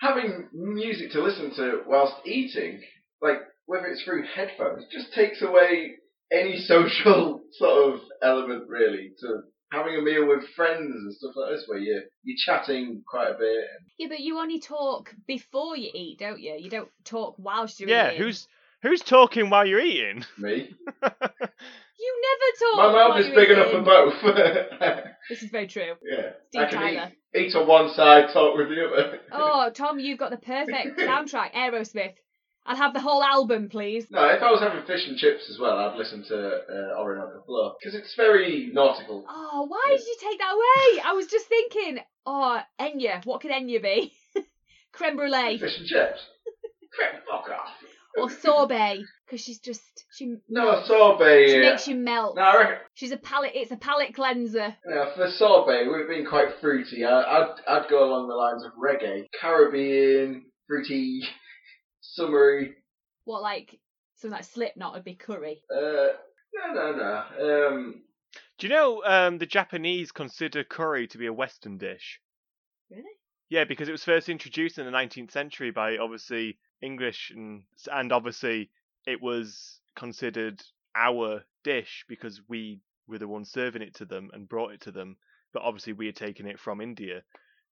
Having 0.00 0.48
music 0.52 1.12
to 1.12 1.22
listen 1.22 1.54
to 1.54 1.82
whilst 1.86 2.14
eating, 2.26 2.80
like 3.20 3.38
whether 3.66 3.86
it's 3.86 4.02
through 4.02 4.24
headphones, 4.34 4.84
just 4.90 5.12
takes 5.14 5.40
away 5.42 5.92
any 6.32 6.58
social 6.58 7.42
sort 7.52 7.94
of 7.94 8.00
element 8.20 8.68
really 8.68 9.12
to 9.20 9.42
having 9.72 9.96
a 9.96 10.02
meal 10.02 10.28
with 10.28 10.46
friends 10.54 10.94
and 10.94 11.12
stuff 11.14 11.32
like 11.34 11.52
this 11.54 11.64
where 11.66 11.78
you're 11.78 12.02
you're 12.22 12.36
chatting 12.44 13.02
quite 13.08 13.30
a 13.30 13.34
bit. 13.38 13.64
Yeah, 13.98 14.08
but 14.08 14.20
you 14.20 14.38
only 14.38 14.60
talk 14.60 15.14
before 15.26 15.76
you 15.76 15.90
eat, 15.94 16.18
don't 16.18 16.40
you? 16.40 16.54
You 16.58 16.70
don't 16.70 16.90
talk 17.04 17.34
whilst 17.38 17.80
you're 17.80 17.88
Yeah, 17.88 18.08
eating. 18.08 18.18
Yeah, 18.20 18.24
who's 18.26 18.48
who's 18.82 19.00
talking 19.02 19.48
while 19.50 19.66
you're 19.66 19.80
eating? 19.80 20.24
Me, 20.38 20.74
You 21.98 22.22
never 22.22 22.58
talk. 22.58 22.76
my 22.76 22.92
mouth 22.92 23.10
while 23.10 23.18
is 23.18 23.26
you're 23.28 23.36
big 23.36 23.50
enough 23.50 23.70
for 23.70 23.80
both. 23.82 24.14
This 25.30 25.42
is 25.44 25.50
very 25.50 25.68
true. 25.68 25.94
yeah, 26.02 26.30
Steve 26.48 26.62
I 26.62 26.66
can 26.68 26.78
Tyler. 26.80 27.12
eat, 27.36 27.46
eat 27.46 27.54
on 27.54 27.68
one 27.68 27.94
side, 27.94 28.32
talk 28.32 28.56
with 28.56 28.68
the 28.68 28.84
other. 28.84 29.20
Oh, 29.30 29.70
Tom, 29.74 30.00
you've 30.00 30.18
got 30.18 30.30
the 30.32 30.36
perfect 30.36 30.98
soundtrack, 30.98 31.54
Aerosmith. 31.54 32.14
I'd 32.64 32.76
have 32.76 32.94
the 32.94 33.00
whole 33.00 33.22
album, 33.24 33.68
please. 33.68 34.06
No, 34.10 34.24
if 34.28 34.40
I 34.42 34.50
was 34.50 34.60
having 34.60 34.84
fish 34.86 35.06
and 35.08 35.16
chips 35.18 35.50
as 35.50 35.58
well, 35.58 35.76
I'd 35.78 35.96
listen 35.96 36.22
to 36.28 36.36
uh, 36.36 36.98
Orinoco 37.00 37.42
Flow 37.44 37.74
because 37.80 37.94
it's 37.98 38.14
very 38.14 38.70
nautical. 38.72 39.24
Oh, 39.28 39.66
why 39.68 39.84
did 39.96 40.06
you 40.06 40.16
take 40.20 40.38
that 40.38 40.52
away? 40.54 41.02
I 41.04 41.12
was 41.14 41.26
just 41.26 41.46
thinking, 41.46 41.98
oh, 42.24 42.60
Enya. 42.80 43.24
What 43.26 43.40
could 43.40 43.50
Enya 43.50 43.82
be? 43.82 44.12
Creme 44.92 45.16
brulee 45.16 45.58
Fish 45.58 45.76
and 45.78 45.86
chips. 45.86 46.20
Creme, 46.94 47.20
fuck 47.28 47.48
off. 47.50 47.68
or 48.16 48.28
sorbet, 48.30 49.02
because 49.26 49.40
she's 49.40 49.58
just 49.58 49.82
she 50.16 50.36
No 50.48 50.82
sorbet. 50.86 51.48
she 51.48 51.54
yeah. 51.56 51.70
makes 51.70 51.88
you 51.88 51.96
melt. 51.96 52.36
No, 52.36 52.42
I 52.42 52.56
reckon. 52.58 52.76
She's 52.94 53.10
a 53.10 53.16
palate. 53.16 53.52
It's 53.54 53.72
a 53.72 53.76
palate 53.76 54.14
cleanser. 54.14 54.76
Know, 54.86 55.10
for 55.16 55.28
sorbet, 55.30 55.88
we've 55.90 56.06
been 56.08 56.26
quite 56.26 56.60
fruity. 56.60 57.04
I, 57.04 57.22
I'd 57.22 57.54
I'd 57.66 57.88
go 57.90 58.04
along 58.04 58.28
the 58.28 58.34
lines 58.34 58.64
of 58.64 58.72
reggae, 58.80 59.24
Caribbean, 59.40 60.44
fruity, 60.68 61.22
summery. 62.12 62.74
What 63.24 63.42
like 63.42 63.78
something 64.16 64.36
like 64.36 64.44
Slipknot 64.44 64.94
would 64.94 65.04
be 65.04 65.14
curry. 65.14 65.62
Uh, 65.70 66.08
no, 66.54 66.72
no, 66.74 66.92
no. 66.92 67.68
Um, 67.68 68.02
Do 68.58 68.66
you 68.66 68.72
know 68.72 69.02
um, 69.04 69.38
the 69.38 69.46
Japanese 69.46 70.12
consider 70.12 70.64
curry 70.64 71.06
to 71.08 71.18
be 71.18 71.26
a 71.26 71.32
Western 71.32 71.78
dish? 71.78 72.20
Really? 72.90 73.04
Yeah, 73.48 73.64
because 73.64 73.88
it 73.88 73.92
was 73.92 74.04
first 74.04 74.28
introduced 74.28 74.78
in 74.78 74.86
the 74.86 74.92
19th 74.92 75.30
century 75.30 75.70
by 75.70 75.98
obviously 75.98 76.58
English 76.80 77.32
and 77.34 77.62
and 77.92 78.12
obviously 78.12 78.70
it 79.06 79.20
was 79.20 79.80
considered 79.94 80.62
our 80.94 81.42
dish 81.64 82.04
because 82.08 82.40
we 82.48 82.80
were 83.06 83.18
the 83.18 83.28
ones 83.28 83.50
serving 83.50 83.82
it 83.82 83.94
to 83.94 84.04
them 84.04 84.30
and 84.32 84.48
brought 84.48 84.72
it 84.72 84.80
to 84.82 84.92
them. 84.92 85.16
But 85.52 85.62
obviously 85.62 85.92
we 85.92 86.06
had 86.06 86.16
taken 86.16 86.46
it 86.46 86.58
from 86.58 86.80
India. 86.80 87.22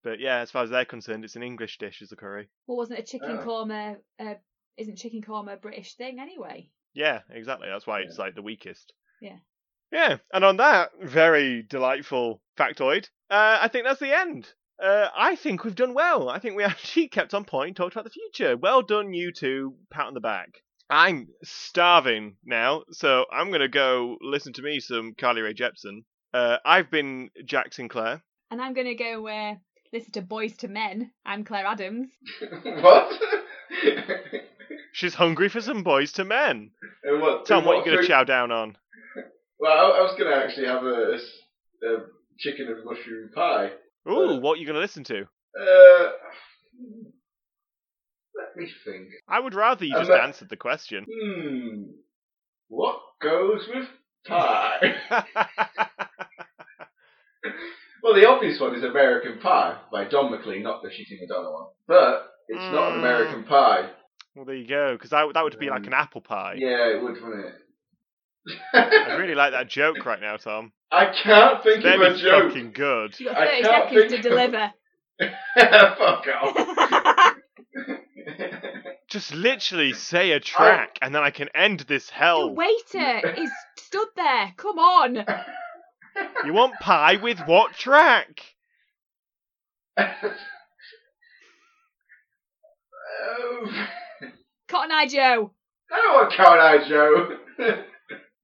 But 0.05 0.21
yeah, 0.21 0.39
as 0.39 0.51
far 0.51 0.63
as 0.65 0.71
they're 0.71 0.85
concerned, 0.85 1.25
it's 1.25 1.37
an 1.37 1.43
English 1.43 1.79
dish 1.79 2.01
as 2.03 2.13
a 2.13 2.17
curry. 2.17 2.49
Well, 2.67 2.77
wasn't 2.77 3.01
a 3.01 3.03
chicken 3.03 3.39
Oh. 3.41 3.45
korma? 3.45 3.97
Uh, 4.19 4.35
isn't 4.77 4.97
chicken 4.97 5.23
korma 5.23 5.55
a 5.55 5.57
British 5.57 5.95
thing 5.95 6.19
anyway? 6.21 6.71
Yeah, 6.95 7.21
exactly. 7.31 7.69
That's 7.69 7.87
why 7.87 8.01
it's 8.01 8.19
like 8.19 8.35
the 8.35 8.43
weakest. 8.43 8.93
Yeah. 9.21 9.39
Yeah, 9.91 10.19
and 10.33 10.45
on 10.45 10.59
that 10.59 10.91
very 11.03 11.63
delightful 11.63 12.43
factoid, 12.59 13.09
uh, 13.31 13.59
I 13.61 13.69
think 13.69 13.85
that's 13.87 14.01
the 14.01 14.17
end 14.17 14.53
Uh, 14.81 15.09
I 15.17 15.35
think 15.35 15.65
we've 15.65 15.75
done 15.75 15.93
well. 15.95 16.29
I 16.29 16.39
think 16.39 16.55
we 16.57 16.63
actually 16.73 17.09
kept 17.09 17.35
on 17.35 17.45
point, 17.45 17.77
talked 17.77 17.95
about 17.97 18.05
the 18.05 18.11
future. 18.11 18.57
Well 18.57 18.83
done, 18.83 19.13
you 19.13 19.33
two. 19.33 19.75
Pat 19.91 20.07
on 20.07 20.15
the 20.15 20.21
back. 20.21 20.63
I'm 20.91 21.29
starving 21.43 22.37
now, 22.45 22.85
so 22.93 23.27
I'm 23.33 23.51
gonna 23.51 23.69
go 23.69 24.17
listen 24.21 24.53
to 24.55 24.63
me 24.63 24.79
some 24.81 25.15
Carly 25.19 25.41
Rae 25.43 25.53
Jepsen. 25.55 26.05
Uh, 26.33 26.59
I've 26.65 26.91
been 26.91 27.31
Jack 27.45 27.73
Sinclair. 27.75 28.23
And 28.51 28.63
I'm 28.63 28.73
gonna 28.73 28.95
go 28.95 29.27
uh, 29.27 29.55
listen 29.93 30.13
to 30.13 30.23
Boyz 30.23 30.63
II 30.63 30.71
Men. 30.71 31.11
I'm 31.25 31.45
Claire 31.45 31.67
Adams. 31.67 32.09
what? 32.63 33.13
She's 34.93 35.15
hungry 35.15 35.49
for 35.49 35.61
some 35.61 35.83
boys 35.83 36.13
to 36.13 36.25
men. 36.25 36.71
And 37.05 37.21
what? 37.21 37.47
Tom, 37.47 37.59
and 37.59 37.67
what 37.67 37.77
are 37.77 37.79
you 37.91 37.97
gonna 37.97 38.07
chow 38.07 38.25
down 38.25 38.51
on? 38.51 38.77
Well, 39.59 39.73
I, 39.73 39.99
I 39.99 40.03
was 40.03 40.15
gonna 40.19 40.35
actually 40.37 40.67
have 40.67 40.85
a 40.85 41.19
chicken 42.39 42.69
and 42.69 42.85
mushroom 42.85 43.31
pie. 43.35 43.71
Ooh, 44.09 44.31
Uh, 44.31 44.39
what 44.41 44.55
are 44.57 44.61
you 44.61 44.67
gonna 44.67 44.79
listen 44.79 45.05
to? 45.05 45.23
Uh, 45.61 46.11
let 48.37 48.57
me 48.57 48.71
think. 48.85 49.09
I 49.29 49.41
would 49.41 49.55
rather 49.55 49.85
you 49.85 49.95
Um, 49.97 50.01
just 50.07 50.11
uh, 50.11 50.23
answered 50.23 50.49
the 50.49 50.57
question. 50.57 51.07
Hmm. 51.11 51.83
What 52.69 53.01
goes 53.21 53.69
with 53.73 53.89
pie? 54.27 54.97
well, 58.03 58.15
the 58.15 58.27
obvious 58.29 58.61
one 58.61 58.75
is 58.75 58.83
American 58.85 59.39
Pie 59.41 59.77
by 59.93 60.05
Don 60.05 60.31
McLean, 60.31 60.63
not 60.63 60.83
the 60.83 60.89
shitty 60.89 61.19
Madonna 61.21 61.51
one. 61.51 61.67
But 61.87 62.29
it's 62.49 62.59
not 62.73 62.93
an 62.93 62.97
Mm. 62.97 62.99
American 63.01 63.45
Pie. 63.45 63.91
well, 64.35 64.45
there 64.45 64.55
you 64.55 64.67
go, 64.69 64.93
because 64.95 65.11
that, 65.11 65.27
that 65.35 65.45
would 65.45 65.59
be 65.59 65.71
like 65.71 65.87
an 65.87 65.93
apple 65.95 66.21
pie. 66.21 66.55
Yeah, 66.57 66.89
it 66.97 67.03
would, 67.03 67.21
wouldn't 67.23 67.47
it? 67.47 67.55
I 68.73 69.15
really 69.15 69.35
like 69.35 69.53
that 69.53 69.69
joke 69.69 70.05
right 70.07 70.21
now, 70.21 70.37
Tom. 70.37 70.73
I 70.93 71.07
can't 71.23 71.63
think 71.63 71.85
It's 71.85 71.95
of 71.95 72.01
very 72.01 72.15
a 72.15 72.17
joke. 72.17 72.49
fucking 72.53 72.73
good. 72.73 73.19
You've 73.21 73.33
got 73.35 73.43
I 73.43 73.47
30 73.47 73.63
can't 73.63 73.91
seconds 73.91 74.13
to 74.13 74.17
of- 74.17 74.23
deliver. 74.23 74.73
Fuck 75.99 76.27
off. 76.43 77.35
Just 79.09 79.33
literally 79.35 79.95
say 79.95 80.33
a 80.33 80.41
track, 80.41 80.99
and 81.01 81.15
then 81.15 81.23
I 81.23 81.31
can 81.31 81.49
end 81.55 81.81
this 81.81 82.11
hell. 82.11 82.49
the 82.49 82.53
waiter 82.55 83.33
is 83.41 83.51
stood 83.79 84.09
there. 84.17 84.53
Come 84.57 84.79
on. 84.79 85.25
You 86.45 86.53
want 86.53 86.75
pie 86.81 87.17
with 87.17 87.41
what 87.41 87.73
track? 87.75 88.43
Um, 89.99 90.07
Cotton 94.69 94.93
Eye 94.93 95.07
Joe. 95.09 95.53
I 95.91 95.97
don't 95.97 96.15
want 96.15 96.33
Cotton 96.35 96.61
Eye 96.61 96.89
Joe. 96.89 97.39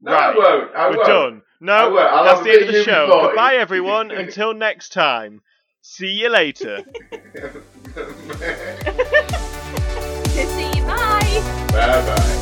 no, 0.01 0.13
I 0.13 0.27
Right, 0.29 0.37
won't. 0.37 0.75
I 0.75 0.91
We're 0.91 0.97
won't. 0.97 1.07
done. 1.09 1.43
No, 1.61 1.95
that's 1.95 2.43
the 2.43 2.51
end 2.51 2.63
of 2.63 2.73
the 2.75 2.83
show. 2.85 3.09
UB40. 3.09 3.27
Goodbye, 3.29 3.55
everyone. 3.57 4.11
Until 4.13 4.53
next 4.55 4.93
time. 4.93 5.41
See 5.81 6.09
you 6.13 6.29
later. 6.31 6.83
See. 10.29 10.81
Bye. 10.83 11.67
bye 11.73 12.03
bye. 12.07 12.41